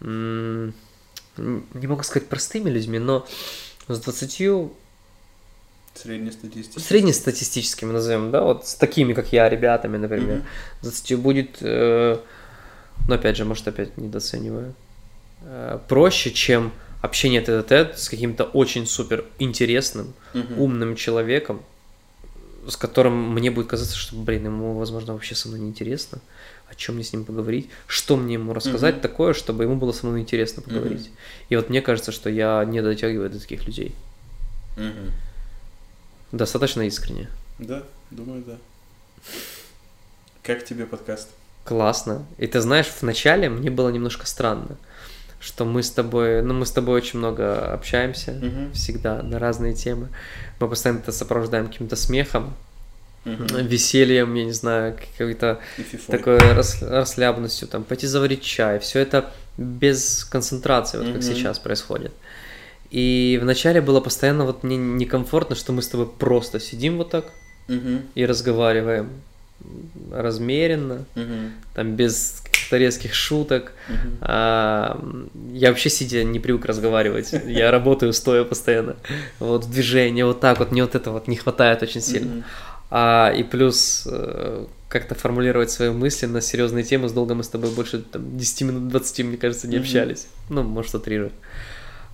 [0.00, 0.74] м,
[1.36, 3.26] не могу сказать простыми людьми, но
[3.88, 4.72] с 20
[5.94, 6.80] Среднестатистически.
[6.80, 10.42] среднестатистическими, назовем, да, вот с такими, как я, ребятами, например,
[10.80, 12.18] с 20 будет, э,
[13.08, 14.74] ну, опять же, может, опять недооцениваю,
[15.42, 20.58] э, проще, чем общение тет с каким-то очень супер интересным, Мгм.
[20.58, 21.62] умным человеком,
[22.68, 26.20] с которым мне будет казаться, что, блин, ему, возможно, вообще со мной неинтересно,
[26.70, 29.02] о чем мне с ним поговорить, что мне ему рассказать Мгм.
[29.02, 31.10] такое, чтобы ему было со мной интересно поговорить.
[31.50, 33.94] И вот мне кажется, что я не дотягиваю до таких людей.
[34.76, 35.10] Мгм.
[36.32, 37.28] Достаточно искренне.
[37.58, 38.56] Да, думаю, да.
[40.42, 41.28] Как тебе подкаст?
[41.64, 42.24] Классно.
[42.38, 44.76] И ты знаешь, вначале мне было немножко странно,
[45.38, 48.72] что мы с тобой, ну, мы с тобой очень много общаемся, Мгм.
[48.72, 50.08] всегда на разные темы.
[50.58, 52.54] Мы постоянно это сопровождаем каким-то смехом,
[53.24, 53.46] Мгм.
[53.66, 55.60] весельем, я не знаю, какой-то
[56.08, 58.80] такой рас- расслабленностью, там, пойти заварить чай.
[58.80, 61.22] Все это без концентрации, вот как Мгм.
[61.22, 62.12] сейчас происходит.
[62.92, 67.24] И вначале было постоянно вот мне некомфортно, что мы с тобой просто сидим вот так
[67.68, 68.02] Мгм.
[68.14, 69.08] и разговариваем
[70.12, 71.52] размеренно, Мгм.
[71.74, 73.72] там без каких-то резких шуток.
[73.88, 74.18] Мгм.
[74.20, 75.00] А,
[75.52, 77.32] я вообще сидя не привык разговаривать.
[77.46, 78.96] Я работаю стоя постоянно.
[79.38, 82.44] Вот движение вот так вот, мне вот это вот не хватает очень сильно.
[82.90, 87.08] А, и плюс э, как-то формулировать свои мысли на серьезные темы.
[87.08, 90.26] С долгом мы с тобой больше там, 10 минут, 20, мне кажется, не общались.
[90.50, 91.30] Ну, может, утрирую.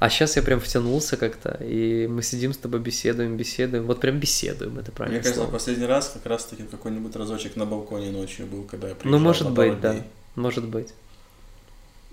[0.00, 3.84] А сейчас я прям втянулся как-то, и мы сидим с тобой, беседуем, беседуем.
[3.84, 5.50] Вот прям беседуем, это Мне правильно кажется, слово.
[5.50, 9.24] последний раз как раз таки какой-нибудь разочек на балконе ночью был, когда я приезжал Ну,
[9.24, 9.92] может быть, да.
[9.94, 10.02] дней.
[10.36, 10.94] Может быть.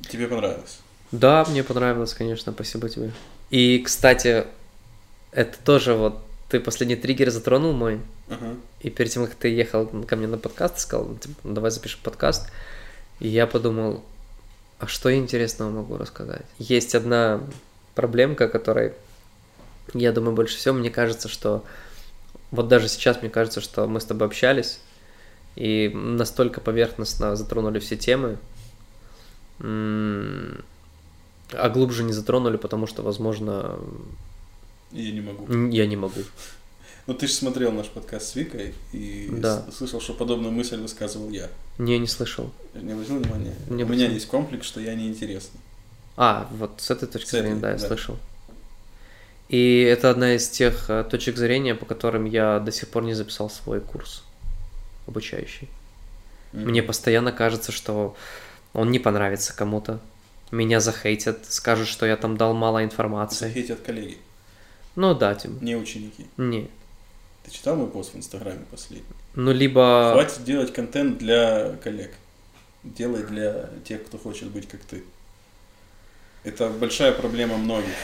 [0.10, 0.80] Тебе понравилось?
[1.12, 3.12] Да, мне понравилось, конечно, спасибо тебе.
[3.52, 4.46] И, кстати,
[5.32, 6.18] это тоже вот
[6.50, 8.56] ты последний триггер затронул мой, Ага.
[8.82, 11.70] и перед тем, как ты ехал ко мне на подкаст, сказал, ну, типа, «Ну, давай
[11.70, 12.50] запишем подкаст,
[13.20, 14.04] и я подумал,
[14.80, 16.46] а что я интересного могу рассказать?
[16.58, 17.42] Есть одна
[17.96, 18.94] проблемка, которой,
[19.94, 21.64] я думаю, больше всего, мне кажется, что
[22.52, 24.80] вот даже сейчас мне кажется, что мы с тобой общались,
[25.56, 28.38] и настолько поверхностно затронули все темы,
[29.60, 33.78] а глубже не затронули, потому что, возможно,
[34.92, 35.68] Я не могу.
[35.70, 36.22] я не могу.
[37.08, 39.64] Ну, ты же смотрел наш подкаст с Викой и Да.
[39.72, 41.50] слышал, что подобную мысль высказывал я.
[41.78, 42.52] Не, не слышал.
[42.74, 43.54] Не обратил внимания?
[43.70, 45.60] Не У меня есть комплекс, что я неинтересный.
[46.18, 47.88] А, вот с этой точки С этой, зрения, да, я да.
[47.88, 48.18] слышал.
[49.50, 53.14] И это одна из тех э, точек зрения, по которым я до сих пор не
[53.14, 54.24] записал свой курс
[55.08, 55.70] обучающий.
[56.52, 56.70] Мгм.
[56.70, 58.16] Мне постоянно кажется, что
[58.74, 60.00] он не понравится кому-то.
[60.52, 63.48] Меня захейтят, скажут, что я там дал мало информации.
[63.48, 64.18] Захейтят коллеги,
[64.96, 65.64] Ну да, типа.
[65.64, 66.28] не ученики.
[66.38, 66.70] Не.
[67.44, 69.06] Ты читал мой пост в Инстаграме последний?
[69.36, 70.12] Ну, либо...
[70.14, 72.12] Хватит делать контент для коллег.
[72.84, 75.04] Делай для тех, кто хочет быть как ты.
[76.46, 77.96] Это большая проблема многих,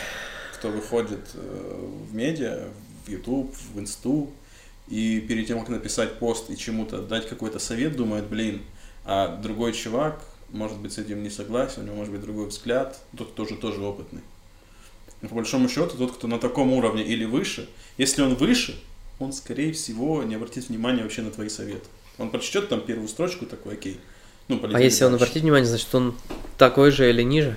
[0.56, 2.70] кто выходит э, в медиа,
[3.06, 4.32] в YouTube, в Инсту,
[4.88, 8.64] и перед тем, как написать пост и чему-то дать какой-то совет, думает, блин,
[9.06, 13.00] а другой чувак, может быть, с этим не согласен, у него может быть другой взгляд,
[13.16, 14.22] тот тоже тоже опытный.
[15.22, 17.70] Но по большому счету, тот, кто на таком уровне или выше,
[18.00, 18.76] если он выше,
[19.20, 21.86] он, скорее всего, не обратит внимания вообще на твои советы.
[22.18, 24.00] Он прочтет там первую строчку, такой, окей.
[24.48, 25.26] Ну, А если он дальше.
[25.26, 26.16] обратит внимание, значит, он
[26.58, 27.56] такой же или ниже?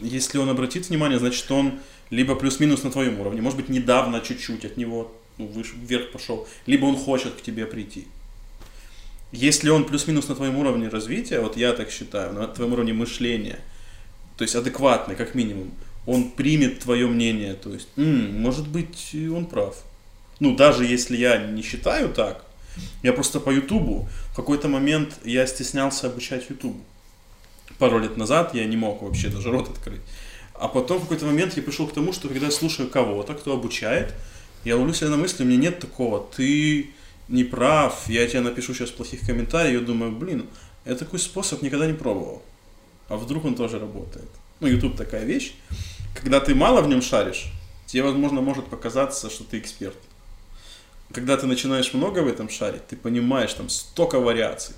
[0.00, 4.64] Если он обратит внимание, значит, он либо плюс-минус на твоем уровне, может быть, недавно чуть-чуть
[4.64, 8.06] от него ну, выше, вверх пошел, либо он хочет к тебе прийти.
[9.32, 13.58] Если он плюс-минус на твоем уровне развития, вот я так считаю, на твоем уровне мышления,
[14.36, 15.72] то есть адекватный, как минимум,
[16.06, 19.76] он примет твое мнение, то есть, «М, может быть, он прав.
[20.38, 22.44] Ну, даже если я не считаю так,
[23.02, 26.80] я просто по Ютубу, в какой-то момент я стеснялся обучать Ютубу.
[27.78, 30.00] Пару лет назад я не мог вообще даже рот открыть.
[30.54, 33.52] А потом в какой-то момент я пришел к тому, что когда я слушаю кого-то, кто
[33.52, 34.14] обучает,
[34.64, 36.90] я ловлю себя на мысли, у меня нет такого, ты
[37.28, 40.46] не прав, я тебе напишу сейчас плохих комментариев, я думаю, блин,
[40.84, 42.42] я такой способ никогда не пробовал.
[43.08, 44.28] А вдруг он тоже работает?
[44.60, 45.54] Ну, YouTube такая вещь,
[46.14, 47.52] когда ты мало в нем шаришь,
[47.86, 49.96] тебе, возможно, может показаться, что ты эксперт.
[51.12, 54.74] Когда ты начинаешь много в этом шарить, ты понимаешь, там столько вариаций.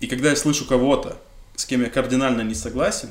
[0.00, 1.16] И когда я слышу кого-то,
[1.56, 3.08] с кем я кардинально не согласен,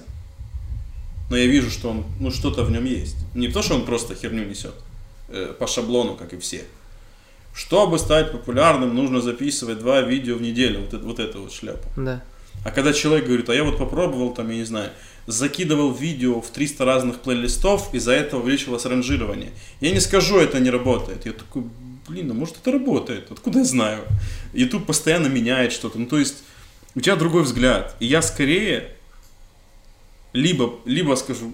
[1.30, 3.16] но я вижу, что он, ну, что-то в нем есть.
[3.34, 4.74] Не то, что он просто херню несет
[5.30, 6.64] э, по шаблону, как и все.
[7.56, 10.82] Чтобы стать популярным, нужно записывать два видео в неделю.
[10.82, 11.88] Вот, это- вот эту вот шляпу.
[11.98, 12.22] Да.
[12.66, 14.90] А когда человек говорит, а я вот попробовал, там, я не знаю,
[15.28, 19.52] закидывал видео в 300 разных плейлистов, из-за этого увеличивалось ранжирование.
[19.82, 21.26] Я не скажу, это не работает.
[21.26, 21.64] Я такой,
[22.08, 23.32] блин, а может это работает?
[23.32, 24.04] Откуда я знаю?
[24.54, 25.98] YouTube постоянно меняет что-то.
[26.00, 26.44] Ну, то есть,
[26.96, 27.96] у тебя другой взгляд.
[28.00, 28.92] И я скорее
[30.34, 31.52] либо, либо скажу,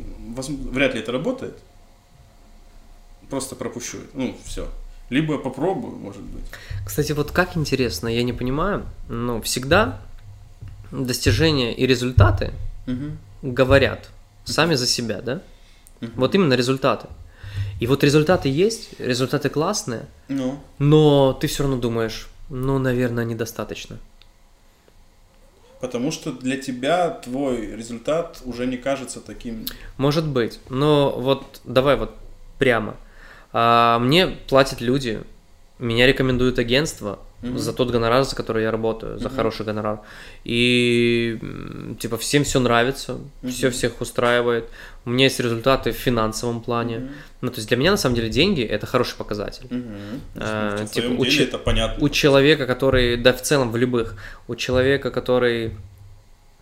[0.71, 1.57] вряд ли это работает,
[3.29, 3.97] просто пропущу.
[4.13, 4.67] Ну, все.
[5.09, 6.43] Либо попробую, может быть.
[6.85, 10.01] Кстати, вот как интересно, я не понимаю, но всегда
[10.91, 12.51] достижения и результаты
[12.85, 13.17] Мгм.
[13.41, 14.09] говорят
[14.45, 15.41] сами за себя, да?
[16.01, 16.13] Мгм.
[16.15, 17.07] Вот именно результаты.
[17.79, 23.97] И вот результаты есть, результаты классные, Ну, но ты все равно думаешь, ну, наверное, недостаточно.
[25.79, 29.65] Потому что для тебя твой результат уже не кажется таким...
[29.97, 32.15] Может быть, но вот давай вот
[32.57, 32.97] прямо.
[33.53, 35.23] А, мне платят люди,
[35.79, 37.57] меня рекомендуют агентство Мгм.
[37.57, 39.35] за тот гонорар, за который я работаю, за Мгм.
[39.37, 39.99] хороший гонорар.
[40.43, 41.39] И
[41.99, 43.17] типа всем все нравится,
[43.47, 43.73] все Мгм.
[43.75, 44.65] всех устраивает.
[45.05, 46.97] У меня есть результаты в финансовом плане.
[46.99, 47.09] Мгм.
[47.41, 49.65] Ну, то есть для меня на самом деле деньги это хороший показатель.
[49.69, 50.21] Мгм.
[50.35, 52.03] А, типа, у деле это понятно.
[52.03, 54.15] У человека, который, да, в целом в любых,
[54.47, 55.71] у человека, который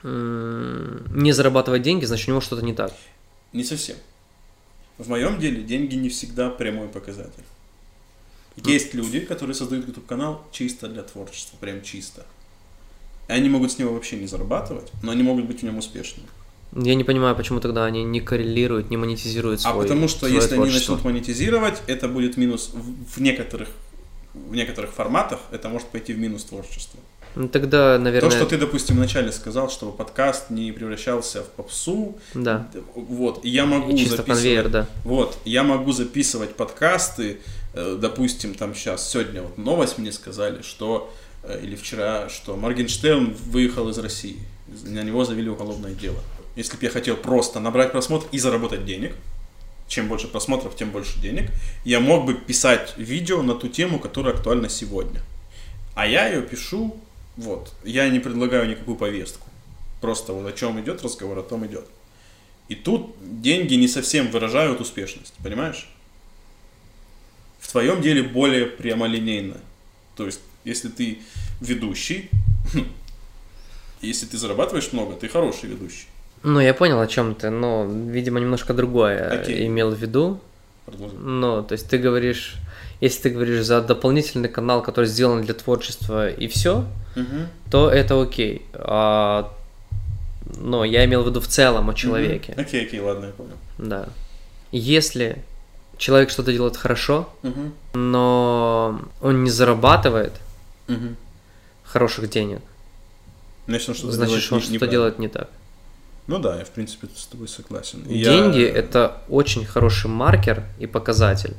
[0.04, 2.92] не зарабатывает деньги, значит у него что-то не так.
[3.54, 3.96] Не совсем.
[5.00, 7.44] В моем деле деньги не всегда прямой показатель.
[8.66, 12.26] Есть люди, которые создают YouTube канал чисто для творчества, прям чисто.
[13.28, 16.28] И они могут с него вообще не зарабатывать, но они могут быть в нем успешными.
[16.76, 20.56] Я не понимаю, почему тогда они не коррелируют, не монетизируют свой а потому что если
[20.56, 20.94] они творчество.
[20.94, 23.70] начнут монетизировать, это будет минус в, в некоторых
[24.34, 27.00] в некоторых форматах, это может пойти в минус творчества.
[27.36, 32.18] Ну, тогда, наверное, То, что ты, допустим, вначале сказал, чтобы подкаст не превращался в попсу,
[32.34, 34.88] да, вот, и я могу и чисто записывать конвейер, да.
[35.04, 37.40] Вот, я могу записывать подкасты,
[38.00, 41.14] допустим, там сейчас, сегодня вот новость мне сказали, что,
[41.44, 44.40] э, или вчера, что Моргенштерн выехал из России,
[44.84, 46.20] на него завели уголовное дело.
[46.56, 49.14] Если бы я хотел просто набрать просмотр и заработать денег,
[49.88, 51.52] чем больше просмотров, тем больше денег,
[51.86, 55.22] я мог бы писать видео на ту тему, которая актуальна сегодня.
[55.96, 56.98] А я ее пишу,
[57.38, 59.48] вот, я не предлагаю никакую повестку.
[60.02, 61.86] Просто вот о чем идет разговор, о том идет.
[62.68, 65.90] И тут деньги не совсем выражают успешность, понимаешь?
[67.68, 69.58] В твоем деле более прямолинейно.
[70.16, 71.20] То есть, если ты
[71.60, 72.30] ведущий,
[74.02, 76.08] если ты зарабатываешь много, ты хороший ведущий.
[76.44, 79.68] Ну, я понял, о чем ты, но, видимо, немножко другое Окей.
[79.68, 80.40] имел в виду.
[80.86, 81.18] Продолжай.
[81.20, 82.56] Ну, то есть ты говоришь,
[83.02, 86.86] если ты говоришь за дополнительный канал, который сделан для творчества и все,
[87.18, 87.50] Мгм.
[87.70, 88.62] то это окей.
[88.76, 89.52] А,
[90.58, 92.54] но я имел в виду в целом о человеке.
[92.54, 92.62] Мгм.
[92.62, 93.58] Окей, окей, ладно, я понял.
[93.78, 94.08] Да.
[94.72, 95.44] Если
[95.98, 97.74] человек что-то делает хорошо, Мгм.
[97.94, 100.34] но он не зарабатывает
[100.88, 101.16] Мгм.
[101.84, 102.60] хороших денег,
[103.68, 104.92] Значит, он что-то значит, делает он не- неправильно.
[104.92, 105.50] делает не так.
[106.28, 108.02] Ну да, я в принципе с тобой согласен.
[108.02, 111.56] И я- Деньги это очень хороший маркер и показатель.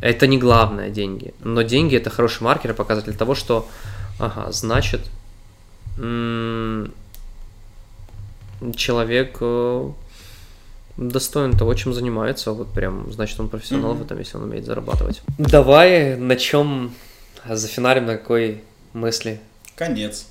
[0.00, 3.68] Это не главное деньги, но деньги это хороший маркер и показатель того, что,
[4.20, 5.00] ага, значит,
[5.98, 6.92] м,
[8.76, 9.90] человек э,
[10.98, 14.02] достоин того, чем занимается, вот прям, значит, он профессионал Мгм.
[14.02, 15.22] в этом, если он умеет зарабатывать.
[15.38, 16.92] Давай на чем
[17.48, 18.62] зафинарим на какой
[18.92, 19.40] мысли?
[19.76, 20.26] Конец.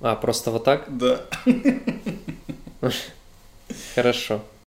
[0.00, 0.84] А, просто вот так?
[0.88, 1.22] Да.
[3.94, 4.42] Хорошо.